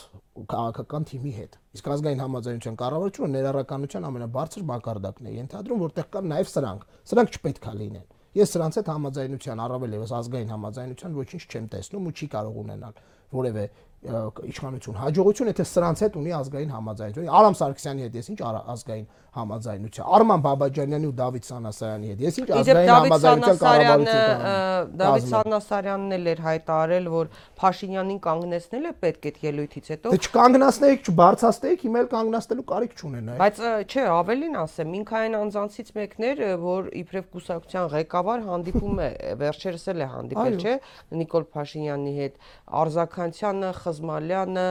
քաղաքական 0.52 1.06
թիմի 1.10 1.32
հետ։ 1.36 1.56
Իսկ 1.76 1.88
ազգային 1.96 2.22
համաձայնության 2.22 2.76
կառավարությունը 2.82 3.30
ներառականության 3.36 4.06
ամենաբարձր 4.10 4.66
մակարդակն 4.70 5.30
է 5.30 5.34
ենթադրում, 5.36 5.82
որտեղ 5.86 6.10
կան 6.16 6.30
նաև 6.32 6.50
սրանք։ 6.52 6.86
Սրանք 7.12 7.36
չպետք 7.36 7.66
է 7.66 7.74
լինեն։ 7.80 8.06
Ես 8.36 8.50
սրանց 8.52 8.76
հետ 8.76 8.88
համաձայնության, 8.92 9.60
առավել 9.64 9.94
եւս 9.96 10.10
ազգային 10.12 10.50
համաձայնության 10.52 11.14
ոչինչ 11.16 11.44
չեմ 11.46 11.68
տեսնում 11.72 12.08
ու 12.10 12.12
չի 12.16 12.26
կարող 12.36 12.58
ունենալ 12.62 12.98
որևէ 13.32 13.64
իշխանություն 14.06 14.98
հաջողություն, 15.02 15.50
եթե 15.52 15.64
սրանց 15.66 16.02
հետ 16.06 16.18
ունի 16.20 16.32
ազգային 16.36 16.74
համաձայնություն։ 16.76 17.30
Արամ 17.36 17.56
Սարգսյանի 17.60 18.06
հետ 18.06 18.18
ես 18.20 18.28
ինչ 18.32 18.40
ազգային 18.46 19.06
համաձայնություն։ 19.36 20.06
Արման 20.16 20.42
Բաբաջանյանի 20.46 21.06
ու 21.06 21.14
Դավիթ 21.16 21.46
Սանասարյանի 21.46 22.06
հետ 22.10 22.20
ես 22.24 22.38
ինչ 22.40 22.48
ազգային 22.56 22.92
համաձայնության 22.96 23.58
կառավարություն։ 23.62 24.96
Դավիթ 24.96 25.26
Սանասարյանն 25.32 26.16
էլ 26.16 26.30
էր 26.32 26.40
հայտարարել, 26.46 27.08
որ 27.16 27.30
Փաշինյանին 27.60 28.20
կանգնեցնել 28.26 28.86
է 28.86 28.92
պետք 29.02 29.26
այդ 29.26 29.36
ելույթից 29.46 29.90
հետո։ 29.92 30.14
Դե 30.16 30.20
չկանգնացնեիք, 30.26 31.10
չբարձրացնեիք, 31.10 31.84
հիմա 31.86 32.00
էլ 32.00 32.08
կանգնացնելու 32.16 32.66
կարիք 32.72 32.96
չունենայի։ 32.96 33.40
Բայց 33.42 33.60
չէ, 33.86 34.04
ավելին 34.16 34.56
ասեմ, 34.62 34.96
ինքային 34.96 35.36
անձանցից 35.36 35.92
մեկն 35.96 36.26
էր, 36.26 36.42
որ 36.64 36.88
իբրև 36.96 37.28
կուսակցության 37.36 37.90
ղեկավար 37.96 38.44
հանդիպում 38.46 38.96
է, 38.96 39.10
վերջերս 39.42 39.86
էլ 39.92 40.00
է 40.00 40.08
հանդիպել, 40.16 40.56
չէ, 40.56 40.74
Նիկոլ 41.16 41.46
Փաշինյանի 41.56 42.14
հետ, 42.16 42.34
Արզականցյանը, 42.76 43.70
Խզմալյանը, 43.96 44.64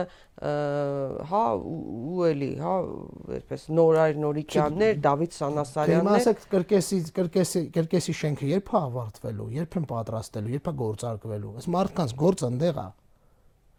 հա 1.30 1.42
ու 1.56 2.26
էլի, 2.26 2.50
հա, 2.60 2.74
այսպես 3.36 3.64
Նորայր 3.76 4.20
Նորիկյաններ, 4.22 5.00
Դավիթ 5.06 5.36
Սանասարյաններ։ 5.36 6.02
Հիմա 6.02 6.14
ասեք 6.20 6.44
կրկեսի 6.52 6.98
կրկեսի 7.16 7.62
կրկեսի 7.76 8.14
շենքը 8.20 8.50
երբ 8.52 8.70
է 8.70 8.78
ավարտվելու, 8.80 9.48
երբ 9.56 9.76
են 9.80 9.88
պատրաստելու, 9.92 10.54
երբ 10.56 10.70
է 10.70 10.74
գործարկվելու։ 10.82 11.52
Այս 11.56 11.68
մարդկանց 11.76 12.16
գործը 12.22 12.50
ընդեղ 12.56 12.80
է։ 12.82 12.88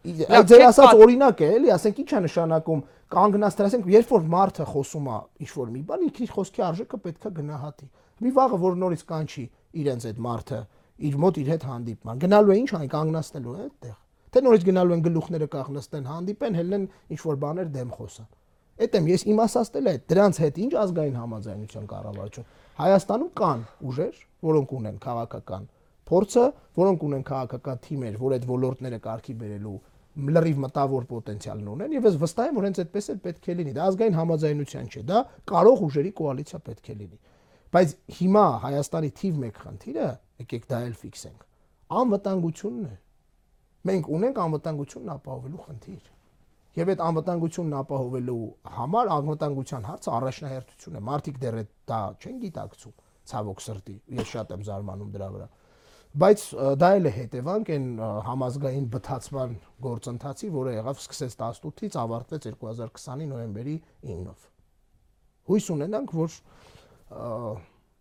Այդ 0.08 0.48
ձեր 0.48 0.64
ասած 0.68 1.02
օրինակ 1.04 1.42
է, 1.44 1.48
էլի, 1.58 1.72
ասենք 1.74 1.98
ի՞նչ 2.04 2.12
է 2.18 2.20
նշանակում 2.28 2.84
կանգնած 3.12 3.58
դրա, 3.58 3.70
ասենք 3.72 3.88
երբ 3.92 4.12
որ 4.14 4.28
մարդը 4.34 4.68
խոսում 4.72 5.08
է 5.12 5.18
ինչ 5.44 5.52
որ 5.58 5.72
մի 5.74 5.82
բան, 5.90 6.06
ինքնի 6.08 6.28
խոսքի 6.32 6.64
արժեքը 6.68 7.00
պետքա 7.08 7.32
գնահատի։ 7.38 7.90
Մի 8.24 8.34
վաղը 8.38 8.60
որ 8.64 8.80
նորից 8.88 9.06
կանչի 9.12 9.46
իրենց 9.84 10.08
այդ 10.08 10.22
մարդը 10.28 10.62
իր 11.08 11.22
մոտ 11.28 11.40
իր 11.44 11.52
հետ 11.58 11.68
հանդիպման։ 11.72 12.22
Գնալու 12.24 12.54
է 12.56 12.60
ինչ 12.64 12.70
այն 12.78 12.92
կանգնացնելու 12.94 13.58
է 13.58 13.66
այդտեղ 13.68 13.98
թե 14.34 14.44
նորից 14.44 14.66
գնալու 14.68 14.96
են 14.98 15.04
գլուխները 15.08 15.48
կախնստեն, 15.56 16.08
հանդիպեն, 16.12 16.58
հելնեն 16.60 16.88
ինչ 17.16 17.22
որ 17.28 17.40
բաներ 17.44 17.72
դեմ 17.78 17.92
խոսան։ 17.98 18.30
Այդ 18.78 18.96
եմ 18.98 19.08
ես 19.10 19.24
իմ 19.32 19.40
ասածել 19.48 19.88
է 19.88 19.94
դրանց 20.12 20.40
հետ 20.44 20.58
ինչ 20.68 20.74
ազգային 20.84 21.16
համաձայնության 21.18 21.86
կառավարություն։ 21.92 22.50
Հայաստանում 22.78 23.32
կան 23.42 23.62
ուժեր, 23.90 24.18
որոնք 24.48 24.74
ունեն 24.78 24.98
քաղաքական 25.08 25.64
փորձը, 26.08 26.44
որոնք 26.78 27.06
ունեն 27.08 27.24
քաղաքական 27.28 27.80
թիմեր, 27.88 28.20
որ 28.22 28.36
այդ 28.38 28.46
ոլորտները 28.52 29.00
կարգի 29.08 29.34
բերելու 29.42 29.78
լրիվ 30.18 30.62
մտավոր 30.64 31.04
պոտենցիալն 31.12 31.68
ունեն 31.74 31.92
եւ 31.98 32.06
ես 32.08 32.16
վստահ 32.22 32.48
եմ 32.50 32.56
որ 32.58 32.66
հենց 32.68 32.80
այդպես 32.84 33.10
էլ 33.14 33.18
պետք 33.26 33.50
է 33.52 33.56
լինի 33.58 33.74
դա 33.78 33.84
ազգային 33.92 34.16
համաձայնության 34.18 34.88
չէ 34.90 35.02
դա 35.12 35.20
կարող 35.52 35.84
ուժերի 35.88 36.12
կոալիցիա 36.18 36.60
պետք 36.68 36.90
է 36.90 36.96
լինի 37.02 37.20
բայց 37.78 37.94
հիմա 38.18 38.46
Հայաստանի 38.64 39.12
թիվ 39.22 39.38
1 39.48 39.60
խնդիրը 39.62 40.08
եկեք 40.42 40.66
դա 40.72 40.80
էլ 40.88 40.96
ֆիքսենք 41.04 41.46
անվտանգությունն 42.02 42.88
է 42.88 42.96
մենք 43.88 44.10
ունենք 44.18 44.40
անվտանգությունն 44.46 45.14
ապահովելու 45.18 45.66
խնդիր 45.68 46.14
եւ 46.78 46.92
այդ 46.94 47.04
անվտանգությունն 47.08 47.78
ապահովելու 47.82 48.42
համար 48.78 49.12
անվտանգության 49.18 49.88
հարցը 49.88 50.12
առաջնահերթություն 50.18 50.98
է 50.98 51.04
մարդիկ 51.08 51.40
դեռ 51.44 51.62
դա 51.92 52.02
չեն 52.22 52.42
գիտակցում 52.44 52.98
ցավոք 53.32 53.64
սրտի 53.68 53.96
ես 54.18 54.34
շատ 54.34 54.54
եմ 54.58 54.68
զարմանում 54.68 55.14
դրա 55.18 55.30
վրա 55.38 55.48
բայց 56.18 56.44
դա 56.82 56.90
էլ 56.98 57.08
է 57.10 57.12
հետևանք 57.14 57.72
այն 57.76 57.88
համազգային 58.26 58.86
բթացման 58.94 59.56
գործընթացի, 59.86 60.48
որը 60.56 60.72
եղավ 60.78 61.02
սկսեց 61.04 61.36
18-ից 61.38 61.98
ավարտվեց 62.02 62.48
2020-ի 62.48 63.28
նոյեմբերի 63.32 63.76
9-ով։ 64.08 64.48
Հույս 65.52 65.68
ունենանք, 65.76 66.16
որ 66.18 66.38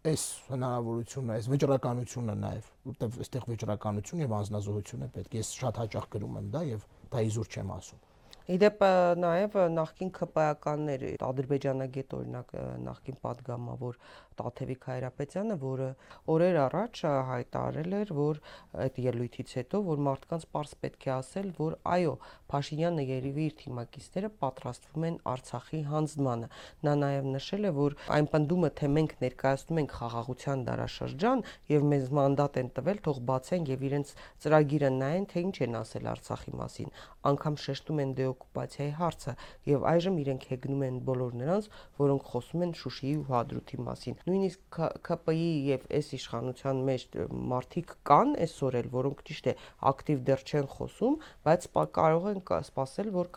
այս 0.06 0.24
հնարավորությունը, 0.50 1.36
այս 1.36 1.48
վճռականությունը 1.52 2.34
նաև, 2.42 2.68
որտեղ 2.90 3.16
այստեղ 3.26 3.46
վճռականություն 3.52 4.22
եւ 4.22 4.34
անznազողություն 4.40 5.06
է 5.06 5.08
պետք։ 5.16 5.38
Ես 5.40 5.54
շատ 5.60 5.80
հաճախ 5.82 6.10
գրում 6.16 6.36
եմ 6.40 6.50
դա 6.56 6.62
եւ 6.70 6.84
դա 7.12 7.24
իզուր 7.26 7.50
չեմ 7.56 7.72
ասում։ 7.76 8.04
Իդեպ 8.46 8.82
նաև 9.18 9.56
նախկին 9.74 10.10
ԿՊԱ-ականներ 10.16 11.04
Ադրբեջանագետ 11.26 12.12
օրինակ 12.14 12.52
նախկին 12.86 13.16
падգամավոր 13.24 13.96
Տաթևիկ 14.36 14.86
Հայրապետյանը, 14.90 15.56
որը 15.62 15.88
օրեր 16.36 16.58
առաջ 16.66 17.02
հայտարարել 17.30 17.96
էր, 18.00 18.12
որ 18.16 18.40
այդ 18.86 19.00
ելույթից 19.06 19.54
հետո, 19.56 19.80
որ 19.86 20.02
մարդկանց 20.06 20.46
པարս 20.50 20.74
պետք 20.84 21.06
է 21.06 21.12
ասել, 21.16 21.48
որ 21.56 21.76
այո, 21.96 22.14
Փաշինյանը 22.46 23.04
երևի 23.06 23.44
իր 23.46 23.54
թիմակիցները 23.60 24.28
պատրաստվում 24.42 25.06
են 25.06 25.16
Արցախի 25.32 25.80
հանձնմանը։ 25.90 26.50
Նա 26.86 26.92
նաև 27.02 27.26
նշել 27.36 27.66
է, 27.66 27.72
որ 27.76 27.96
այն 28.16 28.28
պնդումը, 28.36 28.70
թե 28.80 28.90
մենք 28.96 29.14
ներկայացնում 29.24 29.80
ենք 29.82 29.96
խաղաղության 29.96 30.62
դարաշրջան 30.68 31.44
եւ 31.72 31.86
մեզ 31.90 32.06
մանդատ 32.20 32.60
են 32.62 32.70
տվել, 32.76 33.00
թող 33.06 33.20
բացեն 33.30 33.66
եւ 33.72 33.86
իրենց 33.90 34.14
ծրագիրը 34.46 34.90
նայեն, 34.96 35.26
թե 35.32 35.44
ինչ 35.46 35.56
են 35.66 35.76
ասել 35.80 36.08
Արցախի 36.12 36.54
մասին։ 36.60 36.94
Անկամ 37.26 37.56
շեշտում 37.66 38.02
են 38.06 38.14
դեօկուպացիայի 38.20 38.92
հարցը 39.00 39.32
եւ 39.66 39.86
այժմ 39.90 40.20
իրենք 40.22 40.46
հեգնում 40.52 40.84
են 40.86 41.00
բոլոր 41.10 41.36
նրանց, 41.42 41.68
որոնք 41.98 42.30
խոսում 42.30 42.64
են 42.66 42.74
Շուշիի 42.80 43.14
ու 43.16 43.26
Հադրութի 43.32 43.78
մասին 43.86 44.20
նույնիսկ 44.26 44.78
ԿՊ-ի 45.06 45.50
եւ 45.70 45.84
այս 45.98 46.08
իշխանության 46.18 46.80
մեջ 46.88 47.16
մարդիկ 47.52 47.92
կան 48.10 48.32
այսօր 48.46 48.78
էլ, 48.80 48.88
որոնք 48.96 49.24
ճիշտ 49.28 49.50
է 49.50 49.54
ակտիվ 49.90 50.22
դեռ 50.30 50.44
չեն 50.50 50.70
խոսում, 50.76 51.18
բայց 51.46 51.68
կարող 51.98 52.30
են 52.32 52.40
սпасել, 52.68 53.10
որ 53.16 53.30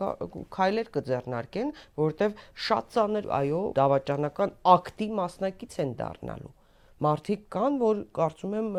քայլեր 0.57 0.93
կձեռնարկեն, 0.99 1.73
որովհետեւ 2.03 2.39
շատ 2.69 2.95
ցաներ, 2.95 3.29
այո, 3.39 3.61
դավաճանական 3.79 4.55
ակտի 4.77 5.09
մասնակից 5.19 5.77
են 5.85 5.93
դառնալու 6.01 6.55
մարդիկ 6.99 7.43
կան, 7.53 7.75
որ 7.79 7.99
կարծում 8.17 8.55
եմ 8.59 8.69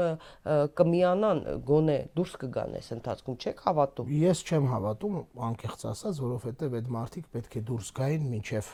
կմիանան, 0.76 1.38
գոնե 1.70 1.96
դուրս 2.18 2.34
կգան 2.42 2.76
այս 2.80 2.90
ընթացքում, 2.96 3.38
չեք 3.40 3.62
հավատում։ 3.64 4.12
Ես 4.20 4.42
չեմ 4.44 4.68
հավատում, 4.74 5.18
անկեղծ 5.48 5.84
ասած, 5.94 6.20
որովհետև 6.26 6.76
այդ 6.80 6.90
մարդիկ 7.00 7.30
պետք 7.36 7.56
է 7.56 7.62
դուրս 7.70 7.92
գային 8.00 8.26
ոչ 8.28 8.30
միայն 8.34 8.68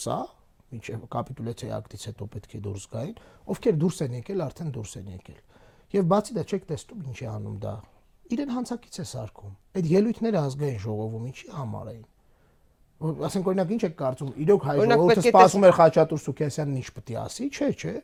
սա, 0.00 0.18
մինչև 0.70 1.06
կապիտուլյացիայի 1.14 1.72
ակտից 1.80 2.04
հետո 2.10 2.26
պետք 2.34 2.52
է 2.54 2.60
դուրս 2.66 2.84
գային, 2.94 3.16
ովքեր 3.50 3.78
դուրս 3.80 3.98
են 4.06 4.14
եկել, 4.20 4.42
արդեն 4.46 4.70
դուրս 4.76 4.92
են 5.00 5.08
եկել։ 5.10 5.40
Եվ 5.90 6.06
բացի 6.10 6.36
դա 6.36 6.44
չեք 6.46 6.68
տեսնում 6.70 7.02
ինչ 7.10 7.18
է 7.20 7.28
անում 7.30 7.56
դա։ 7.64 7.74
Իրեն 8.30 8.52
հանցակից 8.54 9.00
է 9.00 9.04
սարքում։ 9.10 9.54
Այդ 9.80 9.86
ելույթները 9.90 10.40
ազգային 10.40 10.80
ժողովում 10.86 11.24
ինչի 11.30 11.48
համար 11.56 11.90
էին։ 11.90 12.04
Ասենք 13.00 13.50
օրինակ 13.50 13.70
ինչ 13.74 13.82
եք 13.88 13.94
կարծում, 13.98 14.30
իրոք 14.44 14.64
հայ 14.70 14.74
ժողովուրդը 14.80 15.22
սպասում 15.30 15.66
էր 15.66 15.74
Խաչատուր 15.80 16.20
Սուքեսյանն 16.20 16.78
ինչ 16.80 16.88
պետք 16.94 17.10
է 17.10 17.16
ասի, 17.20 17.46
չէ, 17.50 17.68
չէ։ 17.80 17.94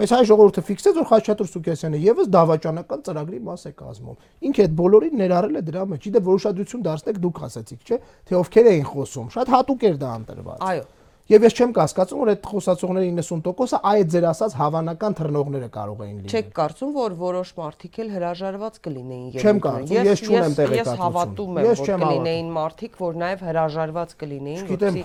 Բայց 0.00 0.12
հայ 0.16 0.20
ժողովուրդը 0.30 0.62
ֆիքսեց, 0.68 0.98
որ 1.00 1.06
Խաչատուր 1.10 1.48
Սուքեսյանը 1.50 1.98
եւս 2.00 2.28
դավաճանական 2.34 3.02
ծրագրի 3.08 3.40
մաս 3.46 3.64
է 3.70 3.72
կազմում։ 3.80 4.20
Ինքը 4.50 4.64
այդ 4.64 4.76
բոլորին 4.80 5.20
ներառել 5.20 5.60
է 5.60 5.62
դրա 5.70 5.82
մեջ։ 5.90 6.08
Իդե 6.10 6.22
որոշադրություն 6.30 6.84
դարձնեք 6.88 7.20
դուք 7.20 7.42
ասացիք, 7.50 7.82
չէ՞, 7.84 7.98
թե 8.30 8.38
ովքեր 8.40 8.70
էին 8.70 8.86
խոսում։ 8.90 9.28
Շատ 9.34 9.52
հատուկ 9.54 9.86
էր 9.90 10.00
դա 10.00 10.14
ընտրված։ 10.20 10.64
Այո 10.70 10.86
Եվ 11.30 11.44
ես 11.46 11.54
չեմ 11.54 11.72
կասկածում, 11.76 12.20
որ 12.20 12.28
այդ 12.32 12.46
խոսացողների 12.50 13.10
90%-ը 13.14 13.78
այդ 13.90 14.08
ձեր 14.10 14.24
ասած 14.30 14.54
հավանական 14.58 15.14
թռնողները 15.20 15.68
կարող 15.76 16.00
էին 16.02 16.16
լինել։ 16.16 16.34
Չեք 16.34 16.48
կարծում, 16.56 16.90
որ 16.96 17.14
որոշ 17.20 17.52
մարդիկ 17.60 17.98
էլ 18.02 18.10
հրաժարված 18.16 18.80
կլինեին 18.86 19.28
ելույթ։ 19.30 19.46
Չեմ 19.46 19.60
կարծում, 19.66 20.08
ես 20.10 20.24
չունեմ 20.26 20.56
տեղեկատվություն։ 20.58 20.90
Ես 20.90 21.02
հավատում 21.04 21.60
եմ, 21.60 21.70
որ 21.70 21.84
կլինեին 22.02 22.50
մարդիկ, 22.58 22.98
որ 22.98 23.20
նաև 23.22 23.44
հրաժարված 23.46 24.14
կլինեին, 24.24 24.66
որպեսզի 24.74 25.04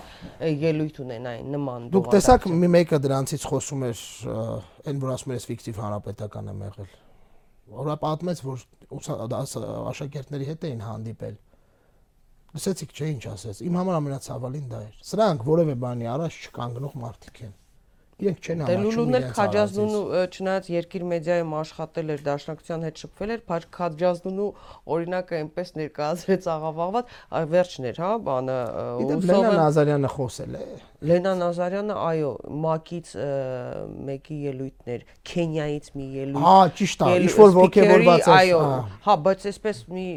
ելույթ 0.66 1.02
ունենային 1.06 1.56
նման 1.56 1.90
Դուք 1.94 2.10
տեսաք 2.16 2.50
մի 2.66 2.70
մեկը 2.74 3.02
դրանցից 3.06 3.50
խոսում 3.54 3.86
էր 3.86 4.06
այն 4.90 5.02
որ 5.06 5.14
ասում 5.16 5.36
էր 5.36 5.46
ֆիկտիվ 5.46 5.82
հանրապետական 5.86 6.50
եմ 6.56 6.66
եղել։ 6.66 6.94
Որը 7.76 7.96
պատմեց, 8.02 8.42
որ 8.46 8.66
աշակերտների 9.94 10.50
հետ 10.50 10.66
էին 10.70 10.82
հանդիպել 10.86 11.38
Լսեցիք 12.56 12.96
չէ 12.96 13.08
ինչ 13.12 13.24
ասեց։ 13.36 13.58
Իմ 13.68 13.78
համար 13.82 13.98
ամենացավալին 14.00 14.68
դա 14.72 14.80
էր։ 14.86 15.00
Սրանք 15.10 15.42
որևէ 15.50 15.74
բանի 15.84 16.08
առաջ 16.16 16.38
չկանգնող 16.46 16.94
մարդիկ 17.04 17.42
են։ 17.50 17.56
Իրենք 18.16 18.46
չեն 18.48 18.62
համաչում։ 18.64 18.84
Լուլուն 18.86 19.16
էլ 19.18 19.26
Քաջազնունու 19.36 20.04
չնայած 20.32 20.68
երկիր 20.72 21.04
մեդիայում 21.12 21.54
աշխատել 21.60 22.12
էր, 22.16 22.22
դաշնակցության 22.26 22.86
հետ 22.88 23.02
շփվել 23.04 23.34
էր, 23.36 23.42
բայց 23.52 23.66
Քաջազնունու 23.76 24.48
օրինակը 24.96 25.40
այնպես 25.42 25.74
ներկայացրեց 25.76 26.48
աղավաղված, 26.56 27.12
վերջն 27.52 27.88
էր, 27.92 28.00
հա, 28.06 28.12
բանը 28.30 28.58
Լենա 29.26 29.52
Նազարյանը 29.60 30.12
խոսել 30.16 30.56
է։ 30.56 30.64
Լենա 31.06 31.34
Նազարյանը, 31.42 31.96
այո, 32.02 32.32
ՄԱԿ-ից 32.56 33.10
մեկի 34.08 34.38
ելույթներ, 34.46 35.04
Քենիայից 35.28 35.92
մի 36.00 36.08
ելույթ։ 36.16 36.46
Հա, 36.46 36.56
ճիշտ 36.80 37.04
է, 37.06 37.12
ինչ 37.26 37.36
որ 37.36 37.54
ողջևորված 37.60 38.24
է։ 38.26 38.34
Այո, 38.36 38.62
հա, 39.06 39.18
բայց 39.28 39.46
այսպես 39.52 39.84
մի 39.92 40.08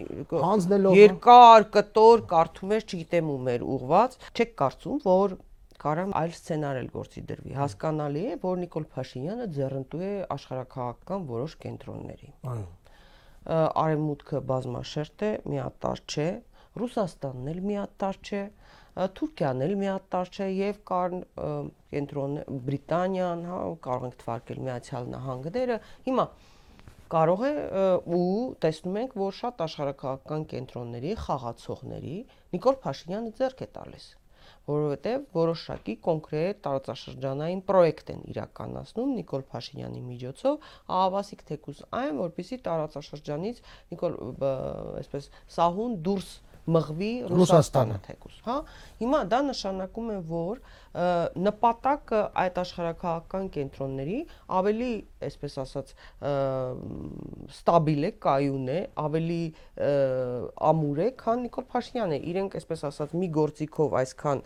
երկար 1.02 1.68
կտոր 1.76 2.24
կարդում 2.30 2.72
ես, 2.78 2.88
չգիտեմ 2.88 3.34
ում 3.34 3.52
էր 3.58 3.68
ուղված, 3.74 4.16
չեք 4.38 4.56
կարծում, 4.62 5.02
որ 5.04 5.36
կարամ 5.82 6.12
այլ 6.18 6.32
սցենար 6.34 6.78
էլ 6.80 6.88
գործի 6.94 7.22
դրվի։ 7.28 7.52
Հասկանալի 7.58 8.22
է, 8.28 8.34
որ 8.42 8.56
Նիկոլ 8.64 8.86
Փաշինյանը 8.94 9.46
ձեռնտու 9.58 10.00
է 10.08 10.10
աշխարհակահաղական 10.34 11.26
որոշ 11.28 11.54
կենտրոնների։ 11.64 12.30
Այո։ 12.52 12.66
Արևմուտքը 13.82 14.40
բազմաշերտ 14.48 15.24
է, 15.28 15.30
միատար 15.54 16.02
չէ, 16.08 16.28
Ռուսաստանն 16.78 17.52
էլ 17.52 17.62
միատար 17.68 18.18
չէ, 18.28 18.42
Թուրքիան 19.18 19.64
էլ 19.68 19.74
միատար 19.78 20.30
չէ 20.34 20.46
եւ 20.58 20.78
կան 20.90 21.16
կենտրոն 21.94 22.36
Բրիտանիան, 22.66 23.44
հա, 23.48 23.58
կարող 23.86 24.06
ենք 24.08 24.16
թվարկել 24.22 24.62
Միացյալ 24.68 25.10
Նահանգները։ 25.14 25.80
Հիմա 26.08 26.26
կարող 27.14 27.44
է 27.48 27.52
ու 28.18 28.24
տեսնում 28.66 28.98
ենք, 29.04 29.18
որ 29.22 29.36
շատ 29.38 29.62
աշխարհակահաղական 29.68 30.46
կենտրոնների 30.54 31.14
խաղացողների 31.24 32.16
Նիկոլ 32.58 32.80
Փաշինյանը 32.84 33.36
ձեռք 33.38 33.62
է 33.64 33.70
տալիս 33.78 34.08
որովհետև 34.68 35.22
որոշակի 35.38 35.94
կոնկրետ 36.08 36.60
տարածաշրջանային 36.66 37.62
պրոյեկտ 37.68 38.12
են 38.14 38.20
իրականացնում 38.32 39.14
Նիկոլ 39.18 39.44
Փաշինյանի 39.52 40.02
միջոցով, 40.08 40.58
ահավասիկ 40.98 41.44
թեկուզ 41.48 41.80
այն, 41.98 42.20
որպեսի 42.22 42.60
տարածաշրջանից 42.68 43.62
Նիկոլ 43.92 44.18
այսպես 45.02 45.30
սահուն 45.56 45.96
դուրս 46.08 46.30
մղվի 46.68 47.10
Ռուսաստանը 47.32 47.96
թեկուս, 48.04 48.36
հա։ 48.44 48.56
Հիմա 49.00 49.20
դա 49.32 49.40
նշանակում 49.48 50.10
է, 50.12 50.18
որ 50.28 50.60
նպատակը 51.48 52.20
այդ 52.42 52.60
աշխարհակահաղական 52.62 53.50
կենտրոնների 53.56 54.18
ավելի, 54.58 54.92
այսպես 55.28 55.58
ասած, 55.64 55.92
ստաբիլ 57.56 58.08
է, 58.08 58.12
կայուն 58.28 58.72
է, 58.74 58.80
ավելի 59.04 59.42
ամուր 60.70 61.04
է, 61.04 61.10
քան 61.24 61.44
Նիկոլ 61.48 61.68
Փաշինյանը։ 61.74 62.22
Իրենք, 62.32 62.58
այսպես 62.62 62.88
ասած, 62.92 63.14
մի 63.22 63.30
գործիքով 63.38 64.00
այսքան 64.02 64.42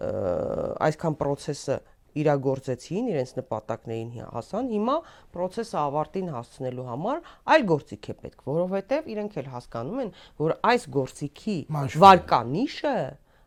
այսքան 0.00 1.16
process-ը 1.20 1.80
իրագործեցին, 2.20 3.08
իրենց 3.14 3.32
նպատակներին 3.38 4.10
հասան, 4.34 4.70
հիմա 4.74 4.96
process-ը 5.36 5.78
ավարտին 5.80 6.30
հասցնելու 6.34 6.86
համար 6.90 7.20
այլ 7.54 7.66
գործիք 7.70 8.10
է 8.10 8.16
պետք, 8.24 8.44
որովհետև 8.50 9.10
իրենք 9.14 9.40
էլ 9.40 9.50
հասկանում 9.54 10.04
են, 10.04 10.14
որ 10.42 10.56
այս 10.70 10.86
գործիքի 10.98 11.58
վարկանիշը 11.70 12.96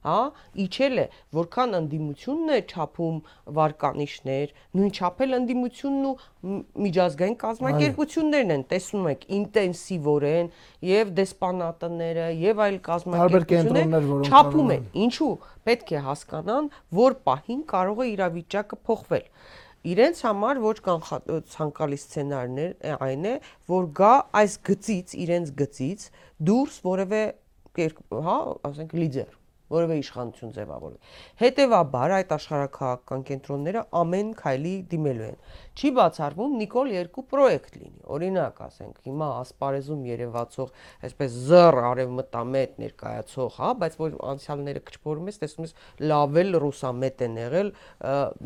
հա, 0.04 0.18
իջել 0.64 1.02
է, 1.04 1.06
որքան 1.38 1.78
ընդդիմությունն 1.80 2.54
է 2.54 2.60
չափում 2.74 3.18
վարկանիշներ, 3.58 4.54
նույն 4.78 4.94
չափել 4.94 5.38
ընդդիմությունն 5.40 6.06
ու 6.10 6.14
միջազգային 6.84 7.38
կազմակերպություններն 7.44 8.54
են, 8.58 8.64
տեսնում 8.74 9.10
եք, 9.14 9.26
ինտենսիվորեն 9.40 10.52
եւ 10.92 11.14
դեսպանատները 11.20 12.30
եւ 12.44 12.64
այլ 12.68 12.80
կազմակերպություններ 12.88 14.30
չափում 14.30 14.74
են։ 14.78 14.88
Ինչու՞ 15.08 15.34
պետք 15.64 15.94
է 15.94 16.06
հասկանան, 16.08 16.72
որ 17.04 17.20
պահին 17.28 17.62
կարող 17.74 18.04
է 18.04 18.10
իրավիճակը 18.14 18.82
փոխվել 18.88 19.30
իրենց 19.84 20.20
համար 20.24 20.60
ոչ 20.64 20.76
ցանկալի 21.54 21.98
սցենարներ 22.00 23.00
այն 23.04 23.26
է, 23.28 23.34
որ 23.68 23.90
գա 24.00 24.14
այս 24.40 24.58
գծից, 24.70 25.16
իրենց 25.26 25.54
գծից 25.60 26.06
դուրս 26.50 26.78
որևէ 26.88 27.24
հա, 27.74 28.38
ասենք 28.70 28.96
լիդեր 29.02 29.43
որևէ 29.74 29.98
իշխանություն 30.04 30.54
ձևավորվի։ 30.58 31.00
Հետևաբար 31.44 32.14
այդ 32.18 32.34
աշխարհակահաղական 32.38 33.24
կենտրոնները 33.30 33.84
ամեն 34.04 34.32
քայլի 34.40 34.74
դիմելու 34.94 35.28
են։ 35.28 35.38
Չի 35.74 35.90
բացառվում 35.98 36.56
Նիկոլ 36.62 36.90
երկու 36.94 37.24
պրոյեկտ 37.34 37.78
լինի։ 37.82 38.04
Օրինակ, 38.14 38.60
ասենք, 38.68 38.98
հիմա 39.08 39.30
ասպարեզում 39.42 40.04
երևացող 40.10 40.74
այսպես 41.08 41.38
զր 41.50 41.78
արևմտամետ 41.90 42.76
ներկայացող, 42.84 43.50
հա, 43.58 43.72
բայց 43.84 43.98
որ 44.04 44.18
անցյալները 44.34 44.84
քչփորում 44.90 45.32
ես, 45.34 45.40
տեսնում 45.44 45.68
ես 45.68 45.74
լավ 46.14 46.38
էլ 46.44 46.60
ռուսամետ 46.64 47.24
են 47.28 47.40
եղել, 47.42 47.74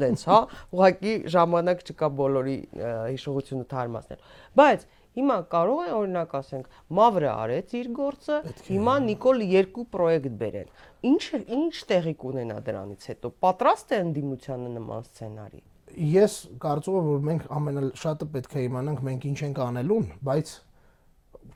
դենց, 0.08 0.24
հա, 0.32 0.40
ուղղակի 0.78 1.18
ժամանակ 1.36 1.84
չկա 1.88 2.12
բոլորի 2.22 2.58
հիշողությունը 2.78 3.68
թարմացնել։ 3.76 4.24
Բայց 4.58 4.88
Հիմա 5.18 5.38
կարող 5.50 5.80
է 5.82 5.94
օրինակ 5.98 6.34
ասենք 6.38 6.74
Մավրը 6.98 7.30
արեց 7.32 7.72
իր 7.80 7.88
գործը, 7.98 8.36
հիմա 8.68 8.94
Նիկոլ 9.08 9.40
երկու 9.50 9.86
պրոյեկտ 9.96 10.36
բերեն։ 10.42 10.70
Ինչ 11.10 11.24
ինչ 11.58 11.74
տեղի 11.90 12.14
կունենա 12.22 12.58
դրանից 12.68 13.08
հետո։ 13.12 13.32
Պատրաստ 13.48 13.96
է 13.98 14.00
ընդդիմությանը 14.04 14.70
նման 14.76 15.08
սցենարի։ 15.08 15.64
Ես 15.98 16.38
կարծում 16.62 16.98
եմ, 17.00 17.10
որ 17.10 17.26
մենք 17.32 17.50
ամենաշատը 17.58 18.30
պետք 18.38 18.56
է 18.58 18.64
իմանանք 18.68 19.04
մենք 19.08 19.28
ինչ 19.32 19.38
ենք 19.48 19.62
անելուն, 19.66 20.08
բայց 20.28 20.54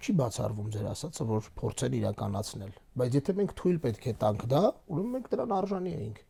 չի 0.01 0.13
բացառվում 0.17 0.69
ձեր 0.73 0.85
ասածը, 0.91 1.25
որ 1.29 1.49
փորձեն 1.61 1.95
իրականացնել։ 2.01 2.71
Բայց 2.97 3.17
եթե 3.21 3.35
մենք 3.37 3.55
թույլ 3.61 3.79
պետք 3.85 4.07
է 4.09 4.13
տանք 4.21 4.45
դա, 4.49 4.61
ուրեմն 4.89 5.15
մենք 5.15 5.31
դրան 5.35 5.53
արժանի 5.61 5.93
էինք։ 6.01 6.21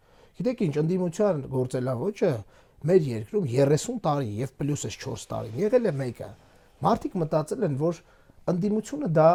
Գիտեք 0.42 0.64
ինչ, 0.66 0.76
ընդդիմության 0.82 1.42
գործելավոճը 1.56 2.32
մեր 2.92 3.08
երկրում 3.12 3.48
30 3.56 4.00
տարի 4.08 4.32
եւ 4.42 4.54
պլյուսս 4.60 4.98
4 5.06 5.26
տարի 5.32 5.52
եղել 5.62 5.88
է 5.92 5.94
մեկը 6.02 6.30
Մարդիկ 6.82 7.18
մտածել 7.22 7.66
են, 7.68 7.76
որ 7.82 8.00
ընդդիմությունը 8.52 9.10
դա 9.18 9.30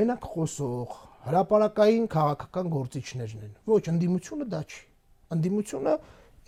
մենակ 0.00 0.28
խոսող, 0.34 0.94
հրաապարակային 1.26 2.06
քաղաքական 2.14 2.70
գործիչներն 2.74 3.44
են։ 3.46 3.52
Ոչ, 3.70 3.82
ընդդիմությունը 3.92 4.46
դա 4.54 4.60
չի։ 4.70 4.80
Ընդդիմությունը 5.36 5.94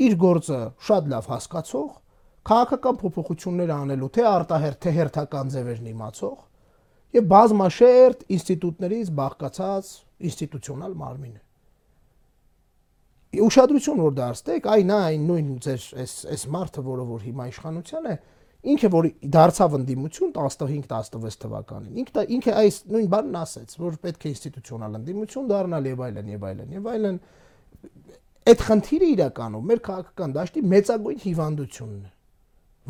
իր 0.07 0.17
գործը 0.23 0.61
շատ 0.89 1.11
լավ 1.13 1.29
հասկացող, 1.33 1.91
քաղաքական 2.43 2.99
փոփոխություններ 3.03 3.73
անելու 3.77 4.11
թե 4.17 4.25
արտահերթ 4.33 4.81
թե 4.83 4.93
հերթական 4.97 5.53
ձևերն 5.53 5.93
իմացող 5.93 6.39
եւ 7.13 7.27
բազմաշերտ 7.33 8.25
ինստիտուտներից 8.35 9.13
բաղկացած 9.21 9.91
ինստիտուցիոնալ 10.33 10.97
մարմին 11.03 11.37
է 11.39 11.43
ուշադրություն 13.41 14.01
որ 14.03 14.17
դարձեք, 14.19 14.67
այն 14.69 14.91
այն 14.93 15.23
նույն 15.29 15.53
ձեր 15.65 15.85
այս 16.03 16.15
այս 16.35 16.43
մարդը, 16.53 16.83
որը 16.85 17.05
որ 17.09 17.23
հիմա 17.29 17.45
իշխանության 17.53 18.09
է, 18.13 18.17
ինքը 18.63 18.89
որ 18.95 19.09
դարձավ 19.35 19.73
ընդդիմություն 19.81 20.33
15-16 20.37 21.39
թվականին 21.43 22.01
ինքը 22.03 22.23
ինքը 22.37 22.53
այս 22.61 22.77
նույն 22.93 23.09
բանն 23.11 23.39
ասեց 23.41 23.75
որ 23.83 23.97
պետք 24.07 24.27
է 24.27 24.33
ինստիտուցիոնալ 24.33 24.99
ընդդիմություն 25.01 25.49
դառնալ 25.51 25.89
եւ 25.91 26.03
այլն 26.07 26.31
եւ 26.33 26.47
այլն 26.49 26.77
եւ 26.77 26.87
այլն 26.93 27.19
այդ 28.53 28.65
խնդիրը 28.69 29.09
իրականում 29.17 29.67
մեր 29.73 29.83
քաղաքական 29.89 30.37
դաշտի 30.39 30.63
մեծագույն 30.73 31.21
հիվանդությունն 31.27 32.03
է 32.07 32.13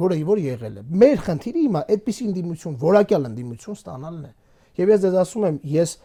որը 0.03 0.19
որ 0.29 0.43
եղել 0.43 0.77
է 0.77 0.85
մեր 1.03 1.25
խնդիրը 1.27 1.63
հիմա 1.63 1.83
այդպիսի 1.93 2.29
ընդդիմություն 2.29 2.77
որակյալ 2.83 3.29
ընդդիմություն 3.33 3.79
ստանալն 3.81 4.23
է 4.29 4.33
եւ 4.83 4.93
ես 4.93 5.03
դες 5.05 5.17
ասում 5.23 5.47
եմ 5.49 5.59
ես 5.73 5.97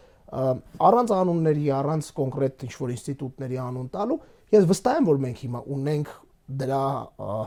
առանց 0.88 1.12
անունների 1.18 1.70
առանց 1.78 2.10
կոնկրետ 2.18 2.64
ինչ 2.68 2.74
որ 2.78 2.90
ինստիտուտների 2.94 3.60
անուն 3.64 3.86
տալու 3.94 4.18
ես 4.52 4.66
վստահ 4.68 4.98
եմ 4.98 5.08
որ 5.08 5.20
մենք 5.24 5.40
հիմա 5.44 5.62
ունենք 5.76 6.10
դրա 6.48 6.84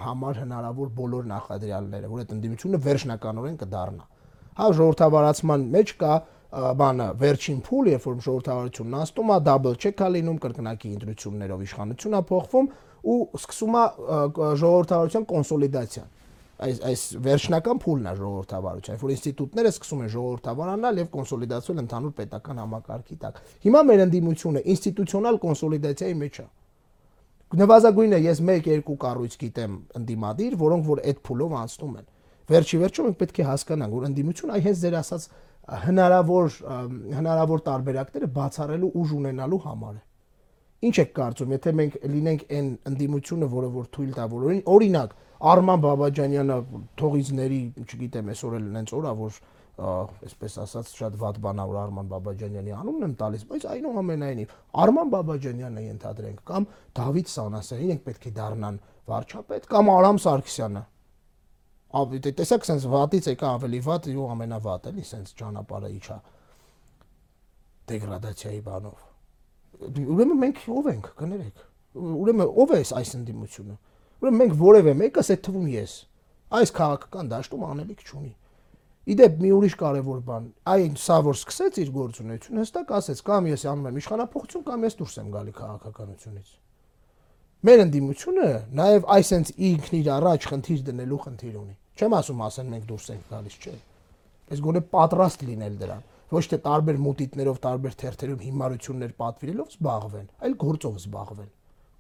համար 0.06 0.40
հնարավոր 0.44 0.92
բոլոր 0.98 1.26
նախադրյալները, 1.32 2.10
որ 2.12 2.22
այդ 2.22 2.34
ընդդիմությունը 2.36 2.80
վերջնականորեն 2.86 3.58
կդառնա։ 3.62 4.06
Հա 4.62 4.68
ժողովրդավարացման 4.78 5.66
մեջ 5.74 5.94
կա 6.02 6.14
բանը 6.52 7.08
վերջին 7.22 7.60
փուլ, 7.66 7.90
երբ 7.92 8.06
որ 8.12 8.16
ժողովրդավարությունն 8.28 8.96
անցնում 9.02 9.32
է, 9.32 9.38
double 9.48 9.76
check-ա 9.82 10.08
լինում 10.12 10.40
կրկնակի 10.46 10.90
ընտրություններով 10.92 11.62
իշխանությունն 11.66 12.18
է 12.20 12.24
փոխվում 12.32 12.68
ու 13.12 13.20
սկսում 13.42 13.78
է 13.82 13.86
ժողովրդավարության 14.62 15.28
կոնսոլիդացիան 15.32 16.10
այս 16.62 16.82
այս 16.86 17.04
վերջնական 17.26 17.80
փուլն 17.82 18.10
է 18.12 18.16
ժողովրդավարության, 18.20 18.98
որ 19.02 19.14
ինստիտուտները 19.16 19.70
սկսում 19.72 20.02
են 20.06 20.12
ժողովրդավարանալ 20.14 21.00
եւ 21.02 21.08
կոնսոլիդացվել 21.16 21.82
ընդհանուր 21.82 22.14
պետական 22.22 22.62
համակարգի 22.62 23.18
տակ։ 23.24 23.40
Հիմա 23.66 23.82
մեր 23.90 24.04
ընդդիմությունը 24.06 24.62
ինստիտուցիոնալ 24.76 25.40
կոնսոլիդացիայի 25.42 26.18
մեջ 26.22 26.38
է 26.38 26.46
նվազագույնը 27.52 28.18
ես 28.24 28.40
1-2 28.48 28.94
կառույց 29.02 29.34
գիտեմ 29.42 29.74
ընդդիմադիր, 30.00 30.54
որոնք 30.62 30.86
որ 30.88 31.02
այդ 31.12 31.18
փուլով 31.28 31.56
անցնում 31.62 31.96
են։ 32.00 32.06
Վերջի 32.52 32.78
վերջում 32.82 33.08
մենք 33.08 33.18
պետք 33.22 33.42
է 33.42 33.48
հասկանանք, 33.48 33.96
որ 33.98 34.06
ընդդիմություն 34.12 34.54
այ 34.56 34.62
հենց 34.68 34.80
ձեր 34.82 34.96
ասած 35.02 35.26
հնարավոր 35.82 36.56
հնարավոր 37.18 37.62
տարբերակները 37.68 38.30
բացառելու 38.38 38.92
ուժ 39.02 39.12
ունենալու 39.20 39.62
համար 39.68 40.00
է։ 40.00 40.02
Ինչ 40.82 40.96
եք 41.02 41.12
կարծում, 41.20 41.52
եթե 41.54 41.72
մենք 41.78 41.98
լինենք 42.12 42.46
այն 42.58 42.70
ընդդիմությունը, 42.92 43.50
որը 43.52 43.70
որ 43.76 43.90
թույլ 43.96 44.14
տա, 44.18 44.24
որ 44.32 44.46
օրինակ 44.76 45.12
Արման 45.52 45.84
Բաբաջանյանը 45.84 46.58
թողիցների, 47.02 47.62
չգիտեմ, 47.86 48.32
այսօր 48.34 48.56
էլ 48.58 48.66
նենց 48.78 48.94
օրա, 48.98 49.12
որ 49.22 49.38
այսպես 49.82 50.56
ասած 50.62 50.90
շատ 51.00 51.16
վատ 51.22 51.38
բանա 51.42 51.66
որ 51.72 51.78
Արման 51.82 52.10
Բաբաջանյանի 52.12 52.74
անունն 52.78 53.06
եմ 53.08 53.14
տալիս, 53.22 53.46
բայց 53.50 53.64
այնուամենայնիվ 53.72 54.56
Արման 54.84 55.12
Բաբաջանյանը 55.16 55.84
ենթադրենք 55.88 56.44
կամ 56.52 56.68
Դավիթ 57.00 57.32
Սանասյանին 57.32 57.94
ենք 57.96 58.04
պետք 58.08 58.28
է 58.30 58.34
դառնան 58.38 58.78
վարչապետ 59.12 59.70
կամ 59.72 59.92
Արամ 59.96 60.20
Սարգսյանը։ 60.22 60.84
Ավելի 62.02 62.20
դե 62.24 62.32
տեսեք, 62.40 62.68
sense 62.68 62.92
վատից 62.92 63.32
եկա 63.32 63.48
ավելի 63.58 63.80
վատ 63.88 64.06
ու 64.12 64.28
ամենավատ 64.32 64.86
էլի, 64.92 65.04
sense 65.08 65.34
ճանապարհը 65.42 65.90
իջա 65.98 66.18
դեգրադացիայի 67.92 68.62
բանով։ 68.68 69.10
Ուրեմն 69.82 70.40
մենք 70.46 70.62
ով 70.72 70.88
ենք, 70.92 71.10
կներեք։ 71.20 71.66
Ուրեմն 72.22 72.54
ով 72.64 72.74
է 72.78 72.80
այս 73.02 73.12
ընդդիմությունը։ 73.18 73.76
Ուրեմն 74.22 74.40
մենք 74.42 74.56
որևէ 74.62 74.94
մեկս 75.02 75.32
այդ 75.36 75.44
թվում 75.48 75.68
ես 75.74 75.96
այս 76.52 76.74
քաղաքական 76.78 77.32
դաշտում 77.32 77.66
անելիք 77.72 78.02
չունի։ 78.08 78.32
Իդեպ 79.02 79.40
մի 79.42 79.52
ուրիշ 79.58 79.76
կարևոր 79.82 80.20
բան, 80.28 80.44
այն 80.72 80.98
սա 81.02 81.16
որ 81.26 81.38
սկսեց 81.40 81.78
իր 81.82 81.90
գործունեությունը, 81.96 82.62
հստակ 82.62 82.92
ասեց, 83.02 83.22
կամ 83.26 83.48
ես 83.50 83.64
անում 83.72 83.88
եմ 83.90 83.98
իշխանապողություն, 84.02 84.66
կամ 84.68 84.86
ես 84.86 84.98
դուրս 85.00 85.16
եմ 85.22 85.32
գալի 85.34 85.54
քաղաքականությունից։ 85.58 86.52
Մեր 87.62 87.82
ընդդիմությունը 87.82 88.50
նաև 88.78 89.10
այսենց 89.18 89.52
ինքն 89.72 89.98
իր 90.02 90.12
առաջ 90.22 90.48
խնդիր 90.52 90.86
դնելու 90.92 91.20
խնդիր 91.26 91.58
ունի։ 91.62 91.76
Չեմ 91.98 92.16
ասում 92.22 92.46
ասեն 92.46 92.72
մենք 92.72 92.86
դուրս 92.92 93.10
ենք 93.12 93.34
գալիս, 93.34 93.58
չէ։ 93.62 93.76
Այս 94.52 94.64
գոնե 94.66 94.82
պատրաստ 94.92 95.46
լինել 95.50 95.76
դրան 95.82 96.08
ոչ 96.32 96.46
թե 96.48 96.58
տարբեր 96.64 97.00
մուտիտներով, 97.04 97.58
տարբեր 97.66 97.96
թերթերում 98.02 98.44
հիմարություններ 98.46 99.16
պատվիրելով 99.20 99.72
զբաղվեն, 99.74 100.28
այլ 100.48 100.54
գործով 100.62 101.00
զբաղվեն։ 101.02 101.50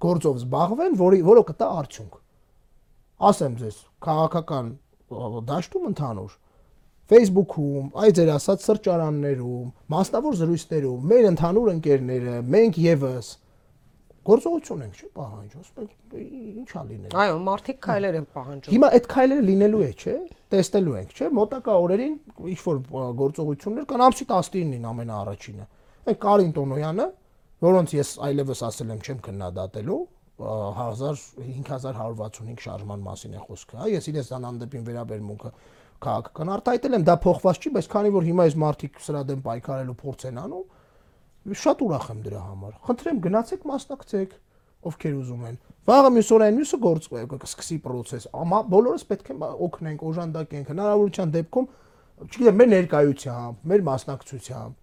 Գործով 0.05 0.37
զբաղվեն, 0.41 0.95
որի 1.01 1.19
որը 1.27 1.43
կտա 1.49 1.67
արդյունք։ 1.81 2.15
Ասեմ 3.31 3.57
ձեզ, 3.59 3.81
քաղաքական 4.07 4.69
դաշտում 5.51 5.89
ընդհանուր 5.91 6.37
Facebook-ում, 7.09 7.85
այ 8.01 8.11
ձեր 8.17 8.29
ասած 8.37 8.65
սրճարաններում, 8.67 9.69
մասնավոր 9.91 10.35
զրույցներում 10.41 11.07
մեր 11.11 11.23
ընդհանուր 11.31 11.71
ընկերները, 11.71 12.35
մենք 12.55 12.77
եւս 12.85 13.31
գործողություն 14.21 14.81
ենք, 14.85 14.93
չէ՞, 15.01 15.07
պահանջում, 15.17 15.61
ասում 15.65 15.81
ենք, 15.81 15.93
ի՞նչ 16.61 16.71
ա 16.77 16.81
լինել։ 16.91 17.15
Այո, 17.21 17.37
մարդիկ 17.47 17.77
քայլեր 17.81 18.17
են 18.19 18.27
պահանջում։ 18.35 18.73
Հիմա 18.75 18.87
այդ 18.97 19.05
քայլերը 19.11 19.43
լինելու 19.47 19.81
է, 19.81 19.89
չէ՞, 19.97 20.13
տեսնելու 20.53 20.95
ենք, 21.01 21.15
չէ՞, 21.17 21.29
մոտակա 21.41 21.77
օրերին 21.81 22.15
ինչ 22.51 22.59
որ 22.67 22.77
գործողություններ 23.21 23.87
կան, 23.91 24.03
ամսի 24.05 24.25
19-ին 24.29 24.85
ամենաառաջինը։ 24.91 25.65
Այդ 26.11 26.17
Կարին 26.21 26.53
Տոնոյանը, 26.61 27.07
որոնց 27.65 27.89
ես 27.97 28.09
այլևս 28.29 28.59
ասել 28.69 28.93
եմ 28.93 29.01
չեմ 29.01 29.19
քննադատելու, 29.25 30.01
5165 30.41 32.63
շարժման 32.65 33.03
մասին 33.05 33.35
է 33.37 33.39
խոսքը, 33.45 33.77
հա, 33.81 33.87
ես 33.91 34.07
իրենց 34.11 34.29
անանդեպին 34.37 34.85
վերաբերմունքը 34.87 35.51
քաղաքական 36.01 36.51
արտահայտել 36.55 36.95
եմ, 36.97 37.05
դա 37.07 37.15
փոխված 37.25 37.61
չի, 37.61 37.71
բայց 37.77 37.89
քանի 37.91 38.11
որ 38.15 38.27
հիմա 38.27 38.45
այս 38.47 38.55
մարտիկ 38.61 39.01
սրա 39.05 39.21
դեմ 39.31 39.43
պայքարելու 39.45 39.97
փորձ 40.01 40.25
են 40.31 40.39
անում, 40.41 40.65
շատ 41.61 41.83
ուրախ 41.85 42.07
եմ 42.11 42.19
դրա 42.25 42.41
համար։ 42.51 42.73
Խնդրեմ 42.87 43.21
գնացեք 43.25 43.67
մասնակցեք, 43.71 44.35
ովքեր 44.91 45.15
ուզում 45.21 45.45
են։ 45.51 45.57
Վաղը 45.91 46.11
մյուս 46.17 46.29
օրային 46.35 46.59
մյուսը 46.61 46.77
գործ 46.81 47.07
կսկսի 47.41 47.77
process, 47.85 48.27
ամա 48.33 48.59
բոլորս 48.71 49.05
պետք 49.11 49.31
է 49.31 49.37
օգնենք, 49.65 50.03
օժանդակենք 50.11 50.71
հնարավորության 50.71 51.33
դեպքում, 51.37 51.67
չգիտեմ, 52.21 52.57
մեր 52.61 52.69
ներկայությամբ, 52.71 53.65
մեր 53.71 53.85
մասնակցությամբ 53.91 54.77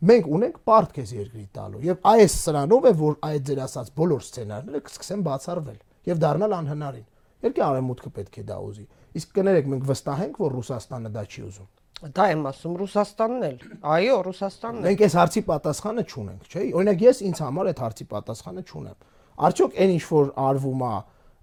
մենք 0.00 0.28
ունենք 0.32 0.60
պարտք 0.64 0.98
էս 1.02 1.10
երկրի 1.12 1.42
տալու 1.52 1.80
եւ 1.84 2.06
այս 2.08 2.34
սրանով 2.40 2.86
է 2.88 2.92
որ 3.00 3.16
այդ 3.28 3.42
ձեր 3.50 3.58
ասած 3.66 3.90
բոլոր 4.00 4.22
սցենարները 4.24 4.80
կսկսեն 4.86 5.24
բացառվել 5.26 5.80
եւ 6.08 6.22
դառնալ 6.24 6.54
անհնարին։ 6.56 7.04
Երկի 7.44 7.64
արեմուտքը 7.66 8.12
պետք 8.16 8.38
է 8.40 8.44
դա 8.48 8.56
ուզի։ 8.64 8.86
Իսկ 9.18 9.32
կներեք 9.36 9.70
մենք 9.70 9.86
վստահ 9.90 10.24
ենք, 10.26 10.40
որ 10.40 10.56
Ռուսաստանը 10.60 11.12
դա 11.14 11.24
չի 11.30 11.44
ուզում։ 11.50 11.68
Դա 12.00 12.26
եմ 12.32 12.44
ասում 12.48 12.76
Ռուսաստանն 12.80 13.42
էլ։ 13.50 13.56
Այո, 13.94 14.18
Ռուսաստանն 14.30 14.78
է։ 14.80 14.84
Մենք 14.86 15.02
այս 15.04 15.16
հարցի 15.20 15.42
պատասխանը 15.50 16.04
չունենք, 16.10 16.46
չէ՞։ 16.48 16.62
Օրինակ 16.80 17.02
ես 17.04 17.18
ինձ 17.28 17.40
համար 17.44 17.70
այդ 17.70 17.82
հարցի 17.84 18.06
պատասխանը 18.14 18.62
չունեմ։ 18.70 19.02
Արդյոք 19.50 19.76
այն 19.80 19.92
ինչ 19.96 20.04
որ 20.10 20.30
արվում 20.40 20.84
է 20.86 20.94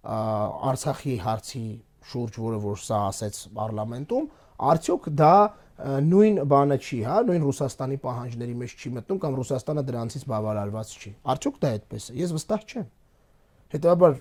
Արցախի 0.08 1.16
հարցի 1.28 1.64
շուրջ, 2.08 2.38
որը 2.48 2.60
որ 2.64 2.82
սա 2.82 3.00
ասեց 3.12 3.40
parlamentum, 3.58 4.28
արդյոք 4.72 5.10
դա 5.20 5.34
նույն 6.08 6.40
բանը 6.50 6.78
չի, 6.82 7.00
հա, 7.06 7.18
նույն 7.28 7.44
Ռուսաստանի 7.48 7.98
պահանջների 8.02 8.56
մեջ 8.62 8.72
չի 8.78 8.92
մտնում 8.98 9.20
կամ 9.24 9.36
Ռուսաստանը 9.38 9.84
դրանցից 9.90 10.24
բավարարված 10.32 10.94
չի։ 10.98 11.12
Արդյոք 11.34 11.60
դա 11.62 11.72
այդպես 11.78 12.08
է։ 12.08 12.16
Ես 12.18 12.34
վստահ 12.38 12.64
չեմ։ 12.72 12.88
Հետաբար 13.76 14.16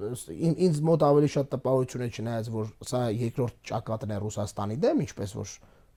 ինձ 0.00 0.80
մոտ 0.88 1.04
ավելի 1.10 1.28
շատ 1.34 1.50
տպավորություն 1.54 2.04
է 2.06 2.08
չնայած 2.10 2.50
որ 2.54 2.72
սա 2.90 3.00
երկրորդ 3.14 3.56
ճակատն 3.70 4.14
է 4.14 4.18
Ռուսաստանի 4.24 4.76
դեմ, 4.84 5.02
ինչպես 5.06 5.34
որ 5.40 5.54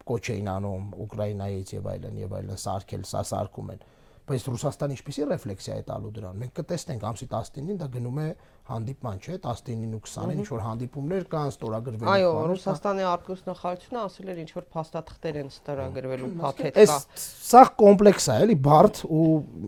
կոչ 0.09 0.23
էին 0.33 0.49
անում 0.53 0.87
Ուկրաինայից 1.05 1.73
եւ 1.77 1.89
այլն 1.93 2.17
եւ 2.23 2.35
այլն 2.39 2.61
սարքել, 2.63 3.05
սա 3.07 3.21
սարքում 3.31 3.73
են։ 3.73 3.85
Բայց 4.23 4.43
Ռուսաստանը 4.47 4.95
ինչպեսի 4.95 5.25
ռեֆլեքսիա 5.27 5.73
է 5.75 5.83
տալու 5.83 6.09
դրան։ 6.15 6.37
Մենք 6.39 6.51
կտեսնենք 6.59 7.01
ամսի 7.09 7.25
19-ին 7.27 7.79
դա 7.81 7.87
գնում 7.91 8.19
է 8.23 8.27
հանդիպման, 8.69 9.17
չէ՞, 9.19 9.33
19-ին 9.43 9.95
ու 9.97 9.99
20-ին 10.03 10.37
ինչ 10.39 10.45
որ 10.53 10.61
հանդիպումներ 10.63 11.25
կան, 11.33 11.49
ստորագրվել 11.51 12.05
են։ 12.07 12.11
Այո, 12.13 12.29
Ռուսաստանի 12.53 13.03
արտգործնախարարությունը 13.09 13.99
ասել 14.03 14.31
էր 14.31 14.39
ինչ 14.43 14.51
որ 14.53 14.67
փաստաթղթեր 14.77 15.39
են 15.43 15.49
ստորագրվելու 15.51 16.29
փաթեթ 16.39 16.79
կա։ 16.79 16.95
Սա 17.23 17.63
կոմպլեքս 17.83 18.27
է, 18.31 18.37
էլի, 18.47 18.55
բարդ 18.63 19.01
ու 19.11 19.25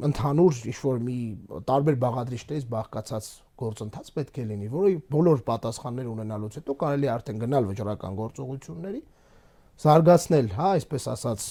ընդհանուր 0.08 0.62
ինչ 0.72 0.78
որ 0.86 1.04
մի 1.04 1.18
տարբեր 1.68 2.00
բաղադրիչներից 2.06 2.70
բաղկացած 2.72 3.28
գործընթաց 3.60 4.14
պետք 4.16 4.40
է 4.40 4.48
լինի, 4.56 4.72
որը 4.72 4.96
բոլոր 5.16 5.44
պատասխաններ 5.52 6.08
ունենալուց 6.16 6.58
հետո 6.60 6.76
կարելի 6.86 7.12
արդեն 7.16 7.44
գնալ 7.44 7.70
վճռական 7.72 8.18
գործողությունների 8.20 9.04
զարգացնել, 9.76 10.50
հա, 10.56 10.68
այսպես 10.80 11.06
ասած, 11.12 11.46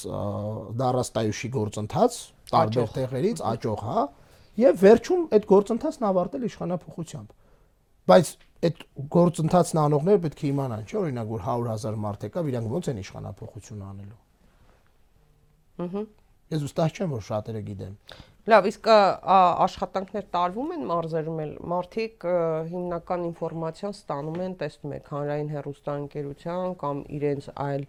դարաստայուշի 0.80 1.50
գործընթաց 1.54 2.14
տարբեր 2.50 2.90
տեղերից 2.94 3.42
աճող, 3.54 3.84
հա, 3.84 4.04
եւ 4.64 4.82
վերջում 4.84 5.22
այդ 5.34 5.46
գործընթացն 5.54 6.08
ավարտել 6.10 6.44
իշխանապողությամբ։ 6.48 7.32
Բայց 8.04 8.26
այդ 8.64 8.84
գործընթացն 9.14 9.80
անողները 9.84 10.22
պետք 10.24 10.44
է 10.44 10.46
իմանան, 10.50 10.84
չէ՞, 10.84 10.98
օրինակ 11.04 11.32
որ 11.34 11.42
100.000 11.48 11.98
մարդ 12.04 12.28
եկավ, 12.28 12.52
իրանք 12.52 12.76
ո՞նց 12.78 12.90
են 12.92 13.00
իշխանապողություն 13.04 13.82
անելու։ 13.88 14.20
Ահա։ 15.84 16.04
Ես 16.54 16.64
ուստահ 16.68 16.94
չեմ, 16.94 17.12
որ 17.14 17.22
շատերը 17.24 17.60
գիտեն։ 17.66 17.94
Լավ, 18.52 18.66
իսկ 18.68 18.88
աշխատանքներ 19.64 20.24
տարվում 20.34 20.72
են 20.74 20.82
մարզերում 20.90 21.38
էլ 21.44 21.52
մարդիկ 21.72 22.26
հիմնական 22.72 23.22
ինֆորմացիան 23.30 23.94
ստանում 23.96 24.42
են, 24.44 24.56
տեսնում 24.60 24.92
եք 24.98 25.08
հանրային 25.14 25.48
հեռուստաընկերության 25.54 26.74
կամ 26.84 27.00
իրենց 27.18 27.48
այլ 27.64 27.86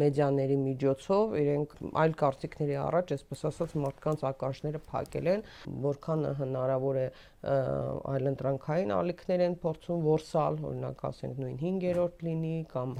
մեդիաների 0.00 0.56
միջոցով 0.60 1.34
իրենք 1.40 1.74
այլ 2.00 2.14
կարծիքների 2.20 2.76
առաջ, 2.80 3.12
այսպես 3.16 3.42
ասած, 3.50 3.74
մարդկանց 3.84 4.24
ակաշները 4.30 4.80
փակել 4.90 5.30
են, 5.34 5.44
որքան 5.84 6.24
հնարավոր 6.40 7.00
է 7.00 7.06
այլընտրանքային 7.40 8.90
ալիքներ 8.92 9.42
են 9.46 9.54
փորձում 9.62 10.00
որսալ, 10.04 10.56
օրինակ 10.70 11.04
ասենք 11.08 11.38
նույն 11.40 11.54
5-րդ 11.60 12.24
լինի 12.26 12.56
կամ 12.72 12.90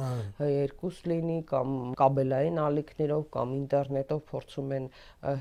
2 0.40 0.92
լինի 1.10 1.36
կամ 1.50 1.74
կաբելային 2.00 2.60
ալիքներով 2.64 3.26
կամ 3.36 3.52
ինտերնետով 3.58 4.22
փորձում 4.30 4.72
են 4.78 4.86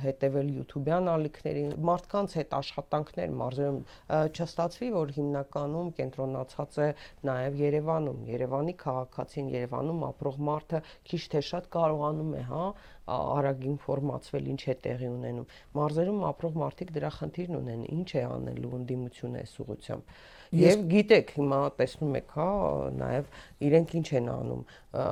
հետևել 0.03 0.51
YouTube-յան 0.57 1.07
ալիքներին։ 1.13 1.71
Մարդկանց 1.89 2.35
հետ 2.39 2.57
աշխատանքներ 2.59 3.33
մարզերում 3.39 3.79
չստացվի, 4.35 4.89
որ 4.99 5.15
հիմնականում 5.19 5.93
կենտրոնացած 5.99 6.79
է 6.79 6.89
նաև 7.29 7.59
Երևանում։ 7.63 8.19
Երևանի 8.35 8.75
քաղաքացին, 8.83 9.49
Երևանում 9.55 10.05
ապրող 10.09 10.43
մարդը 10.49 10.83
քիչ 11.09 11.21
թե 11.33 11.41
շատ 11.49 11.69
կարողանում 11.75 12.33
է, 12.39 12.41
հա, 12.49 12.63
արագ 13.17 13.63
ինֆորմացվել 13.73 14.49
ինչ 14.53 14.61
է 14.73 14.75
տեղի 14.85 15.09
ունենում։ 15.09 15.53
Մարզերում 15.79 16.25
ապրող 16.29 16.59
մարդիկ 16.63 16.93
դրա 16.97 17.11
խնդիրն 17.19 17.59
ունեն, 17.59 17.85
ինչ 17.97 18.09
է 18.19 18.23
անելու 18.29 18.73
ընդդիմությունը 18.79 19.43
այս 19.45 19.55
ուղությամբ։ 19.65 20.13
Եվ 20.49 20.79
գիտեք, 20.89 21.31
հիմա 21.37 21.57
տեսնում 21.77 22.15
եք, 22.17 22.31
հա, 22.33 22.45
նաև 22.97 23.27
իրենք 23.67 23.91
ինչ 23.99 24.07
են 24.17 24.29
անում, 24.33 24.61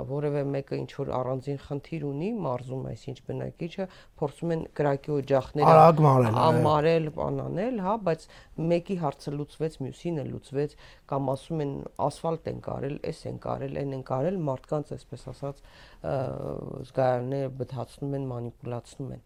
որևէ 0.10 0.42
մեկը 0.50 0.78
ինչ 0.82 0.88
որ 0.98 1.12
առանձին 1.18 1.60
խնդիր 1.62 2.06
ունի, 2.08 2.30
մարզում 2.42 2.88
այս 2.90 3.04
ինչ 3.12 3.18
բնակիչը 3.28 3.86
փորձում 4.18 4.54
են 4.56 4.64
կրակի 4.80 5.14
օջախները 5.18 5.76
արագ 5.76 6.02
մարել, 6.08 6.40
ամարել, 6.48 7.10
բանանել, 7.18 7.78
հա, 7.86 7.94
բայց 8.08 8.26
մեկի 8.74 8.98
հարցը 9.04 9.36
լուծվեց, 9.38 9.78
մյուսինը 9.86 10.26
լուծվեց, 10.32 10.74
կամ 11.14 11.32
ասում 11.38 11.64
են 11.68 11.76
ասֆալտ 12.08 12.50
են 12.54 12.64
կարել, 12.66 12.98
էս 13.14 13.22
են 13.30 13.38
կարել, 13.46 13.78
այն 13.84 13.94
են 13.98 14.04
կարել, 14.10 14.42
մարդկանց 14.50 14.96
այսպես 14.98 15.28
ասած 15.36 15.62
զգայարները 16.88 17.54
բթացնում 17.62 18.18
են, 18.18 18.28
մանիպուլացնում 18.34 19.14
են։ 19.18 19.24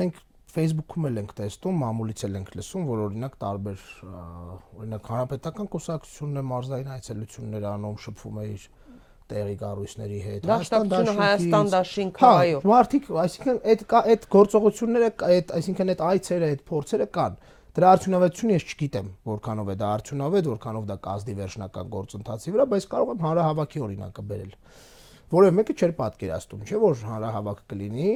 Մենք 0.00 0.18
Facebook-ում 0.54 1.06
էլ 1.10 1.20
ենք 1.20 1.32
տեսնում, 1.40 1.76
մամուլից 1.84 2.24
էլ 2.26 2.36
ենք 2.40 2.50
լսում, 2.58 2.86
որ 2.90 3.02
օրինակ 3.06 3.36
տարբեր 3.44 3.84
օրինակ 4.80 5.10
հանրապետական 5.10 5.70
կուսակցությունն 5.74 6.40
է 6.40 6.44
մարզային 6.50 6.90
այցելություններ 6.96 7.66
անում, 7.70 7.98
շփվում 8.04 8.40
է 8.40 8.46
իր 8.50 8.66
տեղի 9.30 9.56
կառույցների 9.60 10.18
հետ։ 10.26 10.48
Հայաստան 10.50 10.90
Հայաստան 11.20 11.70
դաշինքը, 11.74 12.30
այո։ 12.40 12.60
Մարդիկ, 12.70 13.08
այսինքն 13.24 13.60
այդ 13.70 13.84
այդ 14.00 14.26
գործողությունները, 14.34 15.10
այդ 15.30 15.54
այսինքն 15.60 15.92
այդ 15.94 16.02
այցերը, 16.10 16.50
այդ 16.50 16.64
փորձերը 16.70 17.06
կան։ 17.14 17.38
Դրա 17.70 17.90
արդյունավետությունը 17.94 18.54
ես 18.56 18.64
չգիտեմ, 18.66 19.10
որքանով 19.30 19.68
է 19.70 19.74
դա 19.78 19.90
արդյունավետ, 19.94 20.46
որքանով 20.50 20.86
դա 20.90 20.96
կազդի 21.06 21.34
վերջնական 21.38 21.92
գործընթացի 21.94 22.54
վրա, 22.56 22.64
բայց 22.72 22.86
կարող 22.90 23.12
եմ 23.14 23.20
հանրահավաքի 23.26 23.82
օրինակը 23.86 24.24
բերել։ 24.30 24.56
Որևէ 25.30 25.54
մեկը 25.60 25.76
չէր 25.78 25.92
պատկերացնում, 26.00 26.64
չէ՞ 26.66 26.80
որ 26.82 27.04
հանրահավաք 27.06 27.60
կլինի, 27.70 28.10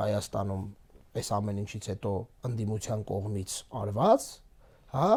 Հայաստանում 0.00 0.66
այս 1.20 1.30
ամեն 1.36 1.62
ինչից 1.64 1.86
հետո 1.90 2.12
ընդդիմության 2.48 3.00
կողմից 3.10 3.54
արված, 3.80 4.26
հա, 4.94 5.08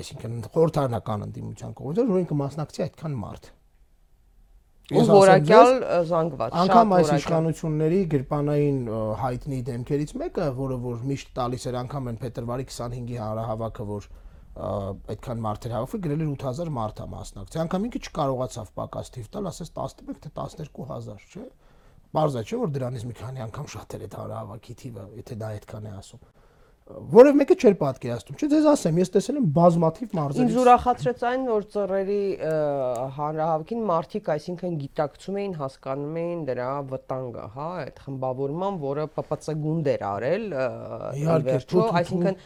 այսինքն 0.00 0.40
խորհրդարանական 0.54 1.26
ընդդիմության 1.28 1.76
կողմից, 1.80 2.00
որին 2.14 2.26
կմասնակցի 2.32 2.84
այդքան 2.84 3.14
մարդ։ 3.24 3.52
Ես 4.94 5.08
որակյալ 5.08 5.70
զանգված, 6.10 6.56
անգամ 6.60 6.90
այս 6.98 7.12
իշխանությունների 7.14 8.00
գրպանային 8.14 8.80
հայտնի 9.22 9.60
դեմքերից 9.70 10.10
մեկը, 10.20 10.48
որը 10.58 10.76
որ 10.82 11.06
միշտ 11.08 11.30
տալիս 11.38 11.64
էր 11.70 11.78
անգամ 11.80 12.10
են 12.10 12.18
փետրվարի 12.20 12.66
25-ի 12.68 13.16
հանրահավաքը, 13.22 13.86
որ 13.94 14.08
այդքան 15.14 15.40
մարդեր 15.44 15.72
հավաքվի, 15.74 16.00
գրել 16.04 16.20
էր 16.24 16.28
8000 16.34 16.74
մարդ 16.74 17.00
է 17.00 17.06
մասնակցի։ 17.14 17.60
Անգամ 17.64 17.86
ինքը 17.88 18.02
չկարողացավ 18.04 18.68
պակաս 18.76 19.10
թիվ 19.14 19.30
տալ, 19.34 19.48
ասես 19.50 19.72
11 19.74 20.20
թե 20.26 20.30
12000, 20.36 21.24
չէ՞ 21.32 21.46
Մարզա 22.14 22.42
չէ 22.46 22.58
որ 22.62 22.72
դրանից 22.74 23.04
մի 23.10 23.14
քանի 23.18 23.42
անգամ 23.48 23.68
շատեր 23.74 24.04
է 24.06 24.08
հանրահավաքի 24.14 24.74
թիվը, 24.84 25.04
եթե 25.18 25.36
դա 25.40 25.48
այդքան 25.54 25.88
է 25.90 25.94
ասում 25.98 26.26
որև 26.84 27.38
մեկը 27.40 27.54
չէր 27.56 27.74
պատկերացնում։ 27.80 28.36
Չէ, 28.36 28.46
ձեզ 28.52 28.66
ասեմ, 28.68 28.98
ես 29.00 29.10
տեսել 29.14 29.36
եմ 29.40 29.44
բազմաթիվ 29.56 30.10
մարզերից։ 30.18 30.42
Ինձ 30.44 30.56
ուրախացրեց 30.60 31.22
այն, 31.30 31.44
որ 31.48 31.62
ծռերի 31.72 32.24
հանրահավաքին 33.16 33.86
մարդիկ, 33.88 34.28
այսինքն 34.34 34.74
գիտակցում 34.82 35.38
էին, 35.40 35.54
հասկանում 35.62 36.18
էին 36.20 36.42
դրա 36.50 36.68
վտանգը, 36.90 37.46
հա, 37.54 37.68
այդ 37.84 38.02
խմբավորման, 38.04 38.76
որը 38.84 39.06
ՊՊՑ 39.16 39.48
գունդ 39.64 39.88
էր 39.94 40.04
արել, 40.10 40.44
վերջո, 41.48 41.86
այսինքն 42.04 42.36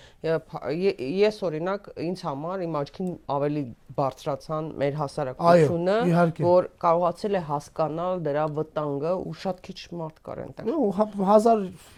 ես 1.18 1.42
օրինակ 1.48 1.90
ինձ 2.06 2.24
համար 2.28 2.64
իմ 2.68 2.78
աչքին 2.78 3.10
ավելի 3.34 3.64
բարձրացան 3.98 4.70
մեր 4.78 4.94
հասարակությունը, 5.02 5.98
որ 6.46 6.70
կարողացել 6.86 7.34
է 7.34 7.42
հասկանալ 7.48 8.22
դրա 8.28 8.44
վտանգը 8.58 9.12
ու 9.18 9.34
շատ 9.42 9.56
քիչ 9.66 9.78
մարդ 9.98 10.22
կար 10.28 10.38
այնտեղ։ 10.44 10.70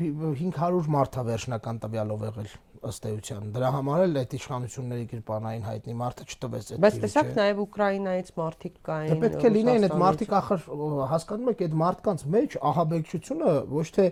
1500 0.01 0.91
մարդ 0.97 1.21
է 1.21 1.25
վերջնական 1.31 1.81
տվյալով 1.85 2.30
եղել 2.31 2.51
ըստ 2.91 3.07
էության։ 3.11 3.49
Դրա 3.55 3.71
համար 3.75 4.03
էլ 4.07 4.19
այդ 4.21 4.35
իշխանությունների 4.39 5.07
գրպանային 5.11 5.65
հայտնի 5.69 5.95
մարդը 6.01 6.27
չտվեց 6.31 6.71
այդ։ 6.71 6.81
Բայց 6.85 6.99
տեսակ 7.05 7.31
նաև 7.37 7.61
Ուկրաինայից 7.65 8.31
մարդիկ 8.41 8.77
կային։ 8.89 9.11
Դե 9.11 9.19
պետք 9.25 9.45
է 9.45 9.53
լինեին 9.57 9.87
այդ 9.91 9.97
մարդիկ 10.01 10.35
ախր 10.41 10.65
հասկանում 11.11 11.51
եք 11.51 11.65
այդ 11.67 11.77
մարդկանց 11.81 12.25
մեջ 12.37 12.57
ահաբեկչությունը 12.71 13.55
ոչ 13.75 13.87
թե 14.01 14.07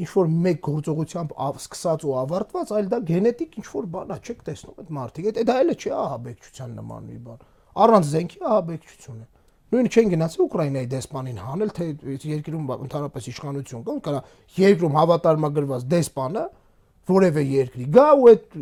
ինչ 0.00 0.10
որ 0.14 0.30
մեկ 0.44 0.60
գործողությամբ 0.64 1.32
սկսած 1.60 2.04
ու 2.06 2.14
ավարտված, 2.20 2.70
այլ 2.76 2.86
դա 2.92 3.00
գենետիկ 3.10 3.58
ինչ 3.60 3.66
որ 3.70 3.88
բան 3.94 4.12
է, 4.14 4.18
չեք 4.20 4.44
տեսնում 4.46 4.78
այդ 4.80 4.92
մարդիկ։ 5.00 5.28
Այդ 5.30 5.40
դա 5.50 5.56
էլ 5.60 5.72
չի 5.74 5.92
ահաբեկչության 6.00 6.76
նման 6.80 7.08
մի 7.10 7.18
բան։ 7.26 7.42
Առանց 7.84 8.10
զենքի 8.10 8.40
ահաբեկչություն 8.50 9.20
է։ 9.20 9.26
Նույնը 9.70 9.90
չեն 9.94 10.08
գնացի 10.10 10.40
Ուկրաինայի 10.42 10.88
դեսպանին 10.90 11.36
հանել, 11.46 11.68
թե 11.76 11.84
երկրում 12.30 12.70
ընդհանրապես 12.74 13.28
իշխանություն 13.30 13.84
կա, 13.86 13.94
կարա 14.06 14.22
երկրում 14.56 14.96
հավատարմագրված 14.98 15.84
դեսպանը 15.92 16.42
որևէ 17.08 17.42
երկրի 17.48 17.86
գա 17.94 18.06
ու 18.20 18.26
այդ 18.30 18.56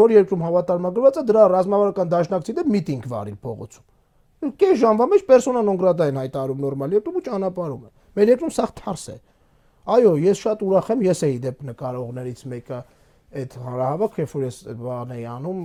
որ 0.00 0.14
երկրում 0.14 0.44
հավատարմագրված 0.44 1.18
է 1.20 1.24
դրա 1.30 1.44
ռազմավարական 1.54 2.10
դաշնակցի 2.14 2.54
դեմ 2.58 2.72
միտինգ 2.74 3.06
վարի 3.12 3.36
փողոցում 3.44 4.54
կես 4.60 4.80
ժամվա 4.82 5.06
մեջ 5.14 5.22
պերսոնա 5.28 5.62
նոն 5.64 5.78
գրատա 5.80 6.08
են 6.10 6.18
հայտարարում 6.20 6.64
նորմալ 6.64 6.96
երկրում 6.98 7.20
ու 7.20 7.24
ճանապարհում 7.28 7.84
է 7.84 7.92
մեր 8.18 8.32
երկրում 8.34 8.52
սա 8.54 8.66
թարս 8.80 9.06
է 9.14 9.16
այո 9.94 10.12
ես 10.24 10.42
շատ 10.44 10.64
ուրախ 10.64 10.90
եմ 10.94 11.04
ես 11.04 11.22
էի 11.28 11.38
դեպ 11.44 11.64
նկարողներից 11.70 12.44
մեկը 12.54 12.82
այդ 13.34 13.56
հարահավաք 13.64 14.18
երբ 14.20 14.34
որ 14.34 14.44
ես 14.44 14.58
բան 14.84 15.14
էի 15.14 15.24
անում 15.34 15.62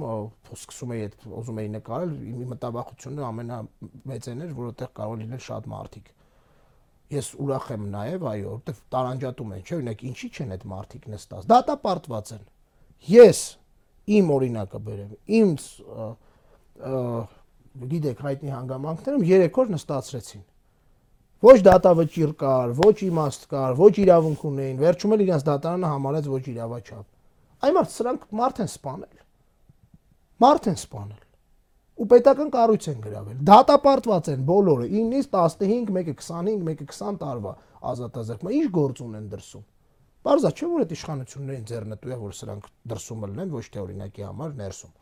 սկսում 0.56 0.94
էի 0.96 1.04
այդ 1.06 1.28
ուզում 1.40 1.60
էի 1.64 1.70
նկարել 1.76 2.14
իմ 2.30 2.40
մտավախությունը 2.54 3.26
ամենամեծն 3.30 4.42
էր 4.46 4.56
որովհետեւ 4.60 4.94
կարող 5.00 5.20
լինել 5.22 5.44
շատ 5.46 5.70
մարդիկ 5.74 6.10
ես 7.14 7.32
ուրախ 7.42 7.70
եմ 7.74 7.86
նաև, 7.94 8.26
այո, 8.30 8.50
որովհետև 8.50 8.82
տարանջատում 8.94 9.54
են, 9.56 9.62
չէ՞, 9.66 9.76
օրինակ 9.80 10.04
ինչի 10.10 10.30
չեն 10.30 10.54
այդ 10.56 10.66
մարդիկ 10.74 11.08
նստած։ 11.14 11.48
Դատապարտված 11.50 12.32
են։ 12.36 12.44
Ես 13.10 13.40
իմ 14.20 14.32
օրինակը 14.36 14.82
բերեմ։ 14.90 15.16
Ինձ 15.40 15.68
գիտեք 17.90 18.22
հայտնի 18.26 18.54
հանգամանքներում 18.56 19.26
երեք 19.30 19.60
օր 19.64 19.72
նստացրեցին։ 19.76 20.44
Ոչ 21.40 21.58
դատավճիռ 21.64 22.32
կար, 22.40 22.74
ոչ 22.80 22.96
իմաստ 23.08 23.46
կար, 23.54 23.76
ոչ 23.80 23.94
իրավունք 24.04 24.42
ունեին, 24.50 24.80
վերջում 24.82 25.16
էլ 25.16 25.24
իրենց 25.24 25.46
դատարանը 25.50 25.92
համարեց 25.94 26.30
ոչ 26.34 26.44
իրավաչափ։ 26.52 27.06
Այն 27.64 27.76
մարդ 27.80 27.94
սրանք 27.96 28.26
մարդ 28.40 28.62
են 28.66 28.72
սպանել։ 28.74 29.22
Մարդ 30.44 30.70
են 30.74 30.80
սպանել 30.80 31.29
ու 32.00 32.08
պետական 32.14 32.54
կառույց 32.54 32.86
են 32.94 33.02
գրավել։ 33.04 33.42
Դատապարտված 33.50 34.30
են 34.34 34.46
բոլորը 34.48 34.88
9-ից 34.94 35.28
15, 35.36 35.92
մեկը 35.98 36.14
25, 36.22 36.64
մեկը 36.70 36.88
20 36.94 37.20
տարվա 37.24 37.54
ազատազրկման։ 37.92 38.56
Ինչ 38.60 38.72
գործ 38.80 39.04
ունեն 39.04 39.28
դրսում։ 39.34 39.66
Բարձա 40.30 40.50
չէ 40.56 40.70
որ 40.70 40.82
այդ 40.84 40.96
իշխանություններին 40.96 41.68
ձեռնտու 41.70 42.12
է 42.12 42.18
որ 42.24 42.34
սրանք 42.40 42.66
դրսում 42.92 43.22
լնեն, 43.30 43.54
ոչ 43.56 43.66
թե 43.72 43.84
օրինակի 43.84 44.26
համար 44.30 44.58
ներսում։ 44.60 44.96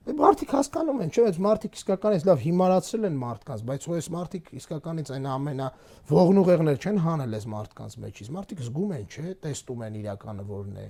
Դե 0.00 0.14
մարդիկ 0.16 0.52
հասկանում 0.56 1.00
են, 1.04 1.10
չէ՞, 1.12 1.24
այս 1.28 1.38
մարդիկ 1.44 1.74
իսկականից 1.76 2.22
լավ 2.24 2.38
հիմարացրել 2.40 3.04
են 3.10 3.18
մարդկանց, 3.20 3.64
բայց 3.68 3.84
այս 3.96 4.06
մարդիկ 4.14 4.46
իսկականից 4.60 5.10
այն 5.12 5.26
ամենա 5.28 5.66
ողնուղեղներ 6.08 6.80
չեն 6.80 7.00
հանել 7.04 7.36
այս 7.36 7.46
մարդկանց 7.52 7.96
մեջից։ 8.04 8.30
Մարդիկ 8.36 8.62
զգում 8.64 8.94
են, 8.96 9.04
չէ՞, 9.12 9.34
տեստում 9.44 9.84
են 9.86 9.98
իրականը 10.00 10.46
որն 10.48 10.80
է, 10.80 10.86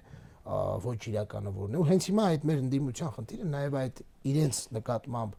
ոչ 0.84 1.00
իրականը 1.10 1.52
որն 1.56 1.76
է։ 1.76 1.80
Ու 1.80 1.88
հենց 1.90 2.06
հիմա 2.10 2.24
այդ 2.30 2.46
մեր 2.50 2.62
ընդդիմության 2.64 3.12
խնդիրը 3.16 3.48
նաև 3.50 3.76
այդ 3.80 4.00
իրենց 4.30 4.62
նկատմամբ 4.76 5.36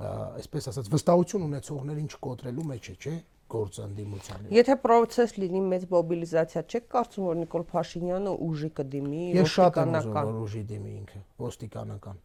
այսպես 0.00 0.70
ասած 0.70 0.88
վստահություն 0.94 1.44
ունեցողներին 1.50 2.08
չկոտրելու 2.10 2.66
մեջ 2.70 2.90
է, 2.90 2.94
չէ՞ 3.00 3.14
գործը 3.50 3.84
ընդդիմությանը։ 3.90 4.52
Եթե 4.54 4.76
process 4.84 5.36
լինի 5.40 5.60
մեծ 5.70 5.86
մոբիլիզացիա, 5.90 6.62
չեք 6.70 6.84
կարծում 6.94 7.26
որ 7.26 7.38
Նիկոլ 7.40 7.64
Փաշինյանը 7.74 8.34
ուժի 8.46 8.70
կդիմի 8.78 9.22
Ես 9.40 9.54
շատ 9.58 9.80
եմ 9.82 9.94
ուզում 9.98 10.18
որ 10.20 10.38
ուժի 10.46 10.62
դիմի 10.70 10.92
ինքը 11.00 11.22
ոստիկանական 11.42 12.20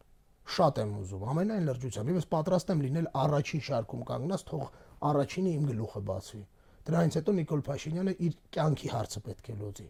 շատ 0.46 0.78
եմ 0.78 0.90
ուզում 1.00 1.24
ամենայն 1.32 1.64
լրջությամբ 1.66 2.12
ես 2.16 2.26
պատրաստ 2.30 2.68
եմ 2.70 2.82
լինել 2.86 3.06
առաջին 3.22 3.62
շարքում 3.66 4.04
կանգնած 4.10 4.44
թող 4.46 4.66
առաջինը 5.10 5.54
իմ 5.56 5.64
գլուխը 5.70 6.02
բացվի 6.06 6.42
դրանից 6.86 7.18
հետո 7.18 7.34
Նիկոլ 7.40 7.62
Փաշինյանը 7.66 8.14
իր 8.26 8.36
կյանքի 8.56 8.92
հարցը 8.94 9.22
պետք 9.26 9.50
է 9.50 9.56
լուծի 9.62 9.88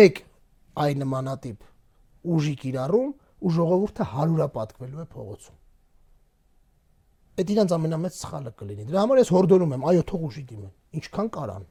մեկ 0.00 0.22
այ 0.84 0.92
նմանատիպ 1.04 1.70
ուժի 2.36 2.54
կիրառում 2.64 3.16
ու 3.40 3.54
ժողովուրդը 3.56 4.06
հարուրապատկվելու 4.14 5.02
է 5.04 5.08
փողոցում 5.14 5.60
Այդ 7.40 7.50
իրանց 7.54 7.72
ամենամեծ 7.72 8.16
սխալը 8.20 8.50
կլինի։ 8.60 8.84
Դրա 8.90 9.02
համար 9.04 9.18
ես 9.20 9.30
հորդորում 9.32 9.70
եմ, 9.76 9.84
այո, 9.90 10.00
թող 10.10 10.24
ուժի 10.26 10.42
դիմեն։ 10.50 10.72
Ինչքան 11.00 11.28
կարան։ 11.36 11.62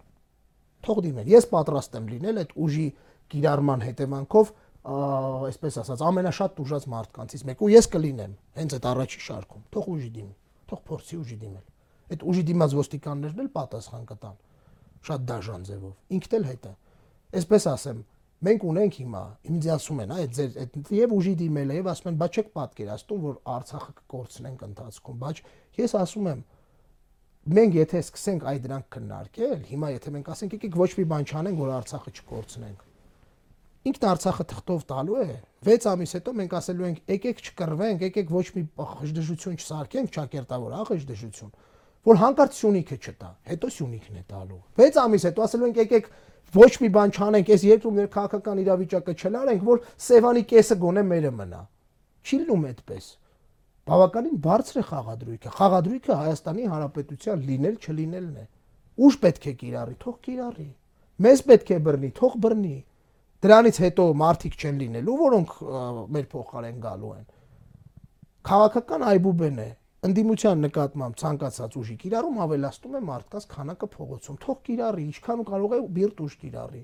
Թող 0.87 1.01
դիմեն։ 1.05 1.29
Ես 1.29 1.47
պատրաստ 1.51 1.97
եմ 1.99 2.07
լինել 2.09 2.39
այդ 2.41 2.53
ուժի 2.65 2.85
կիրառման 3.29 3.83
հետևանքով 3.85 4.51
այսպես 4.89 5.77
ասած, 5.83 6.03
ամենաշատ 6.09 6.61
ուժած 6.63 6.87
մարդկանցից 6.89 7.43
մեկը 7.49 7.69
ես 7.69 7.89
կլինեմ 7.93 8.33
հենց 8.59 8.75
այդ 8.79 8.87
առաջի 8.89 9.21
շարքում։ 9.27 9.63
Թող 9.75 9.89
ուժի 9.93 10.09
դիմի, 10.15 10.35
թող 10.71 10.81
փորձի 10.89 11.19
ուժի 11.19 11.37
դիմել։ 11.43 11.65
Այդ 12.09 12.23
ուժի 12.29 12.43
դիմաց 12.49 12.75
ոստիկաններն 12.79 13.43
էլ 13.43 13.49
պատասխան 13.59 14.05
կտան։ 14.09 14.39
Շատ 15.09 15.25
դաժան 15.29 15.67
ձևով։ 15.69 15.93
Ինքն 16.17 16.37
էլ 16.39 16.47
հետը։ 16.49 16.71
Այսպես 17.39 17.67
ասեմ, 17.69 17.99
մենք 18.47 18.65
ունենք 18.69 18.97
հիմա, 18.99 19.23
ինձ 19.49 19.69
ասում 19.75 20.01
են, 20.03 20.13
այդ 20.15 20.35
ձեր 20.39 20.59
այդ 20.63 20.91
եւ 20.95 21.15
ուժի 21.19 21.33
դիմելը 21.39 21.79
եւ 21.79 21.89
ասում 21.93 22.09
են, 22.09 22.19
բա 22.19 22.27
չեք 22.29 22.51
պատկերացնում, 22.59 23.23
որ 23.25 23.39
Արցախը 23.55 23.95
կկորցնենք 23.99 24.61
ընթացքում, 24.69 25.17
բայց 25.23 25.41
ես 25.79 25.95
ասում 25.99 26.29
եմ, 26.33 26.43
մենք 27.59 27.79
եթե 27.79 28.03
սկսենք 28.05 28.45
այդ 28.53 28.61
դրանք 28.69 28.87
քննարկել, 28.95 29.59
հիմա 29.73 29.91
եթե 29.99 30.13
մենք 30.15 30.31
ասենք, 30.35 30.55
եկեք 30.59 30.79
ոչ 30.79 30.91
մի 30.99 31.05
բան 31.09 31.27
չանենք, 31.29 31.59
որ 31.59 31.73
Արցախը 31.79 32.15
չկորցնենք 32.19 32.87
ինքն 33.87 34.05
Արցախը 34.09 34.45
թղթով 34.51 34.81
տալու 34.89 35.19
է 35.23 35.27
6 35.65 35.85
ամիս 35.89 36.13
հետո 36.17 36.31
մենք 36.39 36.55
ասելու 36.59 36.87
ենք 36.89 36.97
եկեք 37.09 37.43
չկռվենք, 37.47 38.01
եկեք 38.05 38.33
ոչ 38.35 38.43
մի 38.55 38.63
աղջդժություն 38.83 39.59
չսարքենք, 39.59 40.11
ճակերտավոր 40.17 40.75
աղջդժություն, 40.79 41.53
որ 42.09 42.19
հանկարծ 42.19 42.59
Սյունիքը 42.59 42.97
չտա, 42.99 43.29
հետո 43.49 43.71
Սյունիքն 43.79 44.19
է 44.19 44.23
տալու։ 44.29 44.59
6 44.83 44.99
ամիս 45.03 45.25
հետո 45.29 45.45
ասելու 45.47 45.69
ենք 45.69 45.79
եկեք 45.79 46.11
ոչ 46.55 46.71
մի 46.81 46.89
բան 46.95 47.11
չանենք, 47.13 47.49
այս 47.53 47.63
երկրում 47.69 47.97
ներ 47.99 48.07
քաղաքական 48.13 48.61
իրավիճակը 48.63 49.15
չլարենք, 49.19 49.65
որ 49.69 49.81
Սևանի 50.05 50.43
կեսը 50.49 50.77
գոնե 50.83 51.03
մերը 51.09 51.31
մնա։ 51.39 51.61
Չի 52.25 52.39
լինում 52.39 52.65
այդպես։ 52.69 53.09
Բավականին 53.89 54.39
բարձր 54.45 54.79
է 54.79 54.83
խաղադրույքը։ 54.89 55.51
Խաղադրույքը 55.59 56.17
Հայաստանի 56.19 56.65
Հանրապետության 56.73 57.43
լինել 57.49 57.77
չլինելն 57.79 58.35
է։ 58.39 58.45
Ուժ 58.99 59.17
պետք 59.23 59.45
է 59.49 59.53
կիրառի, 59.59 59.95
թող 60.03 60.15
կիրառի։ 60.25 60.67
Մեզ 61.25 61.43
պետք 61.49 61.69
է 61.69 61.79
բռնի, 61.85 62.09
թող 62.19 62.35
բռնի։ 62.43 62.77
Դրանից 63.39 63.77
հետո 63.79 64.05
մարդիկ 64.19 64.55
չեն 64.59 64.79
լինելու, 64.83 65.15
որոնք 65.19 65.51
մեր 66.15 66.25
փոխարեն 66.33 66.79
գալու 66.83 67.11
են։ 67.15 67.25
Քաղաքական 68.49 69.05
այբուբեն 69.09 69.61
է։ 69.63 69.69
Ընդդիմության 69.99 70.61
նկատմամբ 70.63 71.15
ցանկացած 71.19 71.73
ուժի 71.79 71.95
կիրառում 71.99 72.37
ավելացնում 72.39 72.93
է 72.95 72.99
մարդկանց 73.07 73.47
քանակը 73.53 73.87
փողոցում։ 73.95 74.37
Թող 74.45 74.59
կիրառի, 74.69 75.03
ինչքան 75.09 75.41
կարող 75.49 75.75
է 75.75 75.79
բիրտ 75.97 76.21
ուժ 76.23 76.37
կիրառի։ 76.43 76.83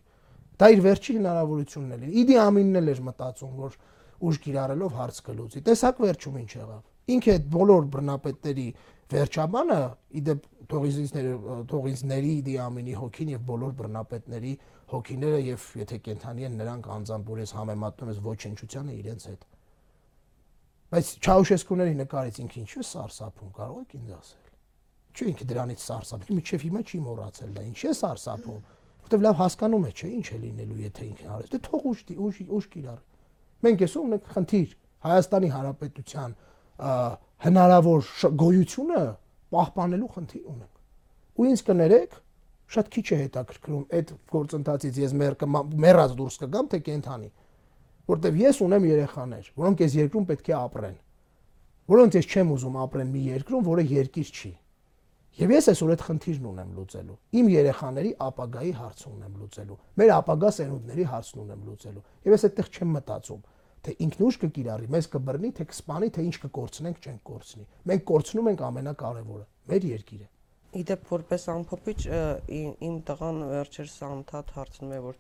Դա 0.59 0.69
իր 0.75 0.81
վերջի 0.85 1.15
հնարավորությունն 1.15 1.95
է։ 1.95 2.09
Իդի 2.21 2.35
ամինն 2.43 2.79
էլ 2.81 2.91
էր 2.91 3.01
մտածում, 3.05 3.53
որ 3.61 3.77
ուժ 4.25 4.41
կիրառելով 4.45 4.99
հարց 4.99 5.21
կլուծի։ 5.29 5.63
Տեսակ 5.69 6.03
վերջում 6.05 6.37
ինչ 6.43 6.51
եղավ։ 6.59 6.83
Ինքը 7.15 7.33
այդ 7.35 7.49
բոլոր 7.55 7.89
բռնապետների 7.95 8.67
վերջաբանը 9.15 9.79
իդեպ 10.19 10.45
թողիզների 10.75 11.33
թողիզների 11.71 12.31
Իդի 12.35 12.55
ամինի 12.65 12.95
հոգին 12.99 13.33
եւ 13.35 13.43
բոլոր 13.51 13.75
բռնապետների 13.79 14.53
հոգիները 14.91 15.41
եւ 15.45 15.67
եթե 15.85 15.99
կենթանի 16.07 16.47
են 16.49 16.57
նրանք 16.61 16.89
անձամբ 16.95 17.29
որ 17.35 17.43
ես 17.45 17.53
համեմատնում 17.59 18.11
ես 18.15 18.23
ոչնչությանը 18.25 18.95
իրենց 18.95 19.27
հետ 19.29 19.45
բայց 20.93 21.11
Չաուշեսկուների 21.25 21.95
նկարից 22.01 22.39
ինքը 22.45 22.57
ինչու 22.61 22.85
սարսափում 22.85 23.51
կարող 23.55 23.77
եք 23.85 23.95
ինձ 23.99 24.09
ասել 24.15 24.45
չէ 25.15 25.27
ինքը 25.31 25.45
դրանից 25.49 25.83
սարսափում 25.85 26.39
միջև 26.39 26.65
հիմա 26.65 26.81
չի 26.85 26.99
մոռացել 27.05 27.51
դա 27.55 27.63
ինչ 27.65 27.79
է 27.85 27.93
սարսափում 27.99 28.59
որտեվ 29.05 29.25
լավ 29.25 29.35
հասկանում 29.41 29.85
է 29.85 29.91
չէ 29.95 30.09
ինչ 30.15 30.27
է 30.35 30.39
լինելու 30.45 30.79
եթե 30.85 31.05
ինքն 31.05 31.31
արեց 31.35 31.53
դե 31.55 31.59
թող 31.65 31.87
ուժ 31.91 32.03
ուժ 32.25 32.39
ուժ 32.59 32.67
կիրառ 32.75 32.99
մենք 33.65 33.85
էս 33.85 33.95
ունենք 34.01 34.29
խնդիր 34.35 34.75
Հայաստանի 35.05 35.49
Հանրապետության 35.55 36.35
հնարավոր 37.45 38.09
գոյությունը 38.41 39.01
պահպանելու 39.55 40.11
խնդիր 40.15 40.45
ունենք 40.55 41.39
ու 41.39 41.47
ինձ 41.51 41.63
կներեք 41.69 42.15
շատ 42.75 42.87
քիչ 42.95 43.05
է 43.05 43.17
հետաքրքրում 43.21 43.83
այդ 43.95 44.13
գործընթացից 44.35 44.99
ես 45.05 45.15
մեռած 45.21 46.15
դուրս 46.19 46.37
կգամ 46.43 46.69
թե 46.71 46.79
կենթանի 46.85 47.29
որտեվ 48.11 48.37
ես 48.41 48.61
ունեմ 48.65 48.85
երեխաներ 48.91 49.49
որոնք 49.61 49.81
այս 49.85 49.97
երկրում 50.01 50.29
պետք 50.29 50.51
է 50.51 50.55
ապրեն 50.59 50.99
որոնց 51.95 52.19
ես 52.19 52.29
չեմ 52.31 52.53
ուզում 52.55 52.77
ապրեն 52.85 53.11
մի 53.15 53.25
երկրում 53.35 53.65
որը 53.65 53.85
երկիր 53.95 54.31
չի 54.35 54.51
Եվ 55.35 55.51
ես 55.51 55.65
այսօր 55.67 55.89
այդ 55.91 56.03
խնդիրն 56.05 56.45
ունեմ 56.47 56.69
լուծելու։ 56.77 57.15
Իմ 57.35 57.47
երեխաների 57.51 58.11
ապագայի 58.23 58.69
հարցը 58.77 59.09
ունեմ 59.09 59.33
լուծելու։ 59.41 59.75
Մեր 59.99 60.11
ապագա 60.15 60.51
սերունդների 60.55 61.07
հարցն 61.11 61.41
ունեմ 61.43 61.65
լուծելու։ 61.67 62.03
Եվ 62.23 62.35
ես 62.35 62.45
այդտեղ 62.47 62.69
չեմ 62.71 62.93
մտածում, 62.95 63.41
թե 63.83 63.95
ինքնուշ 64.05 64.37
կկիրառի, 64.45 64.87
մեզ 64.95 65.09
կբռնի, 65.11 65.51
թե 65.59 65.67
կսպանի, 65.75 66.09
թե 66.15 66.25
ինչ 66.29 66.35
կկորցնենք, 66.45 67.03
չենք 67.03 67.19
կորցնի։ 67.35 67.67
Մենք 67.91 68.07
կորցնում 68.15 68.49
ենք 68.55 68.63
ամենակարևորը՝ 68.69 69.45
մեր 69.75 69.89
երկիրը։ 69.91 70.27
Իդեպ 70.75 71.05
որպես 71.07 71.43
ամփոփիչ 71.53 71.99
իմ 72.85 72.95
տղան 73.07 73.37
վերջերս 73.47 73.93
անդադ 74.07 74.49
հարցնում 74.55 74.91
է 74.95 74.97
որ 75.05 75.19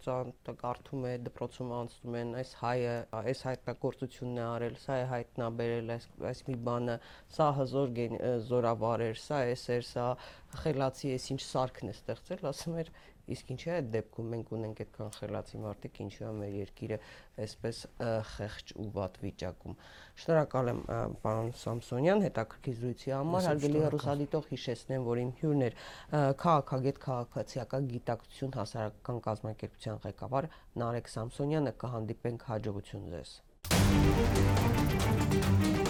կարդում 0.63 1.05
է 1.07 1.13
դպրոցում 1.27 1.71
անցնում 1.77 2.17
են 2.21 2.33
այս 2.41 2.51
հայը 2.59 2.95
այս 3.21 3.43
հայտնագործությունն 3.47 4.41
է 4.41 4.45
արել 4.47 4.75
սա 4.83 4.97
է 4.99 5.05
հայտնաբերել 5.13 5.93
այս 5.95 6.09
այս 6.31 6.43
մի 6.49 6.57
բանը 6.67 6.97
սա 7.37 7.47
հզոր 7.61 7.95
զորավար 8.51 9.05
էր 9.07 9.21
սա 9.23 9.41
էս 9.55 9.65
էր 9.77 9.87
սա 9.93 10.07
խելացի 10.65 11.15
էս 11.15 11.29
ինչ 11.35 11.41
սարքն 11.45 11.93
է 11.93 11.95
ստեղծել 11.95 12.49
ասում 12.51 12.79
էր 12.83 12.91
Իսկ 13.33 13.51
ինչի 13.55 13.69
է 13.69 13.73
այդ 13.75 13.87
դեպքում 13.95 14.27
մենք 14.35 14.51
ունենք 14.55 14.81
այդքան 14.85 15.13
խելացի 15.15 15.61
մարդիկ, 15.65 15.99
ինչու 16.05 16.25
է 16.25 16.31
մեր 16.39 16.51
երկիրը 16.55 16.97
այսպես 17.45 17.79
խեղճ 18.35 18.73
ու 18.75 18.87
վատ 18.95 19.17
վիճակում։ 19.25 19.77
Շնորհակալ 20.25 20.71
եմ 20.73 20.81
պարոն 21.25 21.49
Սամսոնյան 21.61 22.25
հետաքրքիր 22.25 22.77
զրույցի 22.81 23.15
համար։ 23.15 23.47
Հարգելի 23.49 23.81
հեռուստադիտող 23.85 24.49
հիշեցնեմ, 24.53 25.07
որ 25.09 25.23
իմ 25.25 25.31
հյուրն 25.41 25.65
էր 25.65 25.79
քաղաքագետ 26.45 27.01
քաղաքացիական 27.05 27.89
գիտակցություն 27.95 28.55
հասարակական 28.59 29.23
կազմակերպության 29.29 30.01
ղեկավար 30.05 30.49
Նարեկ 30.85 31.11
Սամսոնյանը։ 31.15 31.75
Կհանդիպենք 31.85 32.47
հաջողություն 32.53 33.09
ձեզ։ 33.15 33.35
Thank 35.25 35.79
you 35.79 35.84